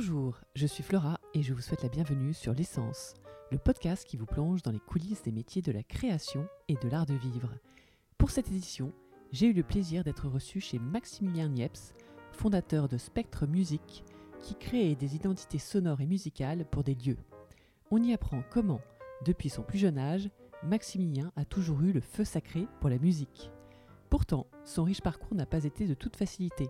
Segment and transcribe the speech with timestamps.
[0.00, 3.14] Bonjour, je suis Flora et je vous souhaite la bienvenue sur L'essence,
[3.50, 6.88] le podcast qui vous plonge dans les coulisses des métiers de la création et de
[6.88, 7.50] l'art de vivre.
[8.16, 8.92] Pour cette édition,
[9.32, 11.94] j'ai eu le plaisir d'être reçu chez Maximilien Niepce,
[12.30, 14.04] fondateur de Spectre Musique,
[14.38, 17.18] qui crée des identités sonores et musicales pour des lieux.
[17.90, 18.80] On y apprend comment,
[19.26, 20.30] depuis son plus jeune âge,
[20.62, 23.50] Maximilien a toujours eu le feu sacré pour la musique.
[24.10, 26.68] Pourtant, son riche parcours n'a pas été de toute facilité.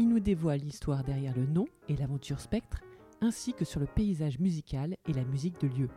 [0.00, 2.82] Il nous dévoile l'histoire derrière le nom et l'aventure Spectre,
[3.20, 5.88] ainsi que sur le paysage musical et la musique de lieu.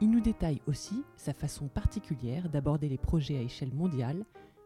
[0.00, 4.24] Il nous détaille aussi sa façon particulière d'aborder les projets à échelle mondiale,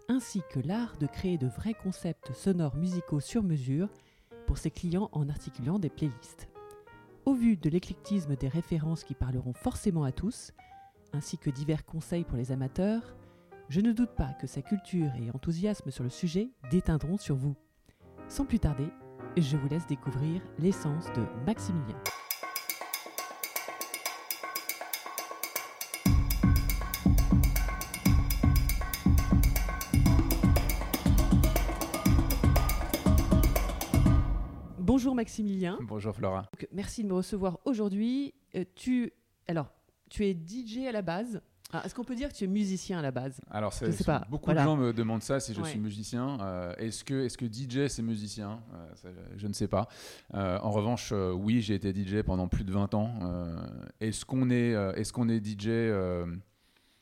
[0.08, 3.88] ainsi que l'art de créer de vrais concepts sonores musicaux sur mesure
[4.46, 6.48] pour ses clients en articulant des playlists.
[7.24, 10.52] Au vu de l'éclectisme des références qui parleront forcément à tous,
[11.12, 13.16] ainsi que divers conseils pour les amateurs,
[13.68, 17.56] je ne doute pas que sa culture et enthousiasme sur le sujet déteindront sur vous.
[18.32, 18.88] Sans plus tarder,
[19.36, 22.02] je vous laisse découvrir l'essence de Maximilien.
[34.78, 35.78] Bonjour Maximilien.
[35.82, 36.48] Bonjour Flora.
[36.58, 38.32] Donc, merci de me recevoir aujourd'hui.
[38.54, 39.12] Euh, tu,
[39.46, 39.70] alors,
[40.08, 41.42] tu es DJ à la base.
[41.74, 43.40] Ah, Est-ce qu'on peut dire que tu es musicien à la base?
[43.50, 44.60] Alors, c'est- Je sais pas, beaucoup voilà.
[44.60, 45.68] de gens me demandent ça si je Ouais.
[45.70, 46.38] suis musicien.
[46.40, 48.60] Euh, est-ce que, est que DJ c'est musicien?
[48.74, 49.88] Euh, ça, Je ne sais pas.
[50.34, 53.10] Euh, en revanche, oui, j'ai été DJ pendant plus de 20 ans.
[54.00, 55.68] Est-ce qu'on est, est, qu'on est DJ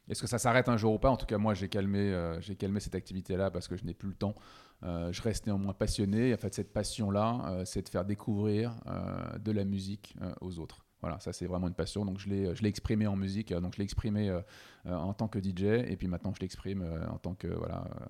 [0.09, 1.11] Est-ce que ça s'arrête un jour ou pas?
[1.11, 4.09] En tout cas, moi, j'ai calmé, j'ai calmé cette activité-là parce que je n'ai plus
[4.09, 4.35] le temps.
[4.83, 6.33] Euh, je reste néanmoins passionné.
[6.33, 10.85] En fait, cette passion-là, euh, c'est de faire découvrir euh, de la musique aux autres.
[11.01, 12.05] Voilà, ça c'est vraiment une passion.
[12.05, 13.53] Donc je l'ai, l'ai exprimé en musique.
[13.53, 14.41] euh, Donc je l'ai exprimé euh,
[14.87, 17.85] euh, en tant que DJ et puis maintenant je l'exprime euh, en tant que voilà
[17.85, 18.05] euh,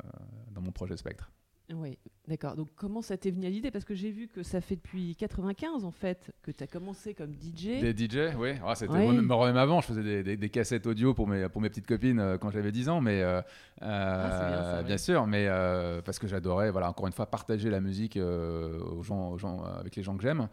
[0.55, 1.31] dans mon projet Spectre.
[1.73, 2.57] Oui, d'accord.
[2.57, 3.71] Donc comment ça t'est venu à l'idée?
[3.71, 7.15] Parce que j'ai vu que ça fait depuis 95 en fait que tu as commencé
[7.15, 7.81] comme DJ.
[7.81, 8.55] Des DJ, oui.
[8.67, 9.07] Ah, c'était Ouais.
[9.07, 11.87] même, même avant, je faisais des, des- des cassettes audio pour mes pour mes petites
[11.87, 13.41] copines euh, quand j'avais 10 ans, mais euh,
[13.81, 14.85] Ah, c'est bien ça, euh, ouais.
[14.85, 19.03] bien sûr, mais euh, parce que j'adorais, voilà, encore une fois, partager la musique aux
[19.03, 20.49] gens, aux gens, avec les gens que j'aime.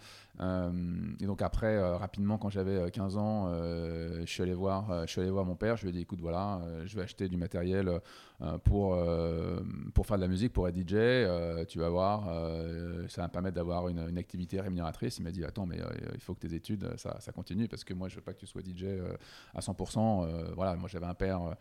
[1.19, 5.22] Et donc après, rapidement, quand j'avais euh, 15 ans, je suis allé voir, je suis
[5.22, 5.78] allé voir mon père.
[5.78, 7.90] Je lui ai dit, écoute, voilà, je vais acheter du matériel
[8.64, 9.62] pour euh,
[9.96, 10.94] pour faire de la musique, pour être DJ.
[10.94, 15.18] euh, tu vas voir, euh, ça va me permettre d'avoir une, activité rémunératrice.
[15.18, 17.68] Il m'a dit, attends, mais euh, il faut que tes études, euh, ça, ça continue,
[17.68, 19.14] parce que moi, je veux pas que tu sois DJ euh,
[19.56, 20.25] à 100%.
[20.28, 21.56] euh, voilà, moi, j'avais un père.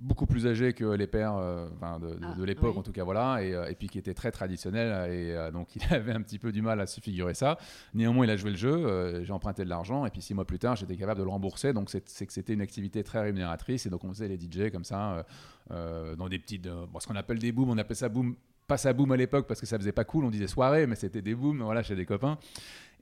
[0.00, 2.78] Beaucoup plus âgé que les pères euh, enfin, de, de- Ah, de l'époque oui.
[2.78, 5.74] en tout cas voilà et, euh, et puis qui était très traditionnel et euh, donc
[5.74, 7.56] il avait un petit peu du mal à se figurer ça
[7.94, 10.58] néanmoins il a joué le jeu j'ai emprunté de l'argent et puis six mois plus
[10.58, 13.90] tard j'étais capable de le rembourser donc c'est que c'était une activité très rémunératrice et
[13.90, 15.24] donc on faisait les DJ comme ça
[15.70, 18.36] dans des petites bon, ce qu'on appelle des booms on appelait ça boom
[18.66, 20.96] pas ça boom à l'époque parce que ça faisait pas cool on disait soirée mais
[20.96, 22.36] c'était des booms voilà chez des copains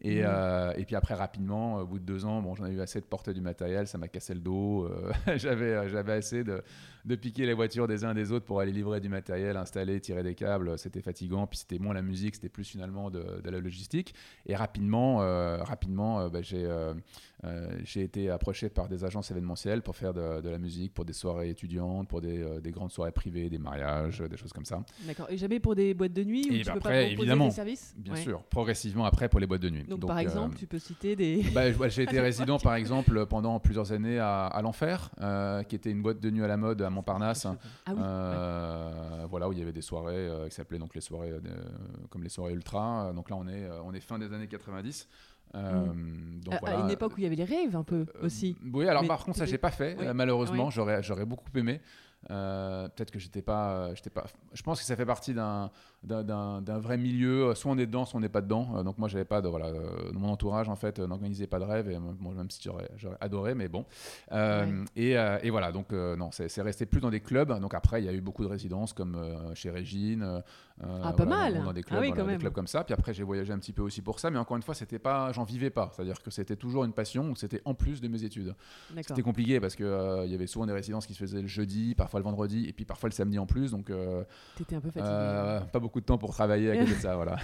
[0.03, 0.27] et, Mhm.
[0.27, 3.01] euh, et puis après, rapidement, au bout de deux ans, bon, j'en ai eu assez
[3.01, 4.85] de porter du matériel, ça m'a cassé le dos.
[4.85, 6.63] euh, j'avais, euh, j'avais assez de,
[7.05, 10.23] de piquer les voitures des uns des autres pour aller livrer du matériel, installer, tirer
[10.23, 10.79] des câbles.
[10.79, 11.47] C'était fatigant.
[11.47, 14.15] Puis c'était moins la musique, c'était plus finalement de, de la logistique.
[14.47, 16.95] Et rapidement, euh, rapidement euh, bah, j'ai, euh,
[17.85, 21.13] j'ai été approché par des agences événementielles pour faire de, de la musique, pour des
[21.13, 24.83] soirées étudiantes, pour des, des grandes soirées privées, des mariages, des choses comme ça.
[25.07, 25.27] D'accord.
[25.29, 27.13] Et jamais pour des boîtes de nuit où Et tu bah peux après, pas proposer
[27.13, 28.21] évidemment, tes services Bien Ouais.
[28.21, 29.85] sûr, progressivement après pour les boîtes de nuit.
[29.85, 31.43] Donc, par exemple, tu peux citer des.
[31.55, 35.91] bah, j'ai été résident, par exemple, pendant plusieurs années à, à l'Enfer, euh, qui était
[35.91, 37.47] une boîte de nuit à la mode à Montparnasse.
[37.87, 38.01] Ah oui.
[38.03, 41.41] Euh, Voilà, où il y avait des soirées euh, qui s'appelaient donc les soirées euh,
[42.11, 43.13] comme les soirées ultra.
[43.15, 45.09] Donc là, on est, on est fin des années 90.
[45.57, 45.85] Euh,
[46.45, 48.57] donc à, une époque où il y avait les rêves un peu Euh, aussi.
[48.73, 50.07] Oui, alors Mais par contre, ça, j'ai pas fait, Oui.
[50.15, 50.67] malheureusement.
[50.67, 50.73] Oui.
[50.73, 51.81] J'aurais, j'aurais beaucoup aimé.
[52.31, 54.25] Euh, peut-être que j'étais pas, j'étais pas.
[54.53, 55.71] Je pense que ça fait partie d'un,
[56.05, 57.55] d'un, vrai milieu.
[57.55, 58.69] Soit on est dedans, soit on n'est pas dedans.
[58.77, 61.59] Euh, donc moi, j'avais pas de voilà, euh, mon entourage en fait, euh, n'organisait pas
[61.59, 61.91] de rêve.
[61.91, 62.89] Et bon, même si j'aurais,
[63.21, 63.85] adoré, mais bon.
[64.33, 64.85] Euh, Ouais.
[64.97, 67.59] et, euh, et voilà, donc euh, non, c'est, resté plus dans des clubs.
[67.61, 69.17] Donc après, il y a eu beaucoup de résidences comme
[69.55, 70.43] chez Régine.
[70.83, 71.65] Ah, pas voilà, mal.
[71.65, 72.83] Dans, des Ah clubs, oui, voilà, quand des clubs comme ça.
[72.83, 74.31] Puis après, j'ai voyagé un petit peu aussi pour ça.
[74.31, 75.91] Mais encore une fois, c'était pas, j'en vivais pas.
[75.95, 77.35] C'est-à-dire que c'était toujours une passion.
[77.37, 78.55] C'était en plus de mes études.
[79.03, 81.95] C'était compliqué parce que il y avait souvent des résidences qui se faisaient le jeudi,
[81.95, 83.71] parfois le vendredi, et puis parfois le samedi en plus.
[83.71, 83.91] Donc,
[84.57, 85.71] T'étais un peu fatigué.
[85.73, 87.37] pas beaucoup de temps pour travailler à côté de ça, voilà.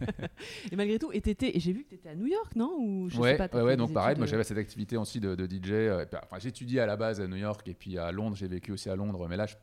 [0.72, 1.22] Et malgré tout, et
[1.60, 2.76] j'ai vu que tu étais à New York, non?
[2.78, 5.20] Ou je sais ouais, pas, t'as ouais, donc pareil, moi euh, j'avais cette activité aussi
[5.20, 5.70] de, de DJ.
[5.72, 8.72] euh, enfin, j'étudiais à la base à New York et puis à Londres, j'ai vécu
[8.72, 9.54] aussi à Londres, mais là je,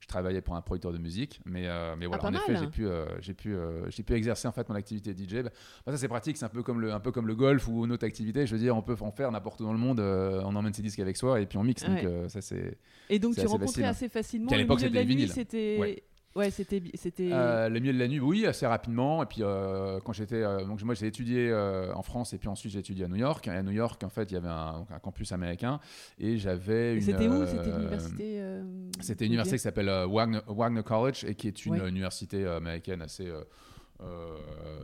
[0.00, 1.40] je travaillais pour un producteur de musique.
[1.44, 3.54] Mais, euh, mais voilà, pas en effet, j'ai pu, euh, j'ai pu,
[3.88, 5.42] j'ai pu exercer en fait mon activité DJ.
[5.42, 5.50] Bah,
[5.86, 7.84] bah, ça c'est pratique, c'est un peu comme le, un peu comme le golf ou
[7.84, 8.46] une autre activité.
[8.46, 10.00] Je veux dire, on peut en faire n'importe où dans le monde.
[10.00, 11.84] on emmène ses disques avec soi et puis on mixe.
[11.84, 12.28] Donc Ouais.
[12.28, 12.78] ça c'est.
[13.10, 13.84] Et donc tu rencontrais facile.
[13.84, 16.02] assez facilement Puis à l'époque, de c'était
[16.34, 16.50] Ouais.
[16.50, 16.82] C'était.
[16.94, 17.30] c'était...
[17.32, 19.22] Euh, le milieu de la nuit, oui, assez rapidement.
[19.22, 20.42] Et puis, euh, quand j'étais.
[20.42, 21.52] euh, donc, moi, j'ai étudié
[21.94, 23.46] en France et puis ensuite, j'ai étudié à New York.
[23.48, 25.80] Et à New York, en fait, il y avait un, donc, un campus américain.
[26.18, 27.02] Et j'avais une.
[27.02, 27.46] C'était où?
[27.46, 28.42] C'était l'université.
[29.00, 31.88] C'était une université qui s'appelle Wagner, Wagner College et qui est une Ouais.
[31.88, 33.30] université américaine assez.
[34.00, 34.36] Euh,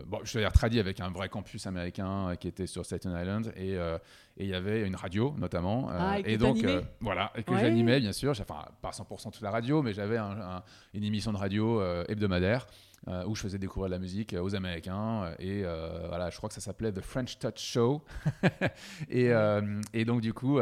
[0.06, 3.52] bon, je vais dire tradie avec un vrai campus américain qui était sur Staten Island
[3.56, 3.98] et euh,
[4.36, 6.58] il y avait une radio notamment euh, Ah, et donc
[7.00, 7.60] voilà et que Ouais.
[7.60, 8.30] j'animais bien sûr.
[8.30, 10.62] Enfin pas 100% toute la radio mais j'avais un- un-
[10.94, 12.66] une émission de radio hebdomadaire
[13.08, 16.48] euh, où je faisais découvrir de la musique aux Américains et euh, voilà je crois
[16.48, 18.02] que ça s'appelait The French Touch Show.
[19.08, 20.58] Et, euh, et donc du coup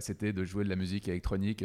[0.00, 1.64] c'était de jouer de la musique électronique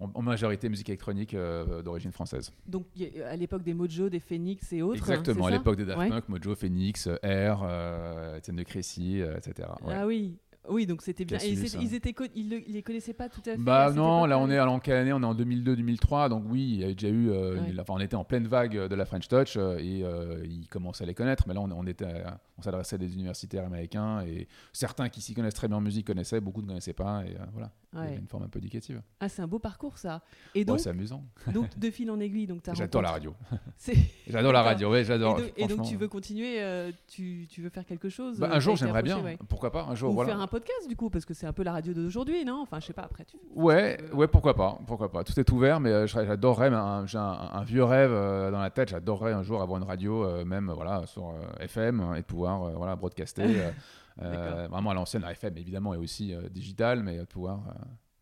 [0.00, 2.52] en, majorité musique électronique euh, d'origine française.
[2.66, 2.86] Donc,
[3.26, 4.96] à l'époque des Mojo, des Phoenix et autres.
[4.96, 6.08] Exactement, hein, à c'est ça l'époque des Daft Ouais.
[6.08, 9.68] Punk, Mojo, Phoenix, Air, euh, Étienne de Crécy, euh, etc.
[9.82, 9.94] ouais.
[9.94, 10.36] Ah oui.
[10.68, 11.38] Oui, donc c'était bien.
[11.38, 13.56] Et ils étaient, co- ils, le- ils les connaissaient pas tout à fait.
[13.56, 16.80] Bah non, là on est alors quelle année On est en 2002-2003, donc oui, il
[16.80, 17.70] y a déjà eu, euh, Ouais.
[17.70, 20.68] une- enfin on était en pleine vague de la French Touch euh, et euh, ils
[20.68, 23.64] commençaient à les connaître, mais là on, on était, à- on s'adressait à des universitaires
[23.64, 27.24] américains et certains qui s'y connaissent très bien en musique connaissaient, beaucoup ne connaissaient pas
[27.24, 28.06] et euh, voilà, il y Ouais.
[28.08, 29.00] avait une forme un peu éducative.
[29.18, 30.22] Ah, c'est un beau parcours ça.
[30.54, 31.24] Et Ouais, donc, c'est amusant.
[31.52, 33.34] donc de fil en aiguille, donc J'adore la radio.
[34.28, 35.38] J'adore la radio, ouais, Et j'adore.
[35.38, 38.56] donc, et donc, tu veux continuer, euh, tu, tu veux faire quelque chose Bah, euh,
[38.56, 39.38] un jour j'aimerais bien, ouais.
[39.48, 40.32] pourquoi pas, un jour Ou voilà.
[40.32, 42.60] faire un podcast du coup, parce que c'est un peu la radio d'aujourd'hui, non?
[42.62, 43.36] Enfin, je sais pas, après tu.
[43.54, 45.24] Ouais, tu ouais, pourquoi pas, pourquoi pas.
[45.24, 46.70] Tout est ouvert, mais euh, j'adorerais,
[47.06, 48.90] j'ai un, un vieux rêve euh, dans la tête.
[48.90, 52.96] J'adorerais un jour avoir une radio, euh, même voilà, sur FM, et de pouvoir voilà
[52.96, 53.46] broadcaster.
[54.16, 57.62] vraiment à l'ancienne, la FM évidemment, et aussi digital, mais de pouvoir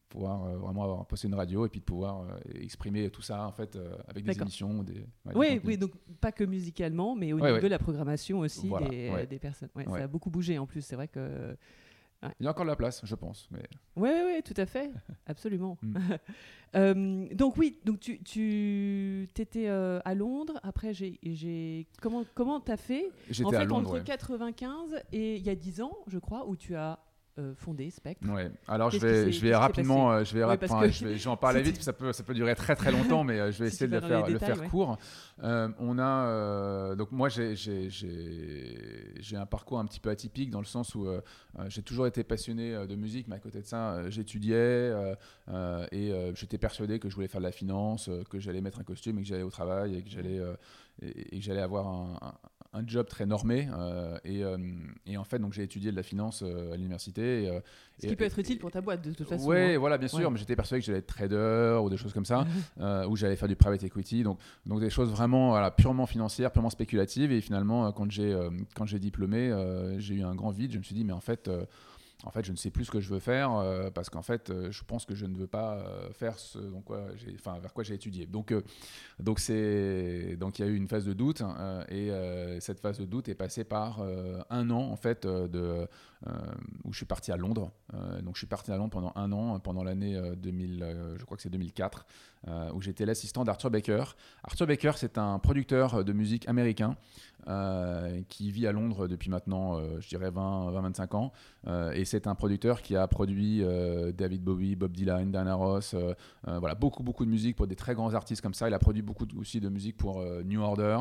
[0.08, 3.46] pouvoir euh, vraiment avoir posté une radio et puis de pouvoir euh, exprimer tout ça
[3.46, 5.06] en fait euh, avec des émissions, des.
[5.26, 7.60] ouais, Oui, oui, donc pas que musicalement, mais au Ouais, niveau ouais.
[7.62, 8.88] de la programmation aussi Voilà,
[9.26, 9.68] des, personnes.
[9.76, 11.56] Ça a beaucoup bougé en plus, c'est vrai que.
[12.40, 13.48] Il y a encore de la place, je pense.
[13.50, 13.62] Mais
[13.96, 14.90] Oui, oui, oui, tout à fait,
[15.26, 15.76] absolument.
[15.82, 15.98] Mm.
[16.76, 20.60] Euh, donc oui, donc tu, tu étais à Londres.
[20.62, 23.10] Après, j'ai, comment comment t'as fait?
[23.30, 23.88] J'étais En fait, à Londres.
[23.88, 24.04] entre ouais.
[24.04, 26.98] 95 et il y a 10 ans, je crois, où tu as
[27.38, 28.28] euh, fondé Spectre.
[28.28, 28.50] Ouais.
[28.66, 31.30] Alors je vais, je rapidement, euh, je vais, Ouais, rap- que je vais, je vais
[31.30, 33.70] en parler vite, ça peut, ça peut durer très très longtemps, mais euh, je vais
[33.70, 34.68] Si essayer de le faire, le détails, faire ouais.
[34.68, 34.98] court.
[35.42, 40.10] Euh, on a, euh, donc moi j'ai, j'ai, j'ai, j'ai un parcours un petit peu
[40.10, 41.06] atypique dans le sens où
[41.68, 44.92] j'ai toujours été passionné de musique, mais à côté de ça, j'étudiais
[45.92, 49.18] et j'étais persuadé que je voulais faire de la finance, que j'allais mettre un costume
[49.18, 50.40] et que j'allais au travail et que j'allais,
[51.02, 52.34] et, et que j'allais avoir un, un-
[52.74, 53.66] un job très normé.
[53.72, 54.58] euh, et, euh,
[55.06, 57.50] et en fait, donc j'ai étudié de la finance euh, à l'université.
[57.98, 59.46] Ce qui peut être utile pour ta boîte de toute façon.
[59.46, 59.78] Ouais, hein.
[59.78, 60.30] voilà, bien sûr, Ouais.
[60.30, 62.44] mais j'étais persuadé que j'allais être trader ou des choses comme ça,
[63.08, 66.68] où j'allais faire du private equity, donc, donc des choses vraiment voilà, purement financières, purement
[66.70, 67.32] spéculatives.
[67.32, 68.38] Et finalement, quand j'ai
[68.74, 69.50] quand j'ai diplômé,
[69.98, 70.72] j'ai eu un grand vide.
[70.72, 71.50] Je me suis dit, mais en fait,
[72.24, 74.50] en fait, je ne sais plus ce que je veux faire euh, parce qu'en fait,
[74.50, 76.58] euh, je pense que je ne veux pas euh, faire ce
[77.60, 78.26] vers quoi j'ai étudié.
[78.26, 78.52] Donc
[79.20, 81.42] donc c'est donc il y a eu une phase de doute
[81.88, 82.10] et
[82.60, 84.02] cette phase de doute est passée par
[84.50, 87.70] un an en fait où je suis parti à Londres.
[88.22, 91.24] Donc je suis parti à Londres pendant un an, pendant l'année euh, 2000, euh, je
[91.24, 92.06] crois que c'est 2004,
[92.46, 94.04] euh, où j'étais l'assistant d'Arthur Baker.
[94.44, 96.96] Arthur Baker, c'est un producteur de musique américain
[97.48, 101.32] euh, qui vit à Londres depuis maintenant, euh, je dirais 20-25 ans.
[101.66, 103.62] Euh, et c'est un producteur qui a produit
[104.16, 105.94] David Bowie, Bob Dylan, Diana Ross,
[106.46, 108.68] voilà, beaucoup, beaucoup de musique pour des très grands artistes comme ça.
[108.68, 110.98] Il a produit beaucoup de- aussi de musique pour New Order.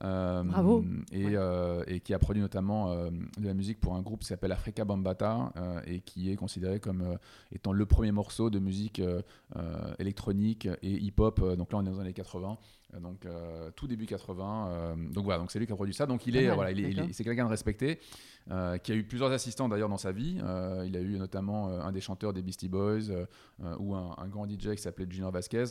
[0.00, 0.84] Bravo.
[1.12, 1.84] Et, Ouais.
[1.86, 5.52] et qui a produit notamment de la musique pour un groupe qui s'appelle Africa Bambata
[5.86, 7.16] et qui est considéré comme
[7.52, 9.00] étant le premier morceau de musique
[9.98, 11.40] électronique et hip-hop.
[11.56, 12.58] Donc là, on est dans les années 80.
[12.94, 13.26] Euh, Donc
[13.76, 14.68] tout début 80.
[14.68, 16.06] euh, donc voilà, donc c'est lui qui a produit ça.
[16.06, 17.98] Donc il est, mal, voilà, il est- c'est quelqu'un de respecté,
[18.50, 20.38] euh, qui a eu plusieurs assistants d'ailleurs dans sa vie.
[20.42, 23.10] Euh, il a eu notamment euh, un des chanteurs des Beastie Boys
[23.78, 25.64] ou un, un grand DJ qui s'appelait Junior Vasquez.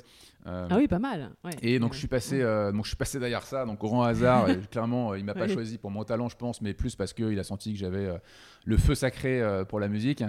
[0.46, 1.32] Ah oui, pas mal.
[1.44, 1.52] ouais.
[1.62, 2.42] et donc je suis passé,
[2.74, 4.50] donc je suis passé derrière ça, donc au grand hasard.
[4.50, 5.54] et clairement, il m'a pas Oui.
[5.54, 8.10] choisi pour mon talent, je pense, mais plus parce qu'il a senti que j'avais
[8.66, 10.24] le feu sacré pour la musique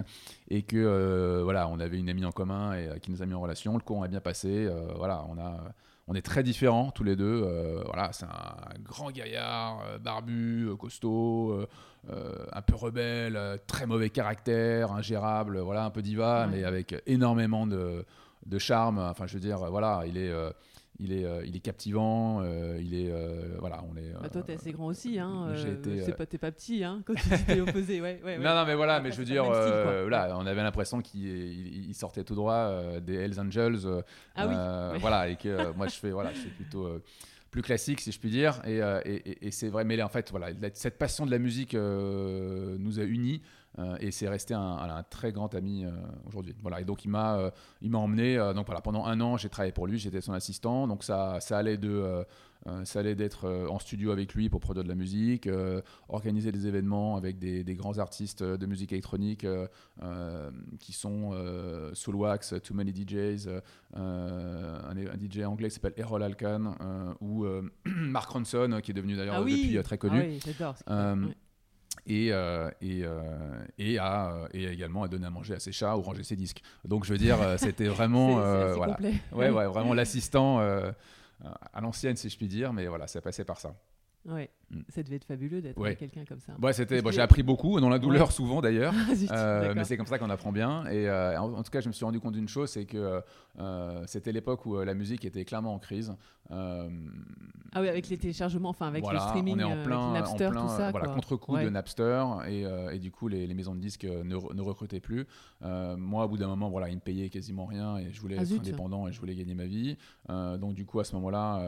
[0.49, 3.41] et que voilà, on avait une amie en commun et qui nous a mis en
[3.41, 3.73] relation.
[3.75, 4.67] Le courant a bien passé.
[4.97, 5.73] voilà, on a,
[6.11, 7.41] on est très différents tous les deux.
[7.45, 11.65] euh, voilà, c'est un grand gaillard, euh, barbu, euh, costaud.
[12.09, 16.47] un peu rebelle, très mauvais caractère, ingérable, voilà, un peu diva, Ouais.
[16.57, 18.03] mais avec énormément de,
[18.45, 18.97] de charme.
[18.99, 20.33] Enfin, je veux dire, voilà, il est,
[21.01, 22.41] il est, euh, il est captivant.
[22.43, 24.11] euh, il est, euh, voilà, on est.
[24.21, 25.47] Bah, toi, t'es assez grand aussi, hein.
[25.49, 28.01] euh, pas, t'es pas petit, hein, quand tu dis t'es opposé.
[28.01, 28.43] Ouais, ouais, ouais.
[28.43, 31.89] Non, non, mais voilà, mais je veux dire, style, là, on avait l'impression qu'il il-
[31.89, 33.79] il sortait tout droit des Hells Angels.
[34.35, 34.55] Ah oui.
[35.01, 36.87] Voilà, et que moi je fais, voilà, je fais plutôt
[37.49, 38.61] plus classique, si je puis dire.
[38.65, 41.73] Et, euh, et- c'est vrai, mais là, en fait, voilà, cette passion de la musique
[41.75, 43.41] euh, nous a unis.
[43.99, 45.85] Et c'est resté un, un, très grand ami
[46.27, 46.55] aujourd'hui.
[46.61, 47.51] Voilà, et donc il m'a
[47.81, 50.87] il m'a emmené, donc voilà, pendant un an j'ai travaillé pour lui, j'étais son assistant,
[50.87, 52.25] donc ça, ça allait de
[52.67, 55.81] euh, ça allait d'être euh, en studio avec lui pour produire de la musique, euh,
[56.09, 59.47] organiser des événements avec des, grands artistes de musique électronique
[60.79, 61.31] qui sont
[61.93, 63.49] Soulwax, Too Many DJs,
[63.95, 66.75] un, DJ anglais qui s'appelle Errol Alkan
[67.21, 67.45] ou
[67.85, 70.21] Mark Ronson qui est devenu d'ailleurs ah depuis très connu.
[70.85, 71.35] Ah oui,
[72.05, 72.27] et,
[72.81, 73.03] et,
[73.77, 76.61] et, a, et également à donner à manger à ses chats ou ranger ses disques.
[76.85, 78.35] Donc je veux dire, c'était vraiment,
[78.75, 78.97] voilà,
[79.33, 83.59] ouais, ouais, vraiment l'assistant à l'ancienne, si je puis dire, mais voilà, c'est passé par
[83.59, 83.75] ça.
[84.25, 84.49] Ouais.
[84.89, 86.53] Ça devait être fabuleux d'être avec quelqu'un comme ça.
[86.61, 87.01] Ouais, c'était.
[87.01, 88.93] Bon, j'ai appris beaucoup, dans la douleur souvent d'ailleurs,
[89.29, 90.85] ah, euh, mais c'est comme ça qu'on apprend bien.
[90.87, 93.21] Et euh, en, tout cas, je me suis rendu compte d'une chose, c'est que
[93.59, 96.13] euh, c'était l'époque où la musique était clairement en crise.
[96.49, 96.87] ah
[97.77, 100.61] oui, avec les téléchargements, enfin avec le streaming, on est en plein, Napster, en plein,
[100.61, 100.91] tout ça.
[100.91, 102.63] Voilà, contre-coup de Napster, et,
[102.93, 105.25] et, du coup, les, maisons de disques ne, ne recrutaient plus.
[105.61, 108.43] moi, au bout d'un moment, voilà, ils me payaient quasiment rien, et je voulais ah,
[108.43, 109.97] être indépendant et je voulais gagner ma vie.
[110.29, 111.61] donc du coup, à ce moment-là,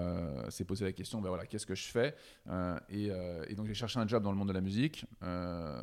[0.50, 2.16] c'est posé la question, ben voilà, qu'est-ce que je fais?
[2.94, 5.06] Euh, euh, et, donc j'ai cherché un job dans le monde de la musique.
[5.24, 5.82] Euh,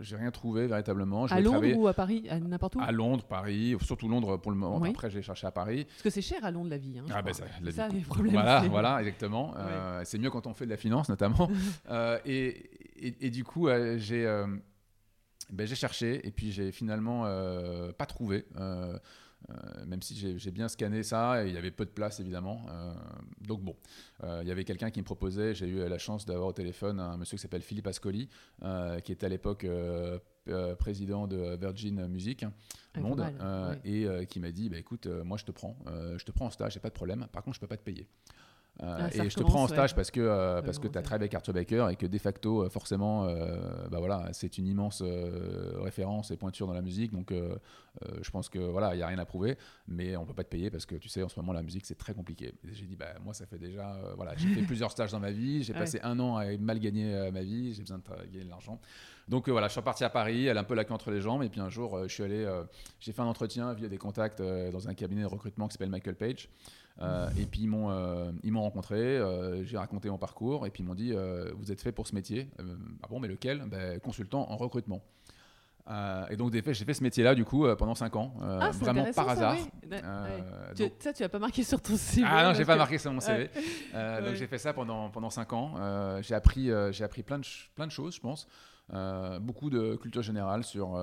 [0.00, 1.26] j'ai rien trouvé véritablement.
[1.26, 4.82] à Londres ou à Paris, n'importe où À Londres, Paris, surtout Londres pour le moment.
[4.84, 5.84] Après j'ai cherché à Paris.
[5.84, 6.98] Parce que c'est cher à Londres la vie.
[6.98, 8.32] Hein, ah ben ça, la ça, les problèmes.
[8.32, 9.54] Voilà, voilà, exactement.
[10.04, 11.50] c'est mieux quand on fait de la finance notamment.
[12.26, 12.70] et,
[13.20, 14.24] et, du coup j'ai
[15.50, 17.24] ben, j'ai cherché et puis j'ai finalement
[17.96, 18.46] pas trouvé.
[19.50, 22.64] Euh, même si j'ai bien scanné ça, et il y avait peu de place évidemment.
[22.68, 22.94] Euh,
[23.40, 23.76] donc bon,
[24.22, 27.00] euh, il y avait quelqu'un qui me proposait, j'ai eu la chance d'avoir au téléphone
[27.00, 28.28] un monsieur qui s'appelle Philippe Ascoli,
[29.04, 29.66] qui était à l'époque
[30.78, 32.44] président de Virgin Music
[32.96, 33.24] Monde,
[33.84, 36.74] et qui m'a dit, bah, écoute, moi je te prends, je te prends en stage,
[36.74, 38.06] j'ai pas de problème, par contre je peux pas te payer.
[38.82, 41.02] Euh, ah, et je te prends en stage parce que, euh, parce que tu as
[41.02, 43.26] travaillé avec Arthur Baker et que de facto, euh, forcément,
[43.90, 47.12] bah voilà, c'est une immense référence et pointure dans la musique.
[47.12, 50.44] Donc, je pense que voilà, il n'y a rien à prouver, mais on peut pas
[50.44, 52.54] te payer parce que tu sais, en ce moment, la musique, c'est très compliqué.
[52.72, 55.62] J'ai dit, bah, moi, ça fait déjà, voilà, j'ai fait plusieurs stages dans ma vie,
[55.62, 58.80] j'ai passé un an à mal gagner ma vie, j'ai besoin de gagner de l'argent.
[59.28, 61.20] Donc voilà, je suis reparti à Paris, elle a un peu la queue entre les
[61.20, 62.48] jambes, et puis un jour, je suis allé,
[62.98, 66.16] j'ai fait un entretien via des contacts dans un cabinet de recrutement qui s'appelle Michael
[66.16, 66.48] Page.
[67.00, 70.70] Euh, et puis ils m'ont euh, ils m'ont rencontré, euh, j'ai raconté mon parcours et
[70.70, 71.14] puis ils m'ont dit
[71.56, 72.48] vous êtes fait pour ce métier.
[73.02, 73.62] ah bon mais lequel?
[73.66, 75.02] Ben, Consultant en recrutement.
[76.30, 79.56] et donc j'ai fait ce métier-là du coup pendant 5 ans, ah, vraiment par hasard.
[80.98, 82.26] Ça, tu n'as pas marqué sur ton CV.
[82.30, 83.48] Ah non, j'ai pas marqué sur mon CV.
[84.24, 86.20] Donc j'ai fait ça pendant pendant 5 ans.
[86.20, 88.46] j'ai appris j'ai appris plein de plein de choses, je pense.
[89.40, 90.96] beaucoup de culture générale sur,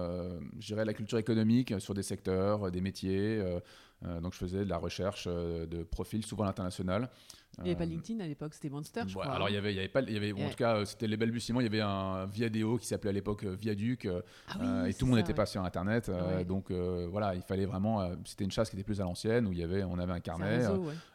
[0.60, 3.60] je la culture économique, sur des secteurs, des métiers, euh,
[4.02, 7.10] donc je faisais de la recherche euh, de profils, souvent à l'international.
[7.58, 9.26] Il n'y avait pas euh, LinkedIn à l'époque, c'était Monster, je crois.
[9.26, 9.50] Alors hein.
[9.50, 11.18] il y avait, il y avait pas, il y avait, en tout cas, c'était les
[11.18, 11.60] balbutiements.
[11.60, 14.08] Il y avait un Viadeo qui s'appelait à l'époque Viaduc,
[14.48, 16.12] ah et tout le monde n'était pas sur Internet.
[16.48, 18.10] Donc voilà, il fallait vraiment.
[18.26, 20.20] c'était une chasse qui était plus à l'ancienne où il y avait, on avait un
[20.20, 20.66] carnet,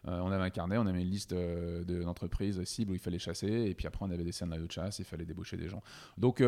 [0.04, 3.74] on avait un carnet, on avait une liste d'entreprises cibles où il fallait chasser, et
[3.74, 5.82] puis après on avait des scénarios de chasse, il fallait débaucher des gens.
[6.18, 6.42] Donc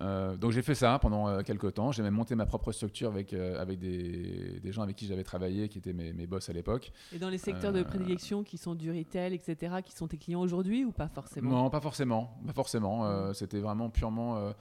[0.00, 1.92] donc j'ai fait ça pendant quelques temps.
[1.92, 5.68] J'ai même monté ma propre structure avec avec des, des gens avec qui j'avais travaillé
[5.68, 6.92] qui étaient mes, mes boss à l'époque.
[7.12, 10.18] Et dans les secteurs de euh, prédilection qui sont du retail, etc., qui sont tes
[10.18, 11.50] clients aujourd'hui ou pas forcément?
[11.50, 12.38] Non, pas forcément.
[12.46, 13.06] Pas forcément.
[13.06, 13.34] Euh, mm.
[13.34, 14.52] C'était vraiment purement euh,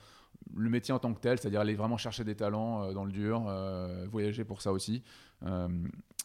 [0.56, 3.52] le métier en tant que tel, c'est-à-dire aller vraiment chercher des talents dans le dur,
[4.12, 5.04] voyager pour ça aussi.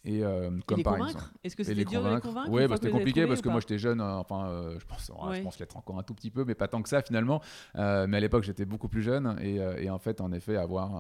[0.05, 1.25] Et euh, comme par exemple.
[1.45, 3.79] Est-ce que c'était dur de les convaincre Oui, bah, c'était compliqué parce que moi j'étais
[3.79, 6.55] jeune, euh, enfin euh, je pense, je pense l'être encore un tout petit peu, mais
[6.55, 7.43] pas tant que ça finalement.
[7.75, 10.95] mais à l'époque j'étais beaucoup plus jeune et, en fait, en effet, avoir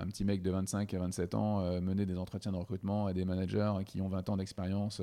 [0.00, 3.24] un, petit mec de 25 et 27 ans mener des entretiens de recrutement et des
[3.24, 5.02] managers qui ont 20 ans d'expérience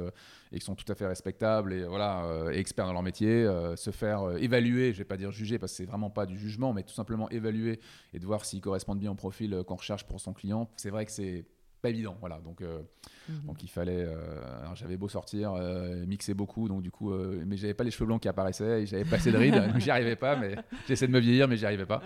[0.51, 4.37] et qui sont tout à fait respectables et voilà, experts dans leur métier, se faire
[4.37, 6.93] évaluer, je vais pas dire juger parce que c'est vraiment pas du jugement, mais tout
[6.93, 7.79] simplement évaluer
[8.13, 10.69] et de voir s'ils correspondent bien au profil qu'on recherche pour son client.
[10.77, 11.45] C'est vrai que c'est
[11.85, 12.17] pas évident.
[12.19, 12.81] Voilà, donc, euh,
[13.29, 13.45] mhm.
[13.45, 14.05] donc il fallait.
[14.07, 17.13] Euh, alors j'avais beau sortir, euh, mixer beaucoup, donc du coup,
[17.45, 19.79] mais j'avais pas les cheveux blancs qui apparaissaient et j'avais pas assez de rides, donc
[19.79, 20.35] j'y arrivais pas.
[20.35, 20.55] Mais
[20.87, 22.01] j'essaie de me vieillir, mais j'y arrivais pas.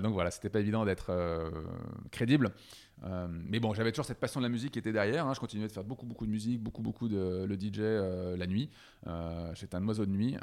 [0.00, 1.12] Donc voilà, c'était pas évident d'être
[2.10, 2.50] crédible.
[3.28, 5.26] mais bon, j'avais toujours cette passion de la musique qui était derrière.
[5.26, 5.34] Hein.
[5.34, 7.80] Je continuais de faire beaucoup, beaucoup de musique, beaucoup, beaucoup de le DJ
[8.36, 8.68] la nuit.
[9.54, 10.36] J'étais un oiseau de nuit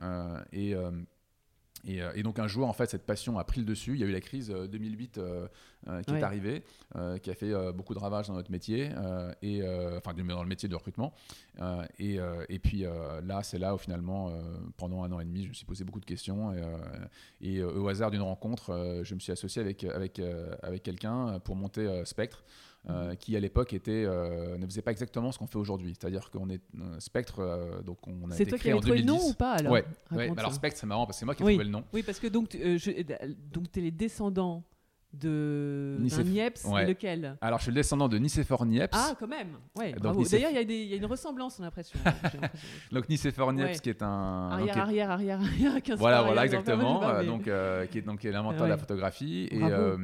[0.53, 0.75] et
[1.87, 3.93] euh, et, donc un jour, en fait, cette passion a pris le dessus.
[3.93, 5.47] Il y a eu la crise 2008 euh,
[5.87, 6.63] euh, qui est arrivée,
[7.21, 8.91] qui a fait beaucoup de ravages dans notre métier,
[9.41, 9.63] et,
[9.97, 11.13] enfin dans le métier de recrutement.
[11.97, 12.19] Et,
[12.49, 12.85] et, puis
[13.23, 14.31] là, c'est là où finalement,
[14.77, 16.53] pendant un an et demi, je me suis posé beaucoup de questions.
[17.41, 20.21] Et, au hasard d'une rencontre, je me suis associé avec, avec,
[20.61, 22.43] avec quelqu'un pour monter Spectre.
[22.89, 25.93] Euh, qui à l'époque était euh, ne faisait pas exactement ce qu'on fait aujourd'hui.
[25.99, 28.81] C'est-à-dire qu'on est euh, Spectre, donc on a été créé en 2010.
[28.81, 29.85] C'est toi qui le nom ou pas alors ouais,
[30.37, 31.83] Alors Spectre, c'est marrant parce que c'est moi qui ai trouvé le nom.
[31.91, 32.57] Oui, parce que donc tu
[33.51, 34.63] donc es les descendants
[35.13, 36.85] de Nice- d'un Niepce, ouais.
[36.85, 37.35] lequel?
[37.41, 38.95] Alors, je suis le descendant de Nicéphore Niepce.
[38.95, 39.57] Ah, quand même.
[39.75, 40.21] Ouais, Donc, bravo.
[40.21, 41.99] Nicéph- D'ailleurs, il y, a y une ressemblance, on a l'impression.
[42.05, 42.39] J'ai l'impression.
[42.91, 43.79] Donc, Nicéphore Niepce, Ouais.
[43.79, 44.49] qui est un.
[44.59, 47.01] donc, arrière, qui est- arrière, arrière, arrière, 15 Voilà, voilà, exactement.
[47.01, 49.47] je euh, donc, euh, qui est donc qui est l'inventeur de la photographie.
[49.51, 49.97] Et euh,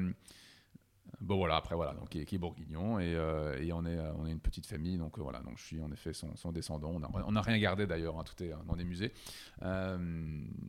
[1.22, 3.00] bon, voilà, après, voilà, donc qui est, qui est bourguignon.
[3.00, 4.98] Et, euh, et on, est, euh, on est une petite famille.
[4.98, 6.91] Donc, euh, voilà, donc je suis en effet son, son descendant.
[6.93, 9.12] On n'a on rien gardé d'ailleurs, hein, tout est dans des musées.
[9.63, 9.98] Euh,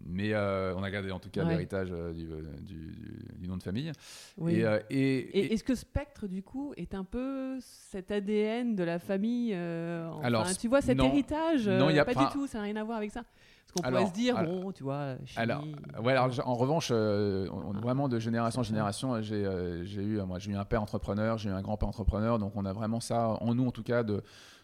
[0.05, 1.51] mais on a gardé en tout cas Ouais.
[1.51, 3.93] l'héritage du, du, du- du nom de famille.
[4.39, 4.55] Oui.
[4.55, 4.61] Et,
[4.91, 8.99] et- Et et- est-ce que Spectre, du coup, est un peu cet ADN de la
[8.99, 11.07] famille enfin, Alors, tu vois, cet non.
[11.07, 13.25] héritage Non, il a pas pas- du tout, ça n'a rien à voir avec ça.
[13.75, 15.37] Qu'on pourrait se dire, alors- bon, tu vois, chimie...
[15.37, 15.63] Alors,
[16.03, 20.19] ouais, alors en revanche, euh, on- vraiment de génération en génération, j'ai euh, j'ai eu,
[20.21, 22.73] euh, moi, j'ai eu un père entrepreneur, j'ai eu un grand-père entrepreneur, donc on a
[22.73, 24.23] vraiment ça en nous, en tout cas, de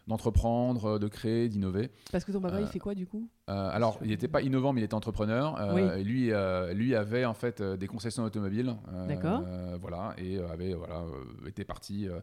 [0.09, 1.89] d'entreprendre, euh, de créer, d'innover.
[2.11, 3.29] Parce que ton papa, il euh, fait quoi, du coup?
[3.49, 5.61] Euh, alors, il n'était pas innovant, mais il était entrepreneur.
[5.61, 6.03] Euh, Oui.
[6.05, 8.75] lui, euh, lui avait en fait euh, des concessions automobiles.
[8.93, 9.43] euh, D'accord.
[9.47, 12.19] euh, voilà, et euh, avait voilà, euh, était parti euh,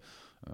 [0.49, 0.53] euh,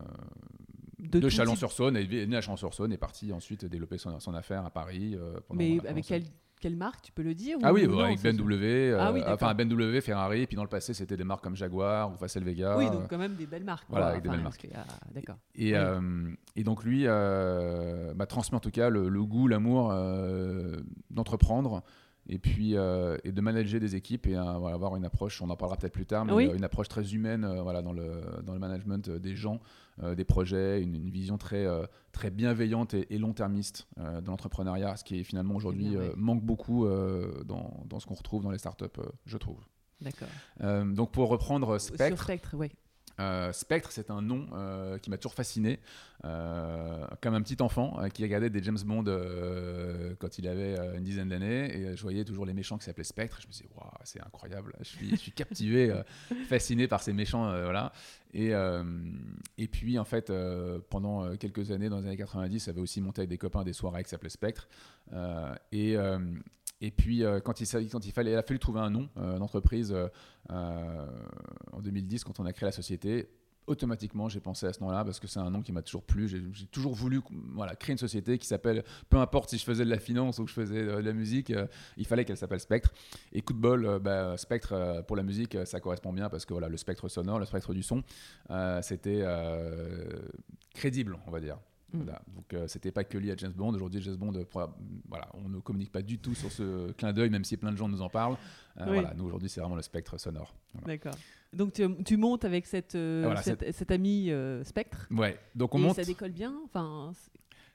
[1.00, 4.70] De de, Chalon-sur-Saône, est né à Chalon-sur-Saône, et parti ensuite développer son, son affaire à
[4.70, 5.16] Paris.
[5.16, 6.24] euh, pendant- Mais avec quelle,
[6.62, 9.12] quelle marque, tu peux le dire ah ou oui, non, bah, avec BMW, euh, Ah
[9.12, 9.54] oui, enfin.
[9.54, 12.78] BMW, Ferrari, et puis dans le passé c'était des marques comme Jaguar ou Facel Vega.
[12.78, 13.86] Oui, donc quand même des belles marques.
[13.90, 15.36] voilà, avec des belles parce qu'il y a- D'accord.
[15.54, 15.74] et, oui.
[15.76, 20.78] euh, et donc lui euh, m'a transmis en tout cas le, le goût, l'amour euh,
[21.10, 21.84] d'entreprendre
[22.28, 25.50] et puis euh, et de manager des équipes et euh, voilà, avoir une approche, on
[25.50, 26.48] en parlera peut-être plus tard, mais Oui.
[26.50, 29.60] euh, une approche très humaine euh, voilà, dans, le, dans le management euh, des gens,
[30.04, 34.28] euh, des projets, une, une vision très, euh, très bienveillante et, et long-termiste euh, de
[34.28, 36.14] l'entrepreneuriat, ce qui est finalement aujourd'hui bien, euh, ouais.
[36.18, 36.88] manque beaucoup
[37.46, 38.86] dans, dans ce qu'on retrouve dans les startups,
[39.26, 39.60] je trouve.
[40.02, 40.28] D'accord.
[40.86, 42.72] Donc pour reprendre Sur Spectre, Spectre, oui.
[43.20, 45.80] Euh, Spectre, c'est un nom euh, qui m'a toujours fasciné,
[46.26, 49.06] euh, comme un petit enfant qui regardait des James Bond
[50.20, 53.40] quand il avait une dizaine d'années, et je voyais toujours les méchants qui s'appelaient Spectre.
[53.42, 55.94] Je me disais, waouh, c'est incroyable, je suis, je suis captivé,
[56.50, 57.92] fasciné par ces méchants, voilà.
[58.34, 58.52] Et,
[59.58, 60.32] et puis en fait,
[60.90, 64.04] pendant quelques années, dans les années 90, j'avais aussi monté avec des copains des soirées
[64.04, 64.68] qui s'appelaient Spectre,
[65.72, 65.98] et
[66.82, 67.66] et puis, euh, quand, il,
[68.12, 70.08] fallait, il a fallu trouver un nom euh, d'entreprise euh,
[70.52, 71.08] euh,
[71.72, 73.30] en 2010, quand on a créé la société,
[73.66, 76.28] automatiquement, j'ai pensé à ce nom-là parce que c'est un nom qui m'a toujours plu.
[76.28, 77.22] J'ai toujours voulu
[77.80, 80.50] créer une société qui s'appelle, peu importe si je faisais de la finance ou que
[80.50, 81.52] je faisais de la musique,
[81.98, 82.94] il fallait qu'elle s'appelle Spectre.
[83.34, 86.70] Et coup de bol, bah, Spectre pour la musique, ça correspond bien parce que voilà,
[86.70, 88.04] le spectre sonore, le spectre du son,
[88.84, 89.26] c'était
[90.76, 91.58] crédible, on va dire.
[91.96, 92.04] Mm.
[92.04, 92.22] Voilà.
[92.36, 93.74] Donc euh, c'était pas que lié à James Bond.
[93.74, 94.70] Aujourd'hui, James Bond, euh, pour-
[95.08, 97.78] voilà, on ne communique pas du tout sur ce clin d'œil, même si plein de
[97.78, 98.38] gens nous en parlent.
[98.80, 98.94] Euh, Oui.
[98.94, 100.54] Voilà, nous aujourd'hui, c'est vraiment le spectre sonore.
[100.74, 100.88] Voilà.
[100.88, 101.16] D'accord.
[101.54, 105.08] Donc tu, tu montes avec cette, euh, Voilà, cette, cet ami euh, Spectre.
[105.12, 105.40] Ouais.
[105.56, 105.96] Donc on et monte.
[105.96, 106.54] ça décolle bien.
[106.66, 107.14] Enfin,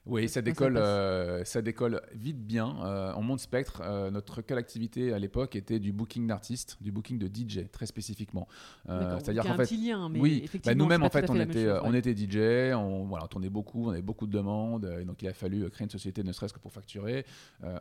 [0.06, 2.74] Oui, ça décolle, euh, ça décolle vite bien.
[2.84, 3.82] Euh, on monte Spectre.
[3.84, 7.84] Euh, notre quelle activité à l'époque était du booking d'artistes, du booking de DJ très
[7.84, 8.48] spécifiquement.
[8.88, 9.18] Euh.
[9.20, 11.80] C'est-à-dire qu'en un fait, petit lien, mais oui, bah, nous-mêmes en fait, on était, chose,
[11.84, 15.20] on était DJ, on, voilà, on tournait beaucoup, on avait beaucoup de demandes, et donc
[15.22, 17.26] il a fallu créer une société, ne serait-ce que pour facturer.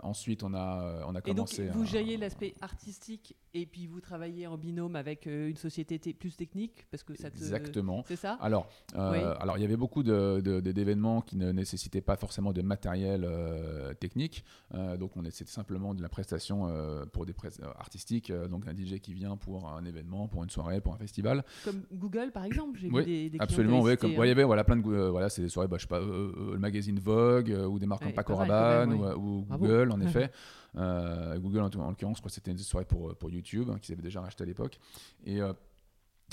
[0.03, 1.67] Ensuite, on a, on a Et donc, commencé.
[1.69, 6.85] vous gériez l'aspect artistique et puis vous travaillez en binôme avec une société plus technique
[6.91, 7.37] parce que ça te...
[7.37, 8.03] Exactement.
[8.07, 8.37] C'est ça?
[8.41, 9.17] Alors, Oui.
[9.39, 12.61] alors, il y avait beaucoup de- de- de- d'événements qui ne nécessitaient pas forcément de
[12.61, 14.43] matériel euh, technique.
[14.73, 17.33] Euh, donc, on c'était simplement de la prestation euh, pour des
[17.79, 18.31] artistiques.
[18.31, 21.43] donc, un DJ qui vient pour un événement, pour une soirée, pour un festival.
[21.63, 23.97] Comme Google, par exemple J'ai Oui, vu des, Absolument, oui.
[23.97, 24.81] Comme, cités, ouais, il y avait voilà, plein de.
[24.81, 28.07] voilà, c'est des soirées, bah, je sais pas, le magazine Vogue ou des marques Ouais,
[28.07, 29.45] comme Paco pas Rabanne ou.
[29.49, 30.31] Google, en effet.
[30.75, 33.77] Google, en, tout- en l'occurrence, je crois que c'était une soirée pour, pour YouTube, hein,
[33.81, 34.79] qu'ils avaient déjà racheté à l'époque.
[35.25, 35.39] Et.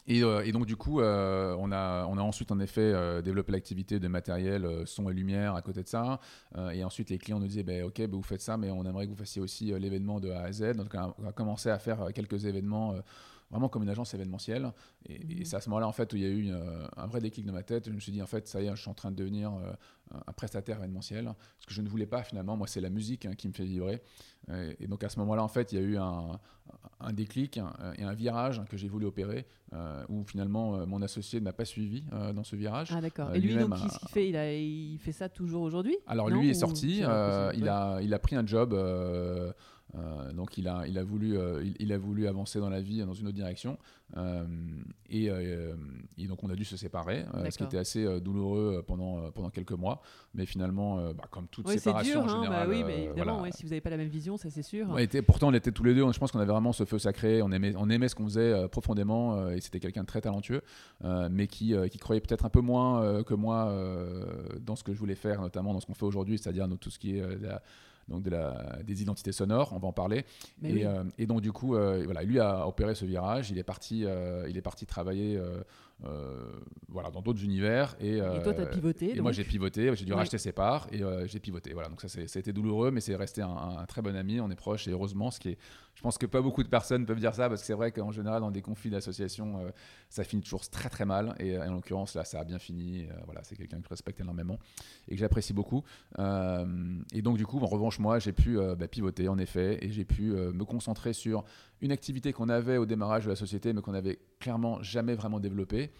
[0.09, 4.09] Euh, et, donc du coup, euh, on, a, ensuite en effet euh, développé l'activité de
[4.09, 6.21] matériel, son et lumière à côté de ça.
[6.73, 9.07] Et ensuite, les clients nous disaient, ben, ok, ben, vous faites ça, mais on aimerait
[9.07, 10.77] que vous fassiez aussi l'événement de A à Z.
[10.77, 12.95] Donc on a, commencé à faire quelques événements,
[13.50, 14.72] vraiment comme une agence événementielle.
[15.09, 15.44] Et, et Mhm.
[15.44, 17.46] c'est à ce moment-là en fait où il y a eu euh, un vrai déclic
[17.46, 17.87] dans ma tête.
[17.88, 19.52] Je me suis dit, en fait, ça y est, je suis en train de devenir
[19.54, 19.72] euh,
[20.26, 21.32] un- prestataire événementiel.
[21.61, 23.64] Ce que je ne voulais pas finalement, moi, c'est la musique hein, qui me fait
[23.64, 24.02] vibrer.
[24.48, 26.38] Euh, Et, donc à ce moment-là, en fait, il y a eu un,
[27.00, 27.59] un déclic
[27.98, 31.52] et un virage que j'ai voulu opérer, euh, où finalement euh, mon associé ne m'a
[31.52, 32.90] pas suivi euh, dans ce virage.
[32.92, 33.35] Ah d'accord.
[33.35, 35.96] Et lui, donc, a- qu'est-ce qu'il fait il, a, il fait ça toujours aujourd'hui?
[36.06, 37.04] Alors lui est sorti, il,
[37.68, 38.72] a, il a pris un job,
[39.94, 42.81] euh, donc il a, il, a voulu, euh, il, il a voulu avancer dans la
[42.81, 43.79] vie dans une autre direction.
[44.16, 44.44] euh,
[45.09, 45.27] et,
[46.18, 49.72] et donc on a dû se séparer, ce qui était assez douloureux pendant, pendant quelques
[49.72, 50.03] mois.
[50.35, 53.05] Mais finalement, bah, comme toute Oui, c'est séparation dur, en hein, général, bah oui, mais
[53.05, 54.87] évidemment, voilà, ouais, si vous n'avez pas la même vision, ça c'est sûr.
[54.90, 56.11] on était, pourtant, on était tous les deux.
[56.12, 57.40] Je pense qu'on avait vraiment ce feu sacré.
[57.42, 59.51] On aimait, on aimait ce qu'on faisait profondément.
[59.51, 60.62] et c'était quelqu'un de très talentueux,
[61.31, 63.72] mais qui, qui croyait peut-être un peu moins que moi
[64.61, 66.99] dans ce que je voulais faire, notamment dans ce qu'on fait aujourd'hui, c'est-à-dire tout ce
[66.99, 67.62] qui est la,
[68.09, 70.25] donc de la, des identités sonores, on va en parler.
[70.62, 70.85] Et, oui.
[70.85, 73.51] euh, et donc du coup, euh, voilà, lui a opéré ce virage.
[73.51, 75.40] Il est parti, euh, il est parti travailler,
[76.00, 77.96] voilà, dans d'autres univers.
[78.00, 79.11] Et, Et toi, tu as euh, pivoté.
[79.11, 79.22] et donc.
[79.22, 81.72] moi, j'ai pivoté, j'ai dû racheter ses parts et euh, j'ai pivoté.
[81.72, 84.40] Voilà, donc ça, ça a été douloureux, mais c'est resté un, très bon ami.
[84.40, 85.59] On est proches et heureusement, ce qui est,
[85.94, 88.12] je pense que pas beaucoup de personnes peuvent dire ça parce que c'est vrai qu'en
[88.12, 89.70] général, dans des conflits d'association, euh,
[90.11, 91.35] ça finit toujours très très mal.
[91.38, 93.04] Et euh, en l'occurrence, là, ça a bien fini.
[93.04, 94.59] Euh, voilà, c'est quelqu'un que je respecte énormément
[95.09, 95.82] et que j'apprécie beaucoup.
[96.18, 99.78] Euh, et donc, du coup, en revanche, moi, j'ai pu euh, bah, pivoter en effet
[99.82, 101.44] et j'ai pu euh, me concentrer sur
[101.80, 105.40] une activité qu'on avait au démarrage de la société, mais qu'on avait clairement jamais vraiment
[105.40, 105.92] développée.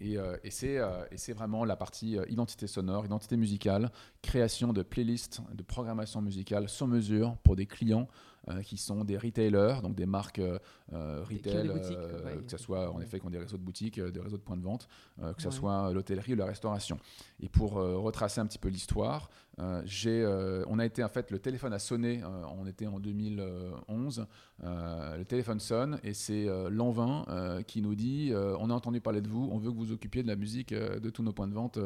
[0.00, 3.90] Et, euh, et c'est euh, c'est vraiment la partie euh, identité sonore, identité musicale,
[4.22, 8.06] création de playlists, de programmation musicale sur mesure pour des clients
[8.62, 10.40] qui sont des retailers, donc des marques
[10.90, 12.42] retail, ouais.
[12.46, 14.56] que ce soit en effet qui ont des réseaux de boutiques, des réseaux de points
[14.56, 15.52] de vente, que ce Ouais.
[15.52, 16.98] soit l'hôtellerie ou la restauration.
[17.40, 19.28] Et pour retracer un petit peu l'histoire,
[19.60, 22.86] euh, j'ai, euh, on a été en fait, le téléphone a sonné, euh, on était
[22.86, 24.26] en 2011,
[24.64, 27.24] euh, le téléphone sonne et c'est Lanvin
[27.66, 30.28] qui nous dit on a entendu parler de vous, on veut que vous occupiez de
[30.28, 31.78] la musique de tous nos points de vente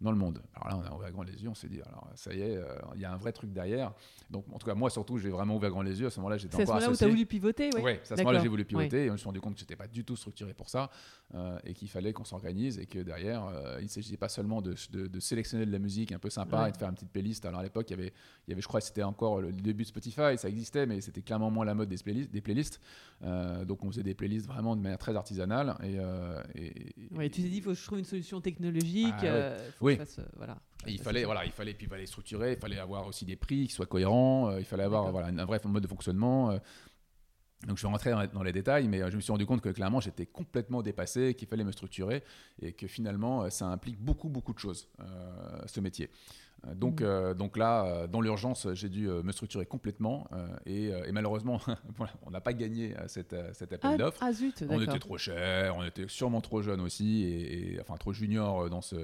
[0.00, 0.40] dans le monde.
[0.54, 2.58] Alors là, on a ouvert grand les yeux, on s'est dit alors ça y est,
[2.94, 3.92] il y a un vrai truc derrière.
[4.30, 6.06] Donc en tout cas moi surtout, j'ai vraiment ouvert grand les yeux.
[6.06, 7.10] À ce moment-là, j'étais C'est à ce encore moment-là où tu as associé.
[7.14, 7.80] voulu pivoter, oui.
[7.82, 9.60] Ouais, c'est à ce moment-là j'ai voulu pivoter et je me suis rendu compte que
[9.60, 10.90] j'étais pas du tout structuré pour ça
[11.64, 13.44] et qu'il fallait qu'on s'organise et que derrière
[13.78, 16.62] il ne s'agissait pas seulement de, de- de sélectionner de la musique un peu sympa
[16.62, 16.68] Ouais.
[16.68, 17.44] et de faire une petite playlist.
[17.46, 18.12] Alors à l'époque il y avait,
[18.46, 21.00] il y avait je crois que c'était encore le début de Spotify, ça existait mais
[21.00, 22.30] c'était clairement moins la mode des playlists.
[22.30, 22.80] Des playlists.
[23.22, 27.28] Euh, donc on faisait des playlists vraiment de manière très artisanale et, euh, et- Ouais,
[27.30, 29.14] tu t'es dit, il faut que je trouve une solution technologique.
[29.20, 29.96] Ah, euh, faut Oui.
[29.96, 30.58] que je fasse, voilà.
[30.86, 33.36] Et il fallait, voilà, il fallait, puis il fallait structurer, il fallait avoir aussi des
[33.36, 36.52] prix qui soient cohérents, il fallait avoir voilà, un vrai mode de fonctionnement.
[37.66, 40.00] donc je vais rentrer dans, les détails, mais je me suis rendu compte que clairement
[40.00, 42.22] j'étais complètement dépassé, qu'il fallait me structurer
[42.60, 46.10] et que finalement ça implique beaucoup, beaucoup de choses, euh, ce métier.
[46.74, 47.06] Donc, Mhm.
[47.06, 51.12] euh, donc là, euh, dans l'urgence, j'ai dû euh, me structurer complètement euh, et, et
[51.12, 51.60] malheureusement,
[52.26, 54.20] on n'a pas gagné euh, cet, appel Ah, d'offres.
[54.22, 54.30] ah
[54.68, 58.70] On était trop cher, on était sûrement trop jeune aussi, et, et- enfin trop junior
[58.70, 58.96] dans ce,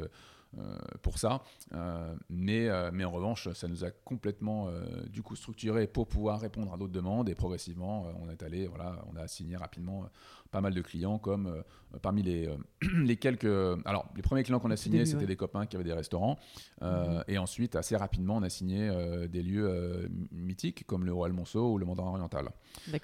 [1.02, 1.42] pour ça.
[1.74, 6.08] Euh, mais, euh, mais en revanche, ça nous a complètement euh, du coup structuré pour
[6.08, 7.28] pouvoir répondre à d'autres demandes.
[7.28, 10.06] Et progressivement, euh, on est allé, voilà, on a signé rapidement euh,
[10.50, 12.56] pas mal de clients, comme euh, parmi les, euh,
[13.04, 13.44] les quelques.
[13.84, 15.26] alors, les premiers clients qu'on a signés, c'était ouais.
[15.26, 16.38] des copains qui avaient des restaurants.
[16.82, 17.24] Euh, Mhm.
[17.28, 21.32] Et ensuite, assez rapidement, on a signé euh, des lieux euh, mythiques comme le Royal
[21.34, 22.50] Monceau ou le Mandarin Oriental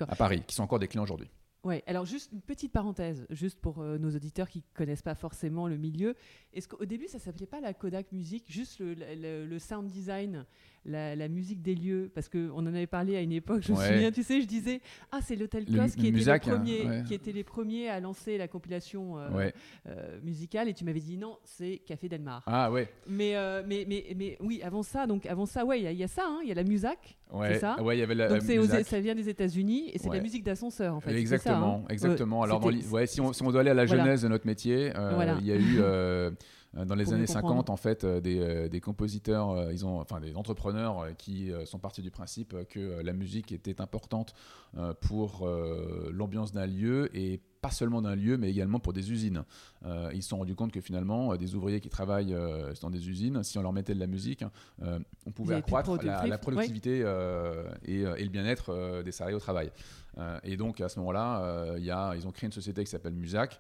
[0.09, 1.29] à Paris, qui sont encore des clients aujourd'hui.
[1.67, 5.67] Ouais, alors juste une petite parenthèse, juste pour euh, nos auditeurs qui connaissent pas forcément
[5.67, 6.15] le milieu.
[6.53, 10.47] Est-ce qu'au début ça s'appelait pas la Kodak Music, juste le, sound design,
[10.87, 13.77] la, la musique des lieux Parce qu'on en avait parlé à une époque, je me
[13.77, 13.87] Ouais.
[13.89, 14.81] souviens, tu sais, je disais
[15.13, 17.03] Ah, c'est l'Hôtel Cos qui, était hein, ouais.
[17.07, 19.55] qui était les premiers à lancer la compilation euh, Ouais.
[19.89, 22.43] euh, musicale, et tu m'avais dit non, c'est Café Delmar.
[22.47, 22.89] Ah ouais.
[23.09, 25.93] Mais, euh, mais, mais, mais oui, avant ça, donc avant ça, ouais, il y a-
[25.93, 27.17] il y, a ça, hein, il y a la Musac.
[27.33, 28.87] Ouais, ça ouais, il y avait la, donc la c'est aux- Musac.
[28.87, 31.11] ça vient des États-Unis et c'est de la musique d'ascenseur en fait.
[31.11, 31.85] c'est Exactement, ça, hein.
[31.91, 32.39] exactement.
[32.41, 34.05] Ouais, Alors, dans si, on, si on doit aller à la Voilà.
[34.05, 35.37] genèse de notre métier, Voilà.
[35.41, 35.81] il y a eu
[36.85, 37.49] dans les années comprendre.
[37.49, 41.13] 50 en fait euh, des, euh, des compositeurs, euh, ils ont, enfin des entrepreneurs euh,
[41.13, 44.35] qui euh, sont partis du principe euh, que euh, la musique était importante
[44.77, 49.11] euh, pour euh, l'ambiance d'un lieu et pas seulement d'un lieu, mais également pour des
[49.11, 49.43] usines.
[49.85, 52.91] Euh, ils se sont rendus compte que finalement, euh, des ouvriers qui travaillent euh, dans
[52.91, 54.45] des usines, si on leur mettait de la musique,
[54.83, 59.37] euh, on pouvait accroître la, productivité euh, et, euh, et le bien-être euh, des salariés
[59.37, 59.73] au travail.
[60.19, 62.85] Euh, et donc à ce moment-là, euh, il y a, ils ont créé une société
[62.85, 63.59] qui s'appelle Musac.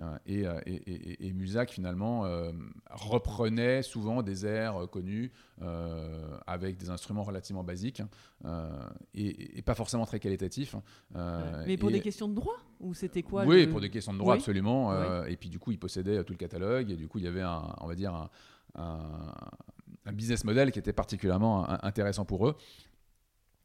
[0.00, 2.52] Euh, et, euh, et, et- et Musac finalement euh,
[2.90, 5.32] reprenait souvent des airs connus
[5.62, 8.02] euh, avec des instruments relativement basiques
[8.44, 8.68] euh,
[9.14, 10.76] et, pas forcément très qualitatifs.
[11.16, 14.12] euh, Mais pour des questions de droit Ou c'était quoi oui, le- pour des questions
[14.12, 14.38] de droit, Oui.
[14.38, 15.24] absolument.
[15.26, 16.90] et puis du coup, ils possédaient euh, tout le catalogue.
[16.90, 18.30] Et du coup, il y avait, un, on va dire, un,
[18.76, 19.34] un-
[20.06, 22.56] un business model qui était particulièrement intéressant pour eux.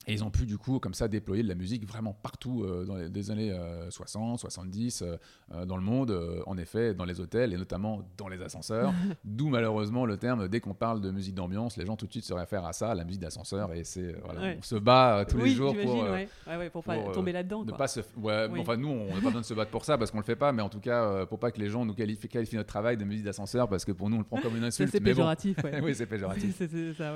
[0.07, 2.85] Et ils ont pu du coup comme ça déployer de la musique vraiment partout euh,
[2.85, 5.15] dans les des années euh, 60, 70 euh,
[5.53, 8.93] euh, dans le monde, euh, en effet dans les hôtels et notamment dans les ascenseurs.
[9.23, 12.25] D'où malheureusement le terme dès qu'on parle de musique d'ambiance, les gens tout de suite
[12.25, 14.57] se réfèrent à ça, à la musique d'ascenseur et c'est euh, voilà, Ouais.
[14.59, 16.27] on se bat euh, tous oui, les jours pour euh, ouais.
[16.47, 17.63] Ouais, pour pas pour, euh, tomber là-dedans.
[17.63, 19.97] ne pas se bon, enfin nous on n'a pas besoin de se battre pour ça
[19.97, 21.85] parce qu'on le fait pas mais en tout cas euh, pour pas que les gens
[21.85, 24.41] nous qualifient, qualifient notre travail de musique d'ascenseur parce que pour nous on le prend
[24.41, 25.57] comme une insulte c'est bon péjoratif.
[25.83, 26.57] oui c'est péjoratif
[26.97, 27.13] ça,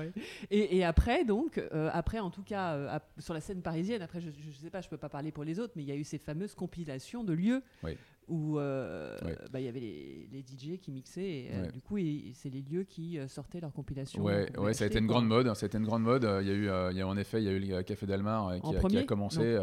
[0.49, 4.21] et, et après, donc, euh, après, en tout cas, euh, sur la scène parisienne, après,
[4.21, 5.95] je, je sais pas, je peux pas parler pour les autres, mais il y a
[5.95, 7.63] eu ces fameuses compilations de lieux.
[8.27, 9.17] Où euh,
[9.51, 11.97] bah, il y avait les, les, DJ qui mixaient et euh, du coup
[12.33, 14.21] c'est les lieux qui euh, sortaient leurs compilations.
[14.21, 15.53] Ouais, ouais ça a été une grande mode.
[15.55, 16.23] Ça a été une grande mode.
[16.41, 18.05] Il y a eu, il y a en effet, il y a eu le Café
[18.05, 19.57] Delmar qui, a, qui, a, commencé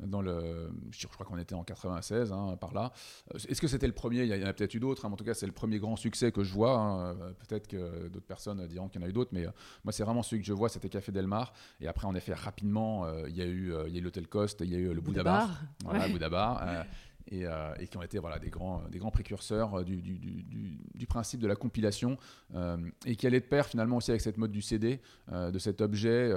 [0.00, 2.92] dans le, je crois qu'on était en 96 hein, par là.
[3.48, 4.24] Est-ce que c'était le premier?
[4.24, 5.06] Il y en a, peut-être eu d'autres.
[5.06, 6.76] Hein, en tout cas, c'est le premier grand succès que je vois.
[6.76, 7.14] Hein.
[7.48, 9.46] Peut-être que d'autres personnes diront qu'il y en a eu d'autres, mais
[9.84, 11.52] moi c'est vraiment celui que je vois, c'était Café Delmar.
[11.80, 14.74] Et après, en effet, rapidement, il y a eu, y a l'hôtel Coste, il y
[14.74, 16.84] a eu le Bouddha Bar, voilà, Bouddha Bar.
[17.32, 21.40] Euh, et, qui ont été voilà, des, grands, des grands précurseurs euh, du, du, principe
[21.40, 22.18] de la compilation
[22.54, 25.80] euh, et qui allaient de pair finalement aussi avec cette mode du CD, de cet
[25.80, 26.32] objet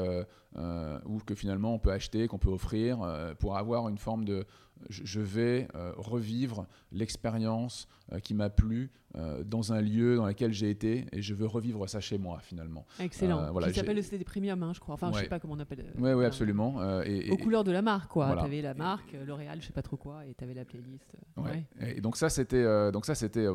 [1.05, 2.99] où que finalement on peut acheter, qu'on peut offrir
[3.39, 4.45] pour avoir une forme de,
[4.89, 10.53] je vais euh, revivre l'expérience euh, qui m'a plu euh, dans un lieu dans lequel
[10.53, 12.85] j'ai été et je veux revivre ça chez moi finalement.
[12.99, 13.51] Excellent.
[13.51, 14.95] voilà, qui s'appelle le CD Premium, hein, je crois.
[14.95, 15.85] Enfin, je sais pas comment on appelle.
[15.97, 17.01] Oui, oui, absolument.
[17.03, 18.35] Et, Aux couleurs de la marque, quoi.
[18.37, 21.15] Tu avais la marque, L'Oréal, je sais pas trop quoi, et tu avais la playlist.
[21.37, 21.65] Ouais.
[21.95, 23.45] Et donc ça, c'était, donc ça, c'était.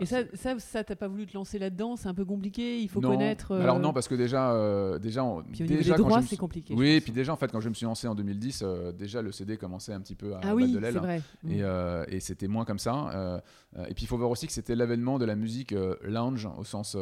[0.00, 1.96] et ça, ça, ça t'as pas voulu te lancer là-dedans?
[1.96, 2.80] C'est un peu compliqué?
[2.80, 3.54] Il faut connaître.
[3.54, 6.74] Alors non, parce que déjà, déjà, puis au déjà, droits, c'est compliqué.
[6.74, 8.64] Oui, et puis déjà, en fait, quand je me suis lancé en 2010,
[8.98, 11.22] déjà le CD commençait un petit peu à ah oui, de l'aile.
[11.42, 11.50] Mm.
[11.52, 13.10] Euh, et, c'était moins comme ça.
[13.14, 13.40] Euh,
[13.88, 16.64] et puis il faut voir aussi que c'était l'avènement de la musique euh, lounge au
[16.64, 16.96] sens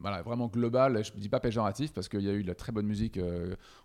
[0.00, 2.54] voilà, vraiment global, je ne dis pas péjoratif parce qu'il y a eu de la
[2.54, 3.18] très bonne musique.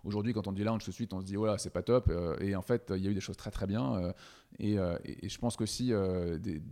[0.04, 2.12] Aujourd'hui, quand on dit lounge, tout de suite, on se dit, voilà, c'est pas top.
[2.40, 4.14] et en fait, il y a eu des choses très très bien.
[4.60, 6.62] Et, je pense qu'aussi, des, des,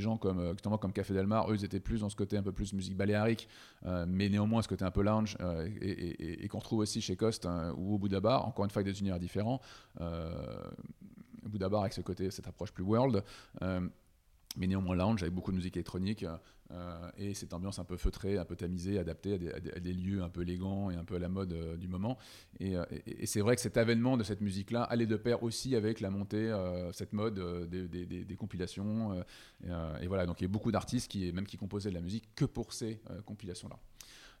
[0.00, 2.72] gens comme, comme Café Delmar, eux, ils étaient plus dans ce côté un peu plus
[2.72, 3.48] musique baléarique,
[4.06, 5.36] mais néanmoins ce côté un peu lounge,
[5.80, 8.92] et, qu'on retrouve aussi chez Cost hein, ou au Bouddha Bar, encore une fois avec
[8.92, 9.60] des univers différents.
[11.48, 13.22] Bouddha Bar avec ce côté, cette approche plus world,
[13.62, 13.88] euh,
[14.56, 16.24] mais néanmoins lounge avec beaucoup de musique électronique
[16.72, 20.28] euh, et cette ambiance un peu feutrée, un peu tamisée, adaptée à des, lieux un
[20.28, 22.18] peu élégants et un peu à la mode euh, du moment.
[22.58, 22.74] Et,
[23.24, 26.52] c'est vrai que cet avènement de cette musique-là allait de pair aussi avec la montée,
[26.92, 29.22] cette mode des, compilations.
[29.64, 32.28] et voilà, donc il y a beaucoup d'artistes qui, même qui composaient de la musique
[32.34, 33.78] que pour ces compilations-là.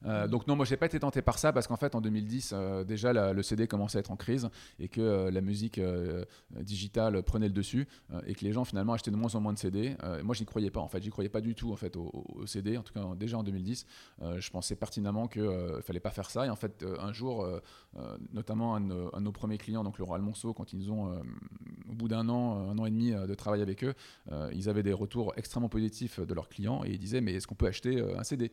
[0.04, 2.52] Euh, donc non, moi j'ai pas été tenté par ça parce qu'en fait en 2010
[2.52, 5.80] euh, déjà le CD commençait à être en crise et que euh, la musique
[6.60, 7.88] digitale prenait le dessus
[8.26, 9.96] et que les gens finalement achetaient de moins en moins de CD.
[10.22, 12.12] moi j'y croyais pas en fait, j'y croyais pas du tout en fait au,
[12.46, 12.76] CD.
[12.76, 13.86] En tout cas déjà en 2010,
[14.38, 17.46] je pensais pertinemment qu'il ne fallait pas faire ça et en fait un jour,
[18.32, 21.20] notamment un, de nos premiers clients donc le Royal Monceau quand ils ont
[21.88, 23.94] au bout d'un an, un an et demi de travail avec eux,
[24.52, 27.54] ils avaient des retours extrêmement positifs de leurs clients et ils disaient mais est-ce qu'on
[27.54, 28.52] peut acheter un CD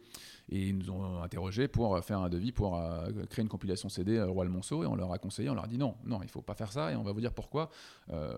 [0.49, 4.17] Et ils nous ont interrogé pour faire un devis pour euh, créer une compilation CD
[4.17, 6.29] euh, Royal Monceau et on leur a conseillé, on leur a dit non, non, il
[6.29, 7.69] faut pas faire ça et on va vous dire pourquoi.
[8.11, 8.33] Euh,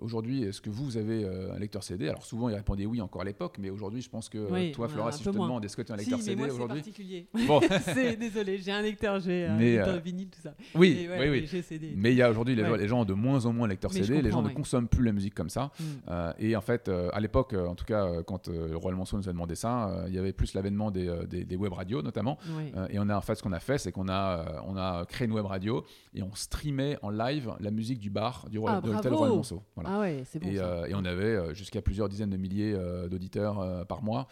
[0.00, 3.22] aujourd'hui, est-ce que vous, vous avez un lecteur CD Alors souvent, ils répondaient oui encore
[3.22, 5.82] à l'époque, mais aujourd'hui, je pense que toi, Flora, si je te demande est-ce que
[5.82, 6.78] tu as un lecteur CD aujourd'hui?
[6.78, 7.28] particulier.
[7.46, 7.60] Bon.
[7.94, 10.54] c'est désolé, j'ai un lecteur, j'ai un lecteur vinyle, tout ça.
[10.74, 11.92] Oui, oui, oui.
[11.96, 14.22] Mais il y a aujourd'hui les, gens ont de moins en moins un lecteur CD,
[14.22, 15.70] les gens ne consomment plus la musique comme ça.
[15.78, 16.32] Mm.
[16.38, 20.04] et en fait, à l'époque, en tout cas, quand Royal Monceau nous a demandé ça,
[20.08, 22.37] il y avait plus l'avènement des, des, web radios notamment.
[22.48, 24.76] Euh, et on a en fait ce qu'on a fait, c'est qu'on a, euh, on
[24.76, 28.58] a créé une web radio et on streamait en live la musique du bar du
[28.66, 29.62] ah, de l'hôtel Royal Monceau.
[29.74, 29.90] Voilà.
[29.92, 32.76] Ah ouais, c'est bon, et, euh, et, on avait jusqu'à plusieurs dizaines de milliers
[33.10, 34.28] d'auditeurs par mois.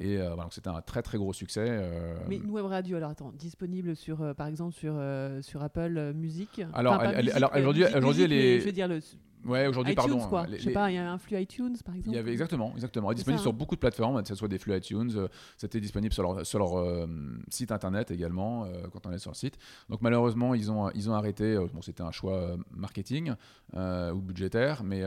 [0.00, 1.80] et voilà, c'était un très très gros succès.
[2.28, 4.94] Mais une web radio, alors attends, disponible sur, par exemple sur,
[5.42, 6.62] sur Apple Music?
[6.72, 8.60] Alors, alors aujourd'hui, aujourd'hui, elle est.
[8.60, 9.00] Je veux dire le
[9.44, 10.18] Ouais, aujourd'hui, pardon.
[10.28, 10.46] Quoi.
[10.50, 12.14] je sais pas, il y a un flux iTunes, par exemple.
[12.14, 13.10] Il y avait exactement, exactement.
[13.10, 13.56] Il est disponible sur hein.
[13.56, 15.10] beaucoup de plateformes, que ce soit des flux iTunes.
[15.16, 17.06] Euh, c'était disponible sur leur, sur leur euh,
[17.48, 19.58] site internet également, euh, quand on est sur le site.
[19.88, 21.56] Donc malheureusement, ils ont, ils ont arrêté.
[21.72, 23.34] bon, c'était un choix marketing
[23.74, 25.02] ou budgétaire, mais,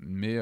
[0.00, 0.38] mais,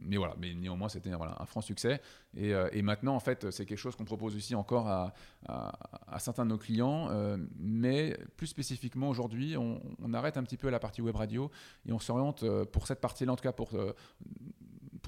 [0.00, 0.34] mais voilà.
[0.40, 2.00] Mais néanmoins, c'était voilà, un franc succès.
[2.34, 5.12] Et, et, maintenant, en fait, c'est quelque chose qu'on propose aussi encore à,
[5.46, 7.10] à, certains de nos clients,
[7.58, 11.50] mais plus spécifiquement aujourd'hui, on, on, arrête un petit peu la partie web radio
[11.86, 13.94] et on s'oriente pour cette partie-là, en tout cas pour, euh,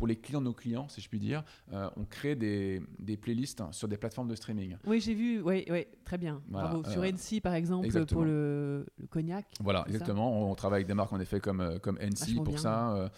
[0.04, 3.16] pour les clients de nos clients, si je puis dire, euh, on crée des, des,
[3.16, 4.76] playlists sur des plateformes de streaming.
[4.86, 6.42] Oui, j'ai vu, oui, oui, très bien.
[6.46, 6.84] Bravo.
[6.90, 9.46] Sur euh, NC, par exemple, pour le, cognac.
[9.60, 10.50] Voilà, exactement.
[10.50, 13.10] On, travaille avec des marques, en effet, comme, comme NC pour ça.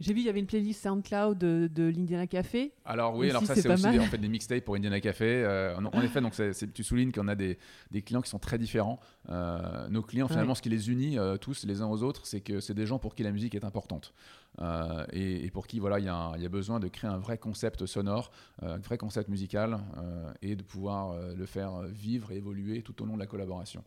[0.00, 2.72] J'ai vu, il y avait une playlist SoundCloud de, de l'Indiana Café.
[2.86, 5.44] Alors oui, alors ça, c'est aussi des, en fait, des mixtapes pour Indiana Café.
[5.76, 6.32] en, en, effet, donc
[6.72, 7.58] tu soulignes qu'on a des,
[7.90, 8.98] des, clients qui sont très différents.
[9.28, 12.72] nos clients, finalement, ce qui les unit tous les uns aux autres, c'est que c'est
[12.72, 14.14] des gens pour qui la musique est importante.
[14.60, 16.08] Euh, et, pour qui voilà, il y,
[16.46, 18.30] a besoin de créer un vrai concept sonore,
[18.62, 23.00] euh, un vrai concept musical, euh, et de pouvoir le faire vivre et évoluer tout
[23.02, 23.84] au long de la collaboration.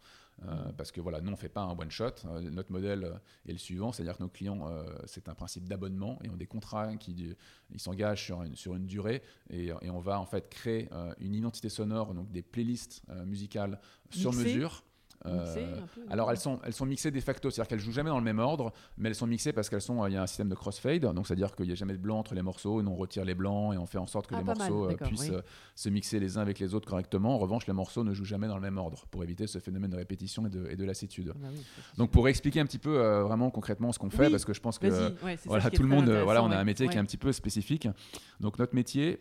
[0.78, 2.16] parce que voilà, nous on fait pas un one shot.
[2.52, 4.68] notre modèle est le suivant, c'est-à-dire que nos clients,
[5.06, 7.36] c'est un principe d'abonnement et ont des contrats qui
[7.70, 11.70] ils s'engagent sur une, sur une durée et, on va en fait créer une identité
[11.70, 13.80] sonore, donc des playlists musicales
[14.10, 14.84] sur mesure
[16.10, 18.40] alors elles sont, elles sont mixées de facto, c'est-à-dire qu'elles jouent jamais dans le même
[18.40, 21.02] ordre, mais elles sont mixées parce qu'elles sont, il y a un système de crossfade,
[21.14, 23.36] donc c'est-à-dire qu'il n'y a jamais de blanc entre les morceaux, et on retire les
[23.36, 25.36] blancs et on fait en sorte que Ah, les mal, morceaux d'accord, puissent oui.
[25.36, 25.42] euh,
[25.76, 27.36] se mixer les uns avec les autres correctement.
[27.36, 29.92] En revanche, les morceaux ne jouent jamais dans le même ordre pour éviter ce phénomène
[29.92, 31.32] de répétition et de, et de lassitude.
[31.36, 31.62] Ah bah oui,
[31.98, 34.54] Donc pour expliquer un petit peu euh, vraiment concrètement ce qu'on fait, Oui, parce que
[34.54, 34.88] je pense que
[35.24, 36.92] ouais, voilà, tout le monde, euh, voilà, on a un métier ouais.
[36.92, 37.88] qui est un petit peu spécifique.
[38.40, 39.20] Donc notre métier,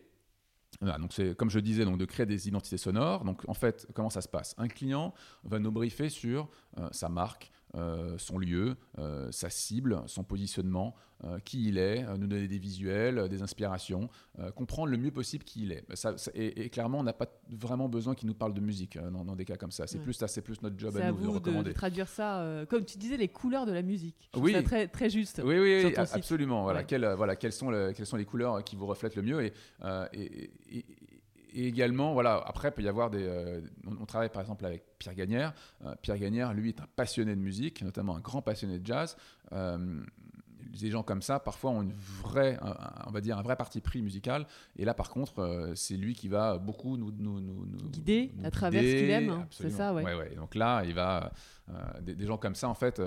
[0.81, 3.25] donc c'est comme je disais, donc de créer des identités sonores.
[3.25, 4.55] Donc en fait, comment ça se passe?
[4.59, 10.03] Un client va nous briefer sur euh, sa marque, euh, son lieu, euh, sa cible,
[10.07, 14.09] son positionnement, euh, qui il est, nous donner des visuels, des inspirations,
[14.57, 15.85] comprendre le mieux possible qui il est.
[15.95, 18.99] Ça, ça- et, et clairement, on n'a pas vraiment besoin qu'il nous parle de musique
[18.99, 19.87] dans, dans des cas comme ça.
[19.87, 20.05] C'est Ouais.
[20.05, 21.71] plus ça, c'est plus notre job à à nous vous de, recommander.
[21.71, 24.31] de traduire ça, comme tu disais, les couleurs de la musique.
[24.35, 24.53] Je Oui.
[24.53, 25.43] ça très, très juste.
[25.45, 26.63] Oui, oui, oui, absolument.
[26.63, 26.87] Voilà, Ouais.
[26.87, 29.53] quelles, voilà, quelles, sont le- quelles sont les couleurs qui vous reflètent le mieux et,
[30.15, 30.85] et, et-
[31.55, 33.23] et également, voilà, après, il peut y avoir des.
[33.23, 35.53] euh, on, travaille par exemple avec Pierre Gagnère.
[35.85, 39.17] Euh, Pierre Gagnère, lui, est un passionné de musique, notamment un grand passionné de jazz.
[39.53, 40.01] Euh,
[40.81, 43.81] des gens comme ça, parfois, ont une vraie, un- on va dire, un vrai parti
[43.81, 44.47] pris musical.
[44.77, 48.51] Et là, par contre, c'est lui qui va beaucoup nous, nous, nous- nous- Guider à
[48.53, 50.05] travers ce qu'il aime, hein, c'est ça, ouais.
[50.05, 50.35] ouais, ouais.
[50.37, 51.33] Donc là, il va,
[52.03, 53.01] des, des gens comme ça, en fait,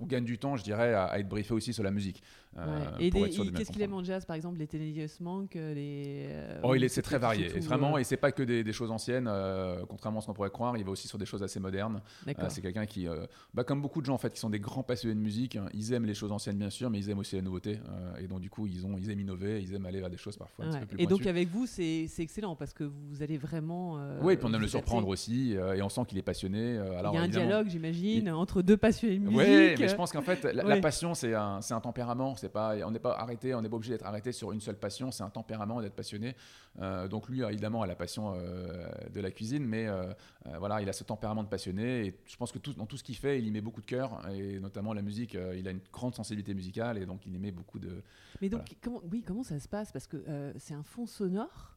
[0.00, 2.22] on gagne du temps, je dirais, à, à être briefé aussi sur la musique.
[2.58, 3.06] Euh, Ouais.
[3.06, 6.26] Et qu'est-ce qu'il aime en jazz, par exemple, les Thelonious Monk, les.
[6.30, 8.64] euh, Oh, il est, c'est très varié, et vraiment, euh, et c'est pas que des,
[8.64, 11.26] des choses anciennes, euh, contrairement à ce qu'on pourrait croire, il va aussi sur des
[11.26, 12.00] choses assez modernes.
[12.26, 14.60] Euh, c'est quelqu'un qui, euh, bah, comme beaucoup de gens en fait, qui sont des
[14.60, 17.18] grands passionnés de musique, hein, ils aiment les choses anciennes bien sûr, mais ils aiment
[17.18, 17.78] aussi la nouveauté,
[18.20, 20.36] et donc du coup ils ont, ils aiment innover, ils aiment aller vers des choses
[20.36, 20.74] parfois un Ouais.
[20.80, 23.98] petit peu plus Et donc avec vous, c'est c'est excellent parce que vous allez vraiment.
[24.20, 26.78] oui, et puis on aime le surprendre aussi, et on sent qu'il est passionné.
[26.78, 29.38] alors il y a un dialogue, j'imagine, il- entre deux passionnés de musique.
[29.38, 32.34] Oui, mais je pense qu'en fait, la, passion, c'est un, c'est un tempérament.
[32.36, 34.78] C'est pas, on n'est pas arrêté, on n'est pas obligé d'être arrêté sur une seule
[34.78, 35.10] passion.
[35.10, 36.34] C'est un tempérament d'être passionné.
[36.80, 40.12] Euh, donc lui, évidemment, a la passion euh, de la cuisine, mais euh,
[40.46, 42.06] euh, voilà, il a ce tempérament de passionné.
[42.06, 43.86] Et je pense que tout, dans tout ce qu'il fait, il y met beaucoup de
[43.86, 45.34] cœur, et notamment la musique.
[45.34, 48.02] euh, il a une grande sensibilité musicale, et donc il y met beaucoup de.
[48.40, 48.74] Mais donc, Voilà.
[48.82, 49.92] comment, oui, comment ça se passe?
[49.92, 51.74] Parce que euh, c'est un fond sonore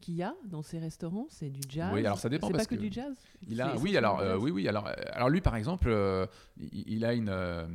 [0.00, 1.90] qu'il y a dans ces restaurants, c'est du jazz?
[1.94, 3.16] Oui, alors ça dépend C'est pas parce que, que du jazz?
[3.48, 6.26] Il a, oui, alors, euh, oui, oui, alors, euh, alors lui, par exemple, euh,
[6.58, 7.66] il, il a une, euh,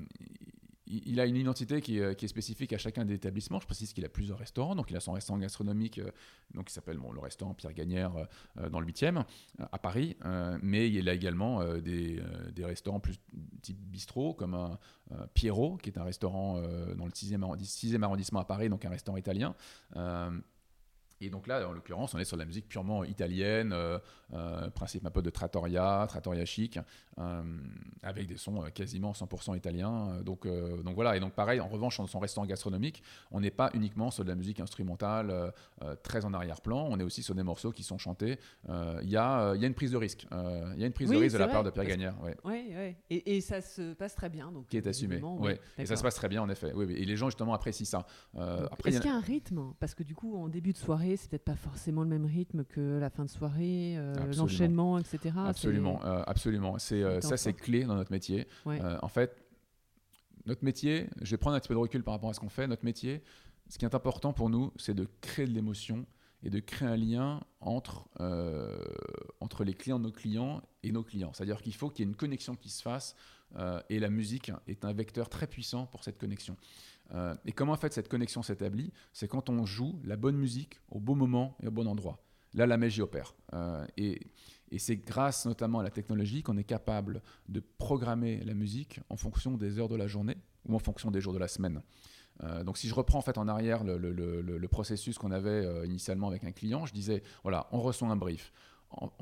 [0.89, 3.59] il, a une identité qui est, spécifique à chacun des établissements.
[3.59, 6.11] Je précise qu'il a plusieurs restaurants, donc il a son restaurant gastronomique, euh,
[6.53, 8.25] donc qui s'appelle le restaurant Pierre Gagnère euh,
[8.57, 10.17] euh, dans le 8e euh, à Paris,
[10.61, 12.21] mais il a également des,
[12.59, 13.17] restaurants plus
[13.61, 14.77] type bistrot, comme un
[15.33, 16.61] Pierrot, qui est un restaurant
[16.95, 19.55] dans le 6e, arrondi- 6e arrondissement à Paris, donc un restaurant italien.
[21.21, 23.75] Et donc là, en l'occurrence, on est sur de la musique purement italienne,
[24.73, 26.79] principe un peu de trattoria, trattoria chic,
[28.03, 30.09] avec des sons euh, quasiment 100% italiens.
[30.11, 33.39] Euh, Donc, euh, donc voilà, et donc pareil, en revanche, dans son restaurant gastronomique, on
[33.41, 35.51] n'est pas uniquement sur de la musique instrumentale euh,
[35.83, 38.39] euh, très en arrière-plan, on est aussi sur des morceaux qui sont chantés.
[38.69, 40.27] Euh, Il y, a, euh, y a une prise de risque.
[40.31, 42.15] Euh, Il y a une prise Oui, de risque de la part de Pierre Gagnère.
[42.23, 42.35] ouais.
[42.43, 42.97] Ouais, ouais.
[43.09, 44.51] Et, et ça se passe très bien.
[44.51, 45.21] Donc, Qui est assumé.
[45.21, 46.71] ouais, Et ça se passe très bien, en effet.
[46.73, 46.93] Oui, oui.
[46.95, 48.05] Et les gens, justement, apprécient ça.
[48.37, 49.73] Euh, Est-ce a- qu'il y a un rythme?
[49.79, 52.63] Parce que du coup, en début de soirée, c'est peut-être pas forcément le même rythme
[52.63, 55.35] que la fin de soirée, euh, l'enchaînement, etc.
[55.45, 56.77] Absolument, euh, absolument.
[56.79, 58.47] C'est euh, ça, c'est clé dans notre métier.
[58.65, 58.81] Ouais.
[58.81, 59.45] Euh, en fait,
[60.45, 62.49] notre métier, je vais prendre un petit peu de recul par rapport à ce qu'on
[62.49, 62.67] fait.
[62.67, 63.21] Notre métier,
[63.69, 66.05] ce qui est important pour nous, c'est de créer de l'émotion
[66.43, 68.77] et de créer un lien entre, euh,
[69.39, 71.31] entre les clients de nos clients et nos clients.
[71.33, 73.15] C'est-à-dire qu'il faut qu'il y ait une connexion qui se fasse
[73.57, 76.55] euh, et la musique est un vecteur très puissant pour cette connexion.
[77.13, 78.93] Euh, et comment en fait cette connexion s'établit?
[79.13, 82.23] C'est quand on joue la bonne musique au bon moment et au bon endroit.
[82.53, 83.35] Là, la magie opère.
[83.95, 84.21] Et
[84.71, 89.17] et c'est grâce notamment à la technologie qu'on est capable de programmer la musique en
[89.17, 91.81] fonction des heures de la journée ou en fonction des jours de la semaine.
[92.43, 96.27] Euh, donc si je reprends en fait en arrière le, processus qu'on avait euh, initialement
[96.27, 98.53] avec un client, je disais, voilà, on reçoit un brief.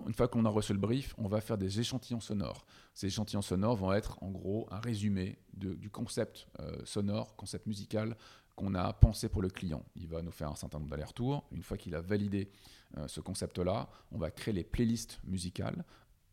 [0.06, 2.66] Une fois qu'on a reçu le brief, on va faire des échantillons sonores.
[2.94, 8.16] Ces échantillons sonores vont être en gros un résumé du concept euh, sonore, concept musical
[8.56, 9.84] qu'on a pensé pour le client.
[9.96, 11.46] Il va nous faire un certain nombre d'allers-retours.
[11.52, 12.50] Une fois qu'il a validé
[13.08, 15.84] ce concept-là, on va créer les playlists musicales.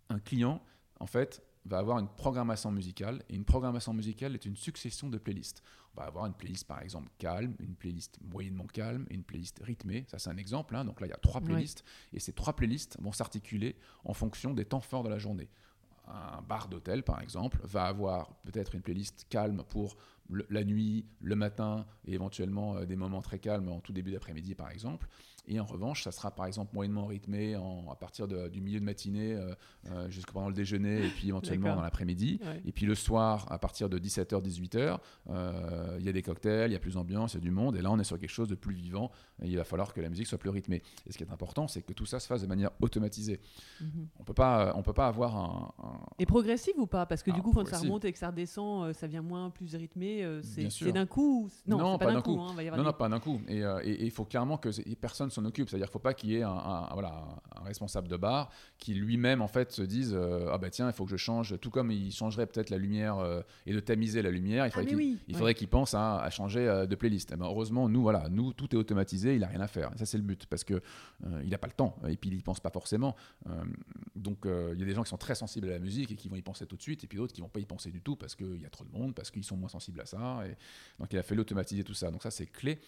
[0.09, 0.63] Un client,
[1.01, 5.17] en fait, va avoir une programmation musicale, et une programmation musicale est une succession de
[5.19, 5.63] playlists.
[5.97, 9.61] On va avoir une playlist, par exemple, calme, une playlist moyennement calme, et une playlist
[9.63, 10.05] rythmée.
[10.09, 10.77] Ça, c'est un exemple.
[10.77, 10.85] hein.
[10.85, 14.53] Donc là, il y a trois playlists, et ces trois playlists vont s'articuler en fonction
[14.53, 15.49] des temps forts de la journée.
[16.07, 19.97] Un bar d'hôtel, par exemple, va avoir peut-être une playlist calme pour
[20.51, 24.71] la nuit, le matin et éventuellement des moments très calmes en tout début d'après-midi par
[24.71, 25.09] exemple.
[25.47, 29.35] Et en revanche, ça sera par exemple moyennement rythmé à partir du milieu de matinée
[29.35, 29.55] euh,
[29.91, 32.41] euh, pendant le déjeuner et puis éventuellement dans l'après-midi.
[32.65, 34.99] Et puis le soir, à partir de 17h, 18h,
[35.31, 37.51] euh, il y a des cocktails, il y a plus d'ambiance, il y a du
[37.51, 37.77] monde.
[37.77, 39.11] Et là, on est sur quelque chose de plus vivant.
[39.43, 40.83] Et il va falloir que la musique soit plus rythmée.
[41.07, 43.41] Et ce qui est important, c'est que tout ça se fasse de manière automatisée.
[43.81, 44.09] Mhm.
[44.19, 45.75] On peut pas, on peut pas avoir un,
[46.19, 47.05] Et progressif ou pas?
[47.07, 49.75] Parce que du coup, quand ça remonte et que ça redescend, ça vient moins plus
[49.75, 50.27] rythmé.
[50.43, 52.41] c'est d'un coup Non, pas, d'un coup.
[52.41, 53.41] Hein, non, non, pas d'un coup.
[53.49, 53.63] Et
[54.05, 55.69] il faut clairement que personne s'en occupe.
[55.69, 57.25] C'est-à-dire qu'il ne faut pas qu'il y ait un, voilà,
[57.57, 60.93] un, responsable de bar qui lui-même en fait se dise euh, ah bah tiens il
[60.93, 64.21] faut que je change tout comme il changerait peut-être la lumière euh, et de tamiser
[64.21, 67.31] la lumière il faudrait ah, qu'il il faudrait qu'il pense à, changer euh, de playlist.
[67.33, 69.91] Eh ben, heureusement nous voilà nous tout est automatisé il a rien à faire.
[69.95, 70.83] Et ça c'est le but parce que
[71.43, 73.17] il n'a pas le temps et puis il y pense pas forcément.
[74.15, 76.29] donc il y a des gens qui sont très sensibles à la musique et qui
[76.29, 78.01] vont y penser tout de suite et puis d'autres qui vont pas y penser du
[78.03, 80.43] tout parce qu'il y a trop de monde parce qu'ils sont moins sensibles à ça.
[80.47, 80.57] Et
[80.99, 82.11] donc il a fait l'automatiser tout ça.
[82.11, 82.81] Donc ça c'est clé.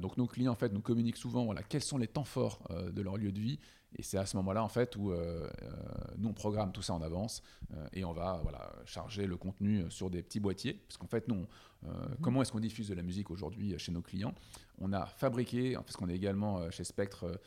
[0.00, 3.02] donc nos clients en fait nous communiquent souvent voilà quels sont les temps forts de
[3.02, 3.60] leur lieu de vie.
[3.96, 5.70] Et c'est à ce moment-là, en fait, où euh, euh,
[6.18, 9.84] nous, on programme tout ça en avance euh, et on va voilà, charger le contenu
[9.90, 10.74] sur des petits boîtiers.
[10.74, 11.46] Parce qu'en fait, nous,
[11.82, 12.16] mhm.
[12.20, 14.34] comment est-ce qu'on diffuse de la musique aujourd'hui chez nos clients?
[14.80, 17.40] On a fabriqué, parce qu'on est également chez Spectre,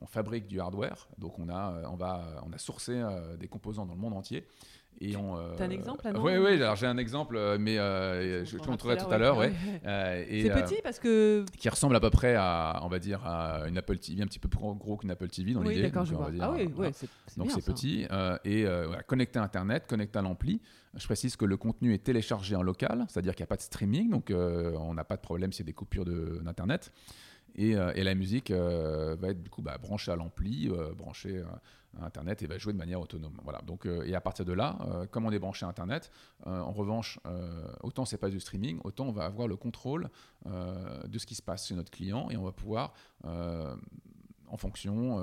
[0.00, 1.08] on fabrique du hardware.
[1.18, 3.02] Donc, on a, on va, on a sourcé
[3.38, 4.46] des composants dans le monde entier.
[5.00, 8.96] Et on, T'as un exemple Oui, oui, alors j'ai un exemple, mais je te montrerai
[8.96, 9.38] tout à l'heure.
[9.38, 9.52] Ouais.
[9.84, 11.44] c'est petit parce que.
[11.56, 14.38] Qui ressemble à peu près à, on va dire, à une Apple TV, un petit
[14.38, 15.82] peu plus gros qu'une Apple TV dans oui, l'idée.
[15.82, 16.30] D'accord, je vois.
[16.40, 18.06] ah oui, ouais, c'est, Donc c'est petit.
[18.44, 18.66] et
[19.06, 20.60] connecté à Internet, connecté à l'ampli.
[20.94, 23.62] Je précise que le contenu est téléchargé en local, c'est-à-dire qu'il n'y a pas de
[23.62, 26.92] streaming, donc on n'a pas de problème s'il y a des coupures d'Internet.
[27.58, 31.42] Et, et, la musique va être du coup bah, branchée à l'ampli, branchée
[32.02, 33.36] Internet et va jouer de manière autonome.
[33.86, 36.10] Euh, et à partir de là, euh, comme on est branché à Internet,
[36.46, 37.18] euh, en revanche,
[37.82, 40.08] autant c'est pas du streaming, autant on va avoir le contrôle
[40.44, 42.92] de ce qui se passe chez notre client et on va pouvoir
[44.48, 45.18] en fonction,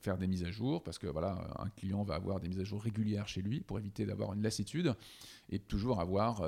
[0.00, 2.64] faire des mises à jour, parce que voilà, un client va avoir des mises à
[2.64, 4.94] jour régulières chez lui pour éviter d'avoir une lassitude
[5.50, 6.42] et toujours avoir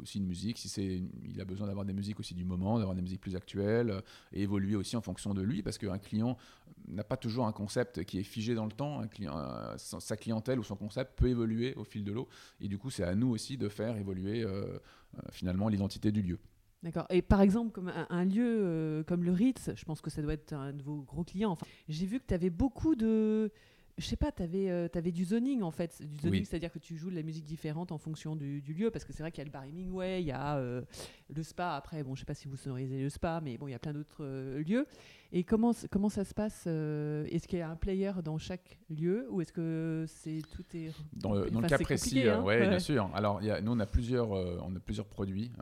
[0.00, 2.94] aussi une musique, si c'est, il a besoin d'avoir des musiques aussi du moment, d'avoir
[2.94, 4.02] des musiques plus actuelles,
[4.32, 6.36] et évoluer aussi en fonction de lui, parce qu'un client
[6.88, 9.02] n'a pas toujours un concept qui est figé dans le temps.
[9.02, 12.28] Euh, sa clientèle ou son concept peut évoluer au fil de l'eau.
[12.60, 16.22] Et du coup, c'est à nous aussi de faire évoluer euh, euh, finalement l'identité du
[16.22, 16.38] lieu.
[16.82, 17.06] D'accord.
[17.10, 20.54] Et par exemple, comme un, lieu comme le Ritz, je pense que ça doit être
[20.54, 21.50] un de vos gros clients.
[21.50, 23.52] Enfin, J'ai vu que tu avais beaucoup de,
[24.00, 26.02] je sais pas, tu avais, euh, du zoning en fait.
[26.02, 29.04] Du zoning, c'est-à-dire que tu joues de la musique différente en fonction du, lieu, parce
[29.04, 30.82] que c'est vrai qu'il y a le bar Hemingway, il y a euh,
[31.34, 33.72] le spa après, bon, je sais pas si vous sonorisez le spa, mais bon, il
[33.72, 34.86] y a plein d'autres euh, lieux.
[35.32, 39.26] Et comment, comment ça se passe Est-ce qu'il y a un player dans chaque lieu
[39.30, 42.78] ou est-ce que c'est tout est dans le, dans le cas précis hein ouais, bien
[42.78, 43.10] sûr.
[43.14, 45.52] Alors, y a, nous on a plusieurs, on a plusieurs produits.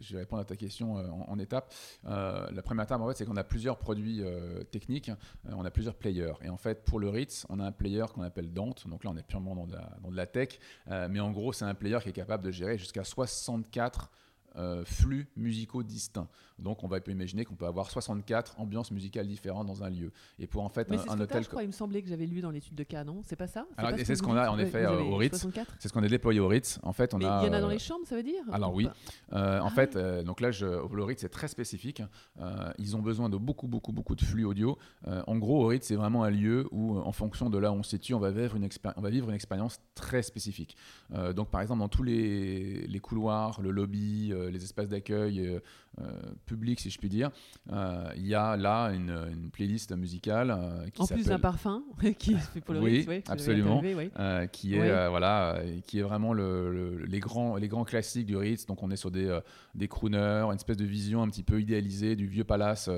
[0.00, 1.72] je vais répondre à ta question en, en étapes.
[2.04, 4.22] la première étape en fait, c'est qu'on a plusieurs produits
[4.70, 5.10] techniques,
[5.48, 6.34] on a plusieurs players.
[6.42, 7.10] Et en fait, pour le
[7.48, 8.86] on a un player qu'on appelle Dante.
[8.88, 10.58] Donc là, on est purement dans de la, dans de la tech.
[10.90, 14.10] Euh, mais en gros, c'est un player qui est capable de gérer jusqu'à 64
[14.56, 16.28] euh, flux musicaux distincts.
[16.58, 20.10] Donc on va peut imaginer qu'on peut avoir 64 ambiances musicales différentes dans un lieu.
[20.40, 22.50] Et pour en fait un, hôtel, je crois, il me semblait que j'avais lu dans
[22.50, 23.22] l'étude de cas, non?
[23.24, 23.64] C'est pas ça?
[24.04, 25.46] C'est ce qu'on a en effet euh, au Ritz.
[25.78, 26.80] C'est ce qu'on a déployé au Ritz.
[26.82, 27.42] En fait, on a.
[27.42, 28.42] Il y en a dans les chambres, ça veut dire?
[28.52, 28.88] Alors oui.
[29.32, 32.02] Euh, en ah fait, donc là, je, au Ritz, c'est très spécifique.
[32.78, 34.76] ils ont besoin de beaucoup, beaucoup, beaucoup de flux audio.
[35.06, 37.82] en gros, au Ritz, c'est vraiment un lieu où, en fonction de là où on
[37.84, 40.76] se situe, on va vivre une, on va vivre une expérience très spécifique.
[41.36, 45.60] donc par exemple, dans tous les, les couloirs, le lobby, les espaces d'accueil euh,
[46.00, 46.04] euh,
[46.46, 47.30] public, si je puis dire,
[47.72, 50.56] euh, il y a là une, playlist musicale
[50.94, 51.82] qui En plus d'un parfum
[52.18, 53.82] qui fait pour le oui, absolument,
[54.52, 58.66] qui est voilà, qui est vraiment le, les grands les grands classiques du Ritz.
[58.66, 59.38] Donc on est sur des
[59.74, 62.88] des crooners, une espèce de vision un petit peu idéalisée du vieux palace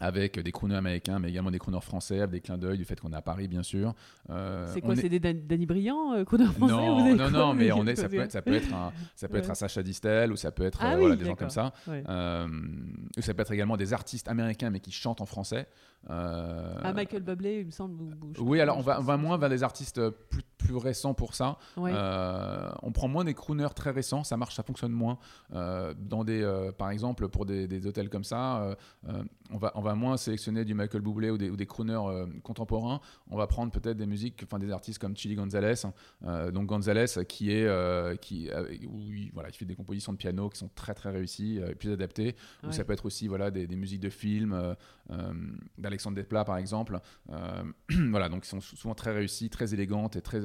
[0.00, 2.98] avec des crooners américains, mais également des crooners français, avec des clins d'œil du fait
[3.00, 3.94] qu'on est à Paris, bien sûr.
[4.30, 7.86] Euh, c'est quoi C'est des Danny Briand, euh, crooners français Non, non, non, mais on
[7.86, 10.36] est, ça, peut être, ça peut être un, ça peut être un Sacha Distel ou
[10.36, 11.72] ça peut être ah euh, voilà, des gens comme ça.
[11.86, 15.66] ou ça peut être également des artistes américains, mais qui chantent en français.
[16.08, 18.16] ah, Michael Bublé, il me semble.
[18.38, 21.58] oui, alors on va, on va moins vers des artistes plus, plus récents pour ça.
[21.76, 25.18] on prend moins des crooners très récents, ça marche, ça fonctionne moins.
[25.50, 28.76] dans des, par exemple, pour des, des hôtels comme ça,
[29.50, 32.26] on va, on va moins sélectionner du Michael Bublé ou des, ou des crooners euh,
[32.42, 33.00] contemporains.
[33.30, 35.74] On va prendre peut-être des musiques, enfin des artistes comme Chili Gonzalez.
[36.24, 38.50] Euh, donc Gonzalez qui est, euh, qui,
[39.32, 42.36] voilà, qui fait des compositions de piano qui sont très très réussies, et plus adaptées.
[42.66, 44.76] Ou ça peut être aussi voilà des, musiques de films
[45.78, 46.98] d'Alexandre Desplat par exemple.
[47.88, 50.40] voilà, donc qui sont souvent très réussies, très élégantes et très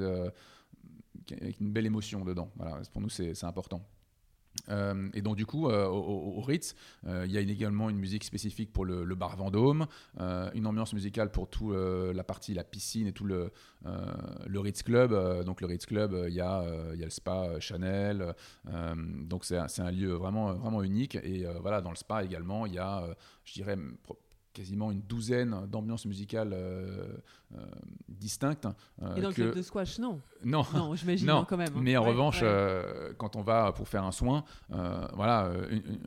[1.31, 2.51] avec une belle émotion dedans.
[2.55, 3.85] Voilà, pour nous, c'est important.
[4.69, 6.75] Euh, et donc du coup, euh, au, Ritz,
[7.07, 9.87] euh, il y a également une musique spécifique pour le, bar Vendôme,
[10.19, 13.51] une ambiance musicale pour tout la partie la piscine et tout le,
[13.83, 15.43] le Ritz Club.
[15.43, 16.63] donc le Ritz Club, il y, a,
[16.95, 18.35] y a le spa Chanel.
[18.65, 21.15] donc c'est un, un, lieu vraiment vraiment unique.
[21.15, 23.07] Et voilà, dans le spa également, il y a,
[23.45, 23.77] je dirais
[24.53, 27.17] quasiment une douzaine d'ambiances musicales euh,
[27.55, 27.65] euh,
[28.07, 28.67] distinctes.
[29.01, 31.73] Euh, et dans le club de squash, non Non, non j'imagine quand même.
[31.75, 31.81] Hein.
[31.81, 32.43] Mais en revanche,
[33.17, 35.51] quand on va pour faire un soin, voilà,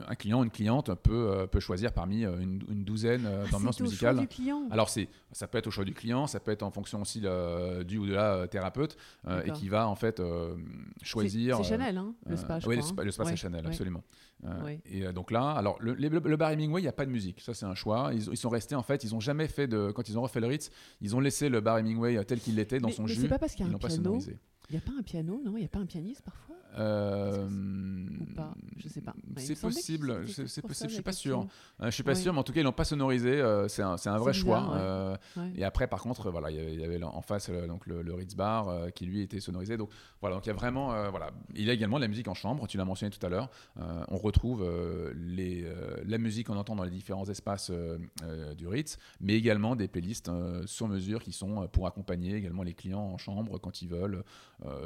[0.08, 4.18] un client, une cliente peut, peut choisir parmi une, douzaine ah, d'ambiances musicales.
[4.20, 4.68] Du client.
[4.70, 7.20] Alors c'est, ça peut être au choix du client, ça peut être en fonction aussi
[7.20, 8.96] du ou de la thérapeute,
[9.44, 10.22] et qui va en fait
[11.02, 11.56] choisir.
[11.58, 12.58] C'est Chanel, hein, le spa.
[12.66, 14.02] oui, le spa, c'est Chanel, absolument.
[14.86, 17.54] Et donc là, alors le, le bar Hemingway, il n'y a pas de musique, ça
[17.54, 18.10] c'est un choix.
[18.12, 20.40] Ils, ils sont restés en fait, ils ont jamais fait de quand ils ont refait
[20.40, 20.70] le Ritz,
[21.00, 23.22] ils ont laissé le bar Hemingway tel qu'il était dans son mais jus.
[23.22, 24.18] C'est pas parce qu'il y a un piano.
[24.68, 25.56] Il n'y a pas un piano, non?
[25.56, 26.56] Il n'y a pas un pianiste parfois?
[26.78, 27.46] Euh,
[28.20, 28.54] Ou pas?
[28.76, 29.14] Je sais pas.
[29.36, 31.46] c'est possible, c'est possible, je suis pas sûr.
[31.80, 33.40] je suis pas sûr, mais en tout cas, ils l'ont pas sonorisé.
[33.40, 34.74] Euh, c'est un, un, vrai choix.
[34.74, 35.16] Euh,
[35.54, 39.06] et après, par contre, voilà, il y avait en face donc le, Ritz Bar qui
[39.06, 39.76] lui était sonorisé.
[39.76, 42.34] Donc voilà, donc il y a vraiment, voilà, il y a également la musique en
[42.34, 42.66] chambre.
[42.66, 43.50] Tu l'as mentionné tout à l'heure.
[43.76, 44.64] on retrouve
[45.14, 45.66] les,
[46.04, 47.70] la musique qu'on entend dans les différents espaces
[48.56, 50.30] du Ritz, mais également des playlists
[50.66, 54.22] sur mesure qui sont pour accompagner également les clients en chambre quand ils veulent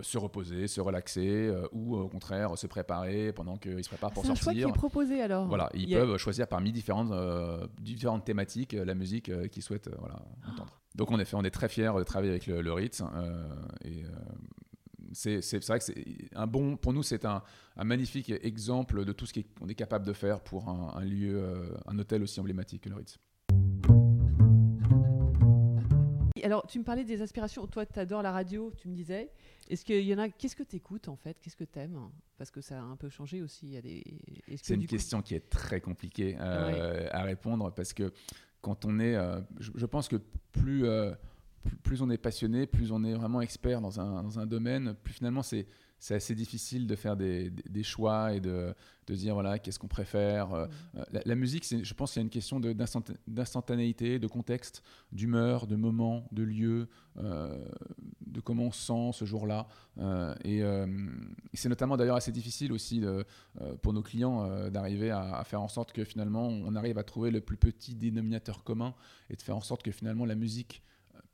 [0.03, 4.43] se reposer, se relaxer ou au contraire se préparer pendant qu'ils se préparent pour sortir.
[4.43, 5.47] C'est un choix qui est proposé alors.
[5.47, 9.91] Voilà, ils peuvent choisir parmi différentes, euh, différentes thématiques euh, la musique euh, qu'ils souhaitent
[9.99, 10.81] voilà, entendre.
[10.95, 13.03] Donc en effet, on est très fiers de travailler avec le, le Ritz
[13.85, 14.05] et
[15.13, 16.05] c'est vrai que c'est
[16.35, 17.43] un bon pour nous c'est un,
[17.77, 21.05] un, magnifique exemple de tout ce qu'on est, est, capable de faire pour un, un
[21.05, 23.19] lieu un hôtel aussi emblématique que le Ritz.
[26.45, 27.67] Alors, tu me parlais des aspirations.
[27.67, 29.31] Toi, tu adores la radio, tu me disais.
[29.69, 31.39] Est-ce qu'il y en a Qu'est-ce que tu écoutes en fait?
[31.41, 33.79] Qu'est-ce que tu aimes Parce que ça a un peu changé aussi.
[34.57, 38.13] C'est une question qui est très compliquée euh, à répondre parce que
[38.61, 40.17] quand on est, euh, je, pense que
[40.53, 41.13] plus, euh,
[41.83, 45.15] plus, on est passionné, plus on est vraiment expert dans un, dans un domaine, plus
[45.15, 45.67] finalement c'est
[46.01, 48.75] c'est assez difficile de faire des, des, choix et de,
[49.07, 50.53] de dire voilà qu'est-ce qu'on préfère.
[50.55, 50.99] Euh, mm.
[50.99, 52.59] euh, la, musique, je pense qu'il y a une question
[53.29, 54.83] d'instantanéité, de, contexte,
[55.13, 56.89] d'humeur, de moment, de lieu,
[57.19, 57.63] euh,
[58.27, 59.69] de comment on se sent ce jour-là.
[60.45, 60.63] et,
[61.53, 63.25] c'est notamment d'ailleurs assez difficile aussi de,
[63.83, 67.31] pour nos clients d'arriver à, à, faire en sorte que finalement on arrive à trouver
[67.31, 68.95] le plus petit dénominateur commun
[69.29, 70.83] et de faire en sorte que finalement la musique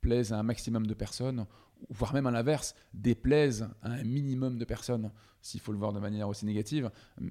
[0.00, 1.46] plaise à un maximum de personnes
[1.90, 5.10] voire même à l'inverse, déplaise à un minimum de personnes,
[5.40, 6.90] s'il faut le voir de manière aussi négative.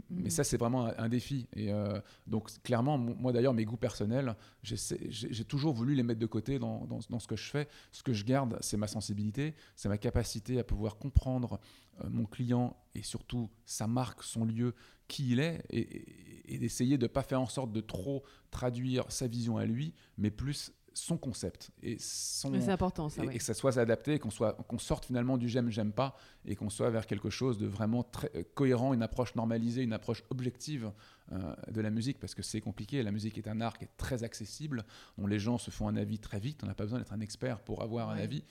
[0.10, 0.30] Mais mm.
[0.30, 1.48] ça, c'est vraiment un, défi.
[1.54, 6.26] Et euh, donc, clairement, moi d'ailleurs, mes goûts personnels, j'ai toujours voulu les mettre de
[6.26, 7.68] côté dans, dans, ce que je fais.
[7.92, 11.60] Ce que je garde, c'est ma sensibilité, c'est ma capacité à pouvoir comprendre
[12.04, 14.74] euh, mon client et surtout sa marque, son lieu,
[15.08, 19.06] qui il est, et, et d'essayer de ne pas faire en sorte de trop traduire
[19.12, 23.44] sa vision à lui, mais plus son concept et son c'est important ça, et, que
[23.44, 26.16] ça soit adapté qu'on soit qu'on sorte finalement du j'aime j'aime pas
[26.46, 29.94] et qu'on soit vers quelque chose de vraiment très euh, cohérent une approche normalisée une
[29.94, 30.92] approche objective
[31.32, 33.02] euh, de la musique parce que c'est compliqué.
[33.02, 34.86] La musique est un art qui est très accessible.
[35.18, 36.62] Dont les gens se font un avis très vite.
[36.64, 38.44] On n'a pas besoin d'être un expert pour avoir un avis.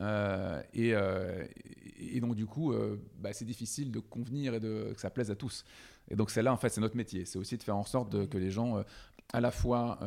[0.00, 0.94] Euh, et,
[1.98, 2.74] et, donc du coup
[3.20, 5.64] bah, c'est difficile de convenir et de que ça plaise à tous.
[6.08, 7.26] Et donc c'est là en fait c'est notre métier.
[7.26, 8.82] C'est aussi de faire en sorte de, que les gens
[9.32, 9.98] à la fois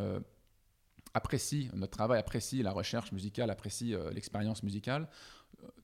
[1.13, 5.07] apprécie notre travail, apprécie la recherche musicale, apprécie euh, l'expérience musicale,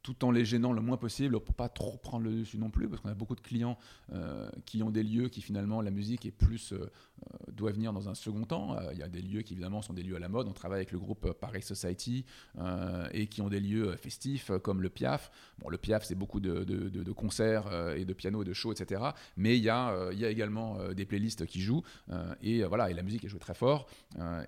[0.01, 2.87] tout en les gênant le moins possible pour pas trop prendre le dessus non plus
[2.87, 3.77] parce qu'on a beaucoup de clients
[4.11, 7.12] euh, qui ont des lieux qui finalement la musique est plus euh, euh,
[7.51, 8.77] doit venir dans un second temps.
[8.91, 10.47] Il y a des lieux qui évidemment sont des lieux à la mode.
[10.47, 12.25] On travaille avec le groupe Paris Society
[13.11, 15.31] et qui ont des lieux festifs comme le Piaf.
[15.59, 19.01] Bon le Piaf c'est beaucoup de, concerts et de piano et de shows etc
[19.37, 21.83] mais il y a également des playlists qui jouent
[22.41, 23.87] et voilà et la musique est jouée très fort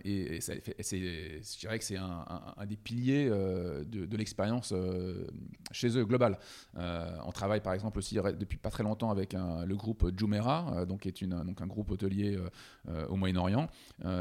[0.04, 2.26] et, je dirais que c'est un,
[2.66, 4.74] des piliers de, l'expérience
[5.72, 6.38] chez eux global.
[6.78, 10.86] Euh, on travaille par exemple aussi depuis pas très longtemps avec le groupe Jumeirah, euh,
[10.86, 12.50] donc qui est une, donc un groupe hôtelier euh,
[13.10, 13.68] au Moyen-Orient,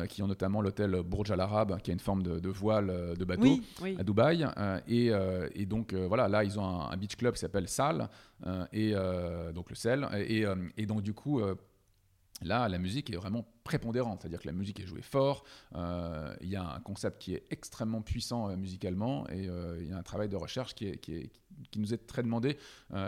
[0.09, 3.61] qui ont notamment l'hôtel Burj Al Arab, qui a une forme de, voile de bateau
[3.99, 4.47] à Dubaï.
[4.89, 8.09] Et, donc voilà, là ils ont un, beach club qui s'appelle Sal,
[8.73, 8.95] et
[9.55, 10.45] donc le sel, et,
[10.77, 11.43] et donc du coup
[12.43, 16.49] Là, la musique est vraiment prépondérante, c'est-à-dire que la musique est jouée fort, euh, il
[16.49, 19.97] y a un concept qui est extrêmement puissant euh, musicalement et euh, il y a
[19.97, 21.31] un travail de recherche qui, qui,
[21.79, 22.57] nous est très demandé.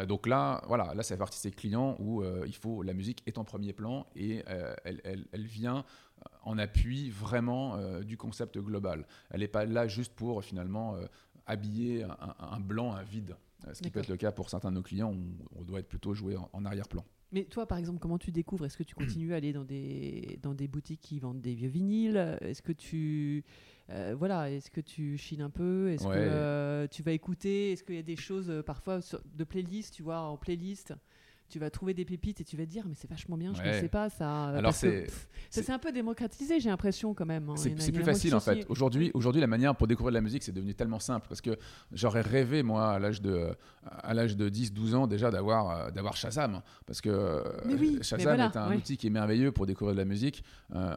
[0.09, 3.39] donc là, voilà, là, c'est partie de ces clients où il faut la musique est
[3.39, 4.43] en premier plan et
[4.85, 5.85] elle, vient
[6.43, 9.07] en appui vraiment du concept global.
[9.31, 10.97] Elle n'est pas là juste pour finalement
[11.47, 12.05] habiller
[12.39, 13.37] un, blanc, un vide.
[13.73, 15.89] ce qui peut être le cas pour certains de nos clients, on, on doit être
[15.89, 17.05] plutôt joué en, arrière-plan.
[17.33, 18.67] Mais toi, par exemple, comment tu découvres?
[18.67, 21.69] Est-ce que tu continues à aller dans des, dans des boutiques qui vendent des vieux
[21.69, 22.39] vinyles?
[22.41, 23.45] Est-ce que tu
[23.89, 25.91] voilà, est-ce que tu chines un peu?
[25.91, 27.73] Est-ce que tu vas écouter?
[27.73, 29.01] Est-ce qu'il y a des choses parfois
[29.35, 30.95] de playlist, tu vois, en playlist?
[31.49, 33.63] Tu vas trouver des pépites et tu vas te dire mais c'est vachement bien, je
[33.63, 34.47] ne sais pas ça.
[34.47, 35.07] Alors c'est
[35.51, 37.49] ça s'est un peu démocratisé, j'ai l'impression quand même.
[37.51, 37.55] Hein.
[37.57, 38.67] C'est plus facile en fait.
[38.69, 41.59] Aujourd'hui, aujourd'hui la manière pour découvrir de la musique c'est devenu tellement simple parce que
[41.93, 43.51] j'aurais rêvé moi à l'âge de
[43.85, 47.43] à l'âge de 10 12 ans déjà d'avoir euh, d'avoir Shazam parce que
[48.03, 50.43] Shazam est un outil qui est merveilleux pour découvrir de la musique.
[50.75, 50.97] Euh,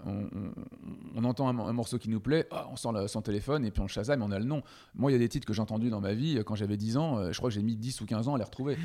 [1.15, 3.87] on, entend un, morceau qui nous plaît, oh, on sent son téléphone et puis on
[3.87, 4.63] Shazam et on a le nom.
[4.95, 6.77] Moi, il y a des titres que j'ai entendus dans ma vie euh, quand j'avais
[6.77, 8.77] 10 ans, je crois que j'ai mis 10 ou 15 ans à les retrouver.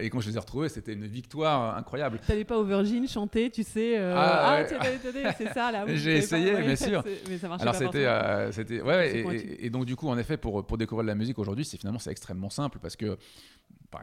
[0.00, 2.20] et quand je les ai retrouvés, c'était c'était une victoire incroyable.
[2.26, 5.84] T'allais pas au Virgin chanter, tu sais euh, Ah, ah c'est ça là.
[5.94, 7.04] J'ai essayé, bien sûr.
[7.28, 9.24] Mais ça marchait Alors c'était, euh, c'était, ouais,
[9.60, 11.98] et, donc du coup, en effet, pour pour découvrir de la musique aujourd'hui, c'est finalement
[11.98, 13.18] c'est extrêmement simple parce que.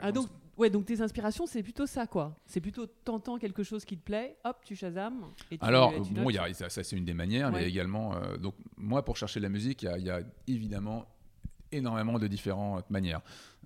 [0.02, 0.28] ah donc
[0.58, 2.38] ouais, donc tes inspirations, c'est plutôt ça quoi.
[2.46, 5.26] C'est plutôt t'entends quelque chose qui te plaît, hop, tu shazam.
[5.52, 8.38] Et tu, Alors bon, y a, ça, ça c'est une des manières, mais également euh,
[8.38, 11.06] donc moi pour chercher de la musique, il y, y, a évidemment
[11.72, 13.22] énormément de différentes manières.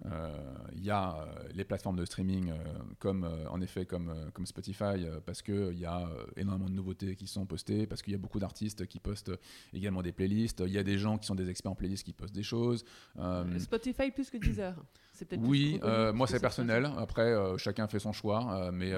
[0.05, 0.33] Euh,
[0.73, 2.55] il y a euh, les plateformes de streaming euh,
[2.99, 7.45] comme en effet comme, comme Spotify parce qu'il y a énormément de nouveautés qui sont
[7.45, 9.31] postées, parce qu'il y a beaucoup d'artistes qui postent
[9.73, 10.63] également des playlists.
[10.65, 12.85] Il y a des gens qui sont des experts en playlist qui postent des choses.
[13.59, 14.75] Spotify plus que Deezer
[15.39, 16.89] oui, euh, moi c'est personnel.
[16.97, 18.93] Après, euh, chacun fait son choix, euh, mais,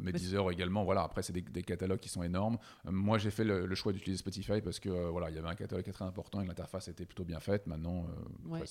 [0.00, 0.84] mais Deezer également.
[0.84, 2.58] Voilà, après c'est des, catalogues qui sont énormes.
[2.84, 5.90] moi j'ai fait le, choix d'utiliser Spotify parce que voilà, il y avait un catalogue
[5.90, 7.66] très important et l'interface était plutôt bien faite.
[7.66, 8.06] Maintenant,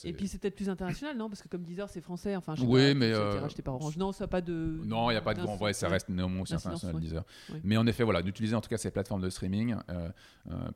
[0.04, 1.30] et puis c'est peut-être plus international, non?
[1.30, 2.36] Parce que comme Deezer c'est français.
[2.36, 3.98] Enfin, je sais oui, mais racheté par Orange.
[3.98, 4.82] Non, ça n'a pas de.
[4.86, 5.42] Non, il n'y a pas de.
[5.42, 7.24] Bon, ouais, ça reste néanmoins aussi international Deezer.
[7.64, 9.76] Mais en effet, voilà, d'utiliser en tout cas ces plateformes de streaming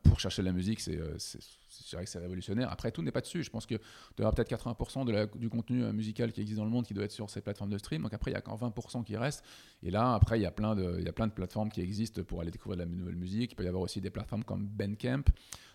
[0.03, 0.99] pour chercher de la musique, c'est
[1.79, 2.71] je dirais que c'est révolutionnaire.
[2.71, 3.43] Après, tout n'est pas dessus.
[3.43, 3.75] Je pense que
[4.15, 6.85] tu auras peut-être 80% de la, du contenu euh, musical qui existe dans le monde
[6.85, 8.03] qui doit être sur ces plateformes de stream.
[8.03, 9.43] Donc après, il y a quand 20% qui restent.
[9.83, 11.81] Et là, après, il y, a plein de, il y a plein de plateformes qui
[11.81, 13.51] existent pour aller découvrir de la nouvelle musique.
[13.51, 15.23] Il peut y avoir aussi des plateformes comme Bandcamp.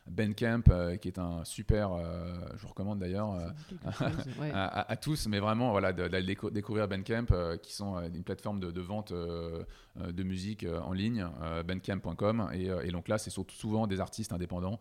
[0.09, 3.53] Bandcamp, euh, qui est un super, euh, je vous recommande d'ailleurs
[4.53, 7.27] à, tous, mais vraiment voilà, d'aller découvrir Bandcamp,
[7.63, 11.27] qui sont une plateforme de, vente de musique en ligne,
[11.67, 12.51] bandcamp.com.
[12.53, 14.79] Et, et, donc là, c'est souvent des artistes indépendants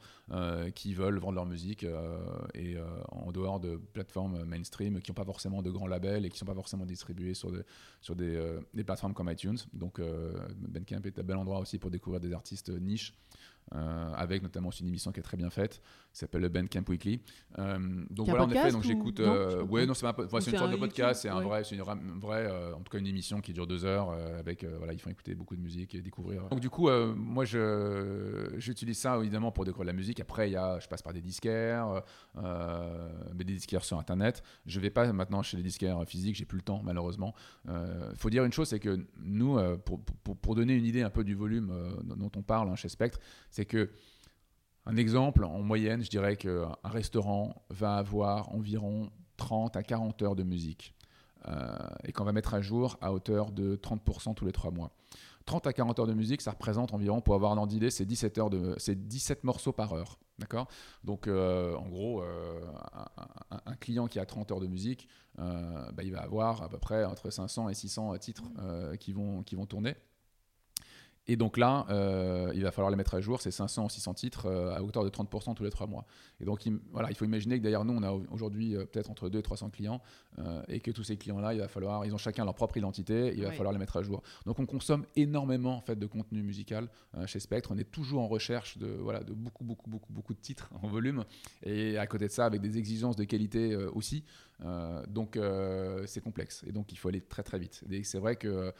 [0.75, 1.85] qui veulent vendre leur musique
[2.53, 2.77] et
[3.09, 6.39] en dehors de plateformes mainstream qui n'ont pas forcément de grands labels et qui ne
[6.39, 7.51] sont pas forcément distribués sur,
[8.01, 9.57] sur des, des, plateformes comme iTunes.
[9.73, 13.13] Donc Bandcamp est un bel endroit aussi pour découvrir des artistes niches.
[13.73, 15.81] Euh, avec notamment une émission qui est très bien faite,
[16.13, 17.19] qui s'appelle le Bandcamp Weekly.
[17.57, 19.19] Euh, donc voilà, en effet, donc j'écoute.
[19.19, 22.81] Euh, ouais, non, c'est une sorte de podcast, c'est un vrai, c'est une vraie, en
[22.81, 25.61] tout cas une émission qui dure deux heures avec, voilà, ils font écouter beaucoup de
[25.61, 26.47] musique et découvrir.
[26.49, 30.19] Donc du coup, moi, je, j'utilise ça évidemment pour découvrir la musique.
[30.19, 32.03] Après, il y a, je passe par des disquaires,
[32.35, 34.43] mais des disquaires sur Internet.
[34.67, 37.33] Je vais pas maintenant chez les disquaires physiques, j'ai plus le temps malheureusement.
[37.67, 41.09] Il faut dire une chose, c'est que nous, pour, pour, pour, donner une idée un
[41.09, 43.19] peu du volume dont on parle hein, chez Spectre,
[43.55, 43.89] c'est que,
[44.85, 50.35] un exemple, en moyenne, je dirais qu'un restaurant va avoir environ 30 à 40 heures
[50.35, 50.93] de musique
[51.47, 54.91] euh, et qu'on va mettre à jour à hauteur de 30% tous les 3 mois.
[55.45, 58.05] 30 à 40 heures de musique, ça représente environ, pour avoir un ordre d'idée, c'est
[58.05, 60.19] 17, heures de, 17 morceaux par heure.
[61.05, 62.59] Donc, euh, en gros, euh,
[63.65, 67.05] un, client qui a 30 heures de musique, bah, il va avoir à peu près
[67.05, 68.43] entre 500 et 600 titres
[68.99, 69.95] qui, qui vont tourner.
[71.27, 74.13] Et donc là, euh, il va falloir les mettre à jour, c'est 500 ou 600
[74.13, 76.05] titres euh, à hauteur de 30% tous les 3 mois.
[76.39, 79.09] Et donc il, voilà, il faut imaginer que d'ailleurs nous, on a aujourd'hui euh, peut-être
[79.09, 80.01] entre 200 et 300 clients,
[80.67, 83.43] et que tous ces clients-là, il va falloir, ils ont chacun leur propre identité, il
[83.43, 84.21] va falloir les mettre à jour.
[84.45, 86.89] Donc on consomme énormément en fait de contenu musical
[87.25, 87.69] chez Spectre.
[87.71, 90.89] On est toujours en recherche de voilà de beaucoup beaucoup beaucoup beaucoup de titres en
[90.89, 91.23] volume,
[91.63, 94.25] et à côté de ça avec des exigences de qualité aussi.
[95.07, 95.37] Donc
[96.05, 97.83] c'est complexe, et donc il faut aller très très vite.
[98.03, 98.73] C'est vrai que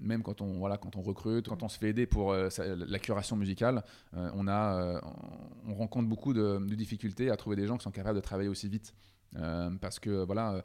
[0.00, 2.98] même quand on voilà quand on recrute, quand on se fait aider pour euh, la
[2.98, 3.84] curation musicale.
[4.16, 5.00] Euh, on, a, euh,
[5.66, 8.68] on rencontre beaucoup de, difficultés à trouver des gens qui sont capables de travailler aussi
[8.68, 8.94] vite.
[9.80, 10.62] parce que voilà,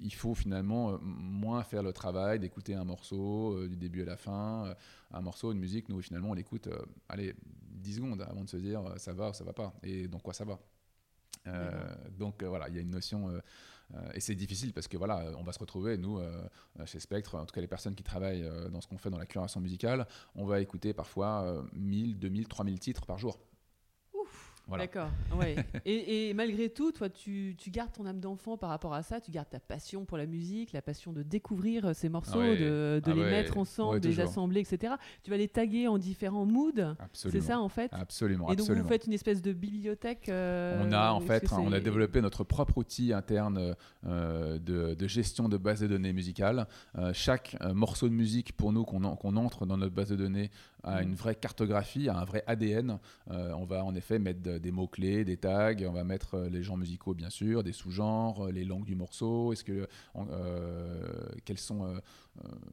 [0.00, 4.74] il faut finalement moins faire le travail d'écouter un morceau du début à la fin,
[5.12, 5.88] un morceau, une musique.
[5.88, 6.68] Nous, finalement, on l'écoute,
[7.08, 10.22] allez, 10 secondes avant de se dire ça va ou ça va pas, et donc
[10.22, 10.58] quoi ça va?
[12.18, 13.30] Donc voilà, il y a une notion
[13.94, 16.42] euh, et c'est difficile parce que voilà, on va se retrouver, nous, euh,
[16.86, 19.18] chez Spectre, en tout cas les personnes qui travaillent euh, dans ce qu'on fait dans
[19.18, 23.38] la curation musicale, on va écouter parfois 1000, 2000, 3000 titres par jour.
[24.68, 25.08] D'accord.
[25.38, 25.56] Ouais.
[25.84, 29.20] et, et, malgré tout, toi, tu, tu gardes ton âme d'enfant par rapport à ça.
[29.20, 33.10] Tu gardes ta passion pour la musique, la passion de découvrir ces morceaux, de, de
[33.10, 34.94] ah les mettre ensemble, de les assembler, etc.
[35.22, 36.94] Tu vas les taguer en différents moods.
[37.12, 37.92] C'est ça en fait?
[37.92, 38.50] Absolument.
[38.50, 40.26] Et donc vous faites une espèce de bibliothèque.
[40.28, 45.56] on a en fait, on a développé notre propre outil interne de, de, gestion de
[45.56, 46.66] base de données musicales.
[47.12, 50.50] chaque morceau de musique pour nous qu'on entre dans notre base de données
[50.86, 52.98] a une vraie cartographie, a un vrai ADN.
[53.30, 56.62] Euh, on va en effet mettre des mots-clés, des tags, on va mettre euh, les
[56.62, 59.88] genres musicaux bien sûr, des sous-genres, euh, les langues du morceau, est-ce que,
[61.44, 62.00] quels sont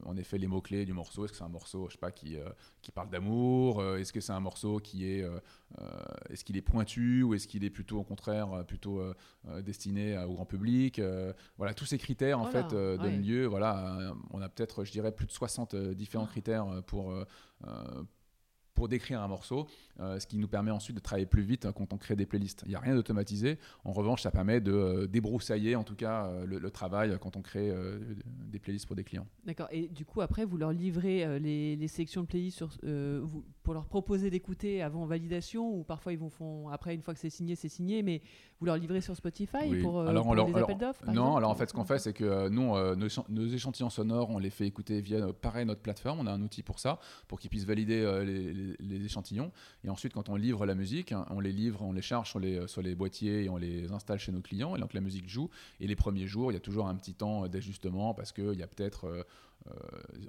[0.04, 2.36] en effet les mots-clés du morceau, est-ce que c'est un morceau je sais pas, qui,
[2.82, 5.24] qui parle d'amour, est-ce que c'est un morceau qui est,
[6.30, 9.02] est-ce qu'il est pointu ou est-ce qu'il est plutôt au contraire plutôt
[9.62, 11.00] destiné au grand public.
[11.56, 15.26] voilà, tous ces critères en fait donnent lieu, voilà, on a peut-être je dirais plus
[15.26, 17.12] de 60 différents critères pour
[17.66, 18.02] euh,
[18.74, 19.66] pour décrire un morceau,
[20.00, 22.26] euh, ce qui nous permet ensuite de travailler plus vite hein, quand on crée des
[22.26, 22.62] playlists.
[22.66, 23.58] Il n'y a rien d'automatisé.
[23.84, 27.72] En revanche, ça permet de euh, débroussailler en tout cas le, travail quand on crée
[28.26, 29.26] des playlists pour des clients.
[29.44, 29.68] D'accord.
[29.70, 33.86] Et du coup, après, vous leur livrez les, sélections de playlists sur, vous, pour leur
[33.86, 37.54] proposer d'écouter avant validation ou parfois ils vont font après une fois que c'est signé,
[37.54, 38.22] c'est signé, mais
[38.58, 41.68] vous leur livrez sur Spotify pour, alors, on les appels d'offres Non, alors en fait,
[41.68, 45.64] ce qu'on fait, c'est que nous, nos, échantillons sonores, on les fait écouter via pareil
[45.64, 46.18] notre plateforme.
[46.20, 46.98] On a un outil pour ça,
[47.28, 48.63] pour qu'ils puissent valider les les,
[49.04, 49.52] échantillons.
[49.84, 52.40] Et ensuite, quand on livre la musique, hein, on les livre, on les charge sur
[52.40, 54.76] les, sur les boîtiers et on les installe chez nos clients.
[54.76, 55.50] Et donc la musique joue.
[55.80, 58.62] Et les premiers jours, il y a toujours un petit temps d'ajustement parce qu'il y
[58.62, 59.22] a peut-être euh, euh,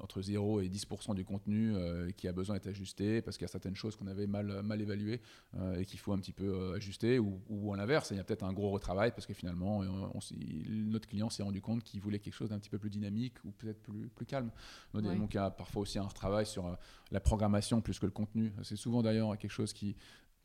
[0.02, 3.50] entre 0 et 10% du contenu euh, qui a besoin d'être ajusté parce qu'il y
[3.50, 5.22] a certaines choses qu'on avait mal, mal évaluées
[5.58, 8.24] euh, et qu'il faut un petit peu ajuster ou, ou à l'inverse, il y a
[8.24, 12.34] peut-être un gros retravail parce que finalement notre client s'est rendu compte qu'il voulait quelque
[12.34, 14.52] chose d'un petit peu plus dynamique ou peut-être plus, plus calme.
[14.94, 16.78] Donc, il y a parfois aussi un retravail sur
[17.12, 18.54] la programmation plus que le contenu.
[18.64, 19.96] C'est souvent d'ailleurs quelque chose qui,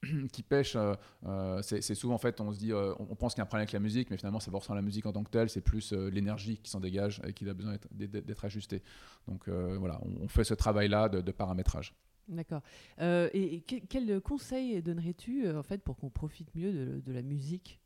[0.32, 0.94] qui pêche, euh,
[1.26, 3.46] euh, c'est souvent en fait, on se dit, euh, on, pense qu'il y a un
[3.46, 5.60] problème avec la musique, mais finalement, ça pas la musique en tant que telle, c'est
[5.60, 8.82] plus l'énergie qui s'en dégage et qui a besoin d'être ajustée.
[9.28, 11.94] Donc voilà, on, fait ce travail-là de, paramétrage.
[12.28, 12.62] D'accord.
[12.98, 17.80] et, quel conseil donnerais-tu en fait pour qu'on profite mieux de, la musique?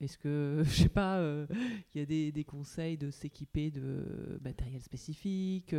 [0.00, 1.22] Est-ce que, je sais pas,
[1.94, 5.74] il y a des conseils de s'équiper de matériel spécifique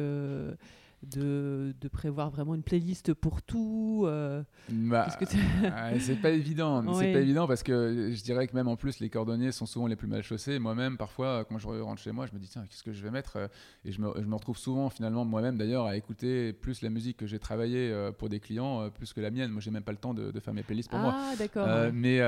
[1.04, 5.08] de, de, prévoir vraiment une playlist pour tout euh, bah,
[6.00, 6.94] C'est pas évident.
[6.94, 9.88] C'est pas évident parce que je dirais que même en plus, les cordonniers sont souvent
[9.88, 10.60] les plus mal chaussés.
[10.60, 13.12] Moi-même, parfois, quand je rentre chez moi, je me dis tiens, qu'est-ce que je vais
[13.12, 13.50] mettre
[13.86, 17.18] Et je me, je me, retrouve souvent, finalement, moi-même d'ailleurs, à écouter plus la musique
[17.18, 19.52] que j'ai travaillée euh, pour des clients, euh, plus que la mienne.
[19.52, 21.16] Moi, j'ai même pas le temps de, de faire mes playlists pour moi.
[21.16, 21.68] Ah, d'accord.
[21.94, 22.22] Mais,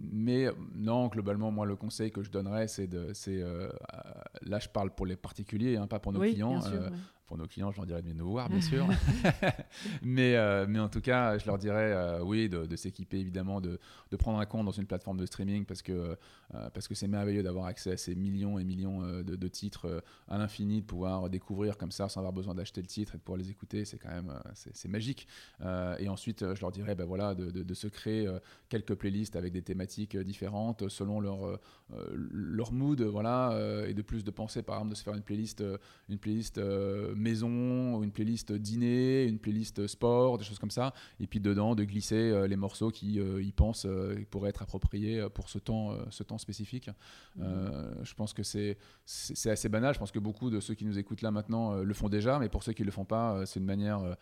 [0.00, 3.12] mais non, globalement, moi, le conseil que je donnerais, c'est de.
[4.42, 6.60] là, je parle pour les particuliers, hein, pas pour nos clients.
[7.26, 8.86] Pour nos clients, je leur dirais de venir nous voir, bien sûr.
[10.02, 13.78] mais, euh, mais en tout cas, je leur dirais, euh, oui, de, s'équiper évidemment, de,
[14.10, 16.16] de, prendre un compte dans une plateforme de streaming parce que
[16.54, 20.38] euh, parce que c'est merveilleux d'avoir accès à ces millions et millions de, titres à
[20.38, 23.38] l'infini, de pouvoir découvrir comme ça sans avoir besoin d'acheter le titre et de pouvoir
[23.38, 25.26] les écouter, c'est quand même c'est magique.
[25.98, 28.30] et ensuite, je leur dirais, ben voilà, de, se créer
[28.68, 31.60] quelques playlists avec des thématiques différentes selon leur
[32.30, 35.62] leur mood, voilà, et de plus de penser par exemple de se faire une playlist
[36.08, 36.60] une playlist
[37.14, 41.84] maison, une playlist dîner, une playlist sport, des choses comme ça, et puis dedans de
[41.84, 45.96] glisser euh, les morceaux qui euh, y pensent euh, pourraient être appropriés pour ce temps,
[46.10, 46.90] ce temps spécifique.
[47.36, 47.70] Mhm.
[48.02, 49.94] je pense que c'est c'est assez banal.
[49.94, 52.48] Je pense que beaucoup de ceux qui nous écoutent là maintenant le font déjà, mais
[52.48, 54.16] pour ceux qui ne le font pas, c'est une manière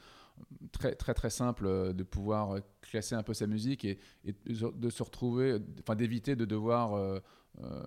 [0.72, 5.02] très très très simple de pouvoir classer un peu sa musique et, et de se
[5.02, 7.20] retrouver, enfin d'éviter de devoir
[7.60, 7.82] euh,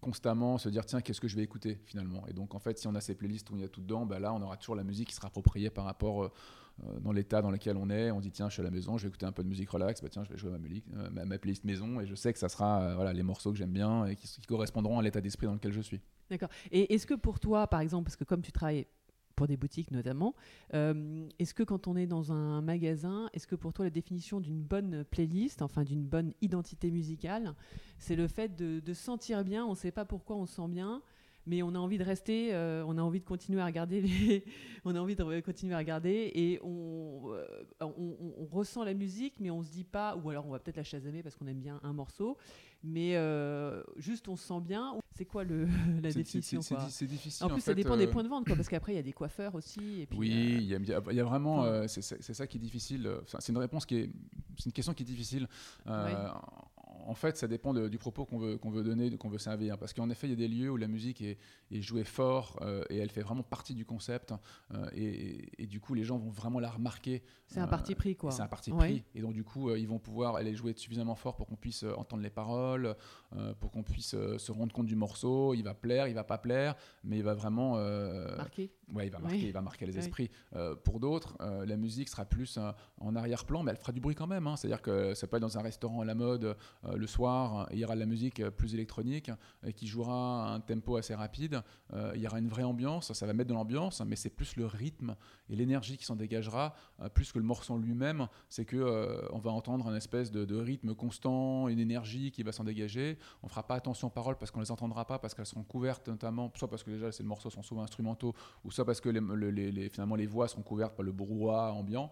[0.00, 2.26] constamment se dire tiens qu'est-ce que je vais écouter finalement?
[2.28, 4.06] Et donc en fait si on a ces playlists où il y a tout dedans
[4.06, 6.32] bah là on aura toujours la musique qui sera appropriée par rapport euh,
[6.84, 8.10] euh, dans l'état dans lequel on est.
[8.10, 9.70] On dit tiens je suis à la maison je vais écouter un peu de musique
[9.70, 12.48] relax bah tiens je vais jouer ma, ma, playlist maison et je sais que ça
[12.48, 15.54] sera voilà les morceaux que j'aime bien et qui, qui correspondront à l'état d'esprit dans
[15.54, 16.00] lequel je suis.
[16.30, 16.48] D'accord.
[16.72, 18.86] Et est-ce que pour toi, par exemple, parce que comme tu travailles
[19.36, 20.34] pour des boutiques notamment.
[20.74, 24.40] Euh, est-ce que quand on est dans un magasin, est-ce que pour toi la définition
[24.40, 27.54] d'une bonne playlist, enfin d'une bonne identité musicale,
[27.98, 30.68] c'est le fait de, de sentir bien, on ne sait pas pourquoi on se sent
[30.68, 31.02] bien,
[31.46, 34.44] mais on a envie de rester, euh, on a envie de continuer à regarder, les
[34.84, 37.46] on a envie de continuer à regarder et on, euh,
[37.80, 40.84] on, ressent la musique, mais on se dit pas, ou alors on va peut-être la
[40.84, 42.36] chasamer parce qu'on aime bien un morceau,
[42.82, 44.96] mais euh, juste on se sent bien.
[45.14, 45.66] C'est quoi le,
[46.02, 47.46] la définition C'est difficile.
[47.46, 49.12] En plus, ça dépend des points de vente, quoi, parce qu'après il y a des
[49.12, 50.02] coiffeurs aussi.
[50.02, 53.08] Et puis, oui, il y, y, a vraiment, c'est ça qui est difficile.
[53.26, 54.10] c'est une réponse qui est,
[54.58, 55.48] c'est une question qui est difficile
[57.06, 59.78] en fait, ça dépend du propos qu'on veut, qu'on veut donner, qu'on veut servir.
[59.78, 61.38] Parce qu'en effet, il y a des lieux où la musique est,
[61.70, 64.34] jouée fort et elle fait vraiment partie du concept.
[64.92, 67.22] Et, du coup, les gens vont vraiment la remarquer.
[67.46, 68.30] C'est un parti pris, quoi.
[68.30, 69.04] C'est un parti pris.
[69.14, 72.22] Et donc, du coup, ils vont pouvoir aller jouer suffisamment fort pour qu'on puisse entendre
[72.22, 72.94] les paroles,
[73.60, 75.54] pour qu'on puisse se rendre compte du morceau.
[75.54, 77.76] Il va plaire, il va pas plaire, mais il va vraiment.
[78.36, 78.72] marquer.
[78.94, 80.30] Ouais, il va marquer, il va marquer les esprits.
[80.84, 82.58] pour d'autres, la musique sera plus
[82.98, 84.46] en arrière-plan, mais elle fera du bruit quand même.
[84.46, 84.56] Hein.
[84.56, 87.78] C'est-à-dire que ça peut être dans un restaurant à la mode euh, le soir, il
[87.78, 89.30] y aura de la musique plus électronique
[89.64, 91.62] et qui jouera un tempo assez rapide.
[91.92, 94.56] Euh, il y aura une vraie ambiance, ça va mettre de l'ambiance, mais c'est plus
[94.56, 95.16] le rythme
[95.48, 98.28] et l'énergie qui s'en dégagera, euh, plus que le morceau lui-même.
[98.48, 102.64] C'est que on va entendre un espèce de, rythme constant, une énergie qui va s'en
[102.64, 103.18] dégager.
[103.42, 106.08] On fera pas attention aux paroles parce qu'on les entendra pas, parce qu'elles seront couvertes
[106.08, 108.34] notamment, soit parce que déjà ces morceaux sont souvent instrumentaux,
[108.64, 112.10] ou soit parce que les, finalement les voix seront couvertes par le brouhaha ambiant.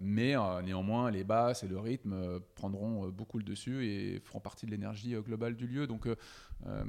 [0.00, 4.70] mais néanmoins, les basses et le rythme prendront beaucoup le dessus et feront partie de
[4.70, 5.86] l'énergie euh, globale du lieu.
[5.86, 6.16] Donc, euh,
[6.66, 6.84] euh,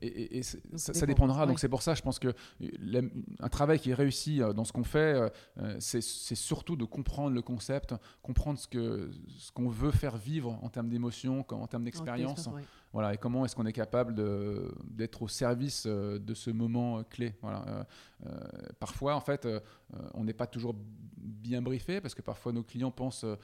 [0.00, 1.46] et, ça, dépendra.
[1.46, 2.34] Donc c'est pour ça, je pense que
[3.40, 5.32] un travail qui est réussi dans ce qu'on fait,
[5.78, 10.68] c'est surtout de comprendre le concept, comprendre ce que ce qu'on veut faire vivre en
[10.68, 12.50] termes d'émotion, en termes d'expérience.
[12.94, 14.14] Voilà, et comment est-ce qu'on est capable
[14.84, 17.34] d'être au service de ce moment clé.
[17.42, 17.86] Voilà.
[18.78, 19.46] parfois, en fait,
[20.14, 20.74] on n'est pas toujours
[21.24, 23.36] bien briefé parce que parfois nos clients pensent euh,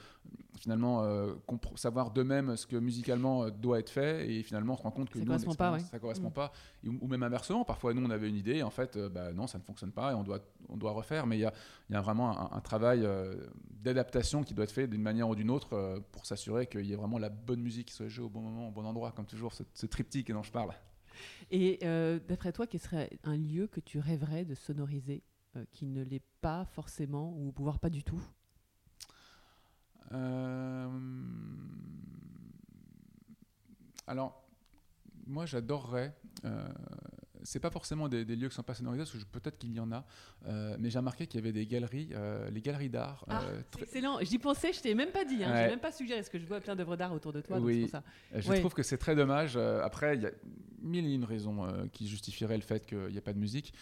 [0.57, 1.33] finalement euh,
[1.75, 5.09] savoir d'eux-mêmes ce que musicalement euh, doit être fait et finalement on se rend compte
[5.09, 6.33] que ça nous, correspond pas, ça correspond mm.
[6.33, 6.51] pas
[6.85, 9.57] ou, même inversement parfois nous on avait une idée et en fait bah, non ça
[9.57, 11.53] ne fonctionne pas et on doit on doit refaire mais il y a,
[11.89, 13.07] y a, vraiment un, travail
[13.69, 16.95] d'adaptation qui doit être fait d'une manière ou d'une autre pour s'assurer qu'il y ait
[16.95, 19.53] vraiment la bonne musique qui soit jouée au bon moment au bon endroit comme toujours
[19.53, 20.71] ce, ce triptyque dont je parle.
[21.51, 21.79] Et
[22.27, 25.23] d'après toi quel serait un lieu que tu rêverais de sonoriser
[25.57, 28.23] euh, qui ne l'est pas forcément ou pouvoir pas du tout?
[30.13, 30.89] Euh,
[34.07, 34.41] Alors,
[35.31, 36.13] moi j'adorerais
[36.45, 36.67] euh,
[37.43, 39.91] c'est pas forcément des, lieux qui sont pas sonorisés, parce que peut-être qu'il y en
[39.91, 40.05] a,
[40.47, 43.25] euh, mais j'ai remarqué qu'il y avait des galeries, euh, les galeries d'art.
[43.27, 45.63] Ah, euh, excellent, j'y pensais, je t'ai même pas dit, hein, ouais.
[45.63, 47.59] j'ai même pas suggéré, parce que je vois plein d'œuvres d'art autour de toi.
[47.59, 48.03] Oui, ça.
[48.33, 49.57] je trouve que c'est très dommage.
[49.57, 50.31] après, il y a
[50.81, 53.73] mille et une raisons qui justifieraient le fait qu'il n'y a pas de musique,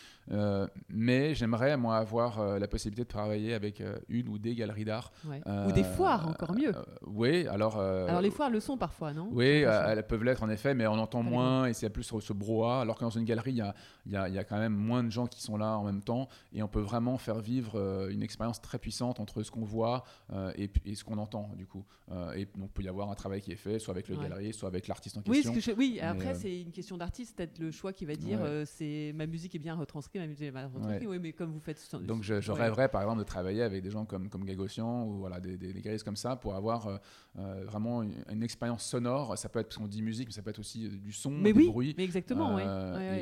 [0.90, 5.12] mais j'aimerais, moi, avoir la possibilité de travailler avec une ou des galeries d'art.
[5.26, 6.74] ou des foires, encore mieux.
[7.08, 7.80] oui, alors.
[7.80, 9.30] alors les foires le sont parfois, non?
[9.32, 12.34] Oui, elles peuvent l'être en effet, mais on entend moins et c'est plus sur ce
[12.34, 13.62] brouhaha, alors que dans une galerie,
[14.06, 16.64] il y a, quand même moins de gens qui sont là en même temps et
[16.64, 20.52] on peut vraiment faire vivre euh, une expérience très puissante entre ce qu'on voit euh,
[20.56, 21.86] et, ce qu'on entend du coup.
[22.12, 24.18] Euh, et donc il peut y avoir un travail qui est fait, soit avec le
[24.18, 25.54] galerie, soit avec l'artiste en question.
[25.78, 29.56] Oui après c'est une question d'artiste, peut-être le choix qui va dire c'est ma musique
[29.56, 31.80] est bien retranscrite, ma musique est mal retranscrite, oui, mais comme vous faites.
[32.02, 35.40] Donc je, rêverais par exemple de travailler avec des gens comme, comme Gagossian ou voilà,
[35.40, 37.00] des, des, des comme ça pour avoir
[37.36, 39.38] vraiment une, expérience sonore.
[39.38, 41.54] Ça peut être, parce qu'on dit musique, mais ça peut être aussi du son, mais
[41.54, 41.96] du oui, bruit.
[41.98, 42.64] Mais exactement, oui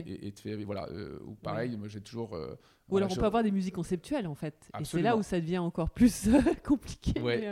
[0.05, 2.37] et, de faire, voilà, euh, ou pareil, moi j'ai toujours.
[2.89, 4.69] Euh, ou alors on peut avoir des musiques conceptuelles en fait.
[4.79, 7.13] Et c'est là où ça devient encore plus euh, compliqué.
[7.21, 7.45] Oui,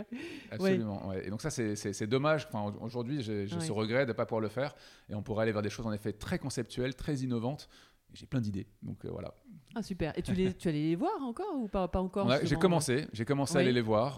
[0.51, 1.11] absolument.
[1.13, 2.47] Et donc ça c'est dommage.
[2.51, 4.75] Enfin, Aujourd'hui j'ai ce regret de ne pas pouvoir le faire.
[5.09, 7.69] Et on pourrait aller vers des choses en effet très conceptuelles, très innovantes.
[8.15, 8.67] J'ai plein d'idées.
[8.81, 9.33] Donc voilà.
[9.75, 10.17] Ah super.
[10.17, 13.07] Et tu, les, tu allais les voir encore ou pas, pas encore J'ai commencé.
[13.13, 14.15] J'ai commencé à aller les voir.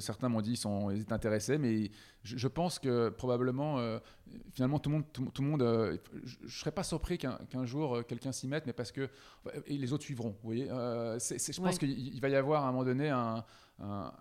[0.00, 1.90] certains m'ont dit qu'ils sont ils étaient intéressés, mais
[2.22, 3.78] je, pense que probablement
[4.52, 7.96] finalement, tout le monde, tout, le monde euh, je ne serais pas surpris qu'un jour
[7.96, 9.08] euh, quelqu'un s'y mette, mais parce que
[9.66, 10.30] et les autres suivront.
[10.42, 13.44] Vous voyez, euh, je pense qu'il va y avoir à un moment donné un,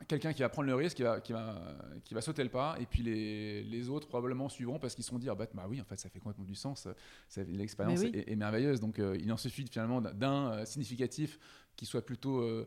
[0.08, 1.62] quelqu'un qui va prendre le risque, qui va, qui va,
[2.04, 5.10] qui va sauter le pas, et puis les, les autres probablement suivront parce qu'ils se
[5.10, 6.88] sont dit ah bah, bah, oui, en fait, ça fait complètement du sens.
[7.38, 8.80] L'expérience est, merveilleuse.
[8.80, 11.40] Donc, il en suffit finalement d'un significatif
[11.76, 12.66] qui soit plutôt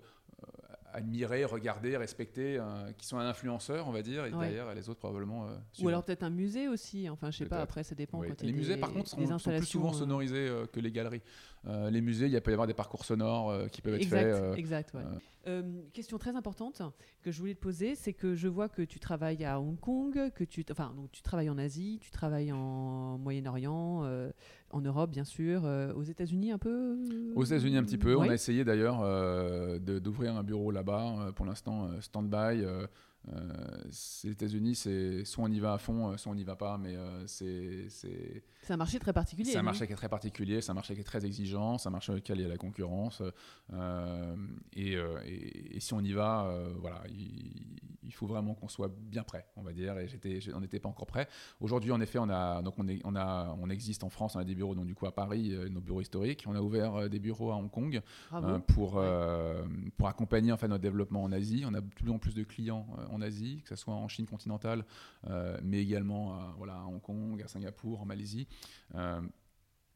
[0.92, 5.00] admirer, regarder, respecter, euh, qui sont un influenceur, on va dire, et derrière les autres
[5.00, 5.46] probablement.
[5.46, 7.08] Euh, Ou alors peut-être un musée aussi.
[7.08, 7.60] Enfin, je sais pas.
[7.60, 8.22] Après, ça dépend.
[8.22, 11.22] les musées, par contre, sont, sont, plus souvent euh, sonorisés que les galeries.
[11.64, 14.58] les musées, il peut y avoir des parcours sonores qui peuvent être faits.
[14.58, 14.96] Exact.
[15.92, 16.82] question très importante
[17.22, 20.32] que je voulais te poser, c'est que je vois que tu travailles à Hong Kong,
[20.34, 24.04] que tu, enfin, donc, tu travailles en Asie, tu travailles en Moyen-Orient,
[24.70, 25.64] en Europe, bien sûr,
[25.94, 26.98] aux États-Unis un peu.
[27.34, 28.16] Aux États-Unis un petit peu.
[28.16, 29.00] On a essayé d'ailleurs
[29.80, 32.64] d'ouvrir un bureau là bas euh, pour l'instant, euh, stand-by.
[32.64, 32.86] Euh,
[34.24, 36.94] les États-Unis, c'est soit on y va à fond, soit on n'y va pas, mais
[37.26, 37.88] c'est.
[38.66, 39.52] C'est un marché très particulier.
[39.52, 41.88] C'est un marché qui est très particulier, c'est un marché qui est très exigeant, c'est
[41.88, 43.22] un marché auquel il y a la concurrence.
[44.74, 49.46] Et, et, si on y va, voilà, il, il faut vraiment qu'on soit bien prêt,
[49.56, 51.28] on va dire, et j'étais, on n'était pas encore prêt.
[51.60, 54.38] Aujourd'hui, en effet, on a, donc on, est, on a, on existe en France, on
[54.38, 56.44] a des bureaux, donc du coup à Paris, nos bureaux historiques.
[56.46, 58.00] On a ouvert des bureaux à Hong Kong
[58.68, 59.02] pour
[59.96, 61.64] pour accompagner en fait notre développement en Asie.
[61.66, 64.26] On a de plus en plus de clients en Asie, que ce soit en Chine
[64.26, 64.84] continentale,
[65.62, 68.46] mais également voilà, à Hong Kong, à Singapour, en Malaisie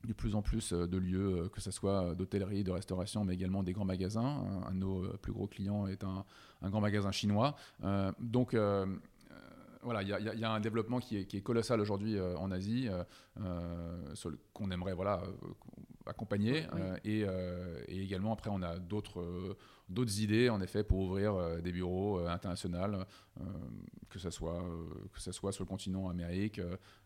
[0.06, 3.34] de plus en plus euh, de lieux, euh, que ce soit d'hôtellerie, de restauration, mais
[3.34, 4.44] également des grands magasins.
[4.66, 6.24] Un, de nos euh, plus gros clients est un,
[6.62, 7.56] grand magasin chinois.
[8.18, 8.54] donc,
[9.82, 12.88] voilà, il y, a un développement qui est, colossal aujourd'hui en Asie,
[14.52, 15.22] qu'on aimerait voilà,
[16.06, 16.64] accompagner.
[17.04, 17.24] et,
[17.88, 19.56] également, après, on a d'autres
[19.90, 23.44] d'autres idées, en effet, pour ouvrir euh, des bureaux euh, internationaux, euh,
[24.08, 24.64] que, ce soit,
[25.12, 26.60] que ça soit sur le continent Amérique,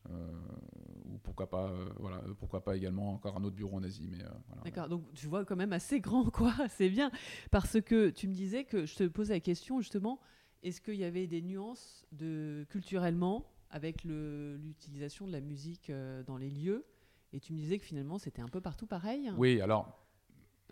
[0.08, 4.08] ou pourquoi pas, voilà, pourquoi pas également encore un autre bureau en Asie.
[4.10, 4.24] Mais,
[4.64, 7.10] D'accord, donc tu vois quand même assez grand, quoi, c'est bien.
[7.50, 10.20] Parce que tu me disais que je te posais la question, justement,
[10.64, 15.92] est-ce qu'il y avait des nuances de, culturellement avec l'utilisation de la musique
[16.26, 16.84] dans les lieux?
[17.32, 19.30] Et tu me disais que finalement c'était un peu partout pareil.
[19.36, 20.04] Oui, alors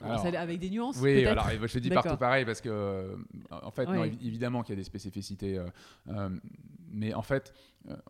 [0.03, 3.17] avec des nuances Oui, alors je te dis partout pareil parce que, euh,
[3.51, 3.89] en fait,
[4.23, 5.67] évidemment qu'il y a des spécificités, euh,
[6.09, 6.29] euh,
[6.91, 7.55] mais en fait,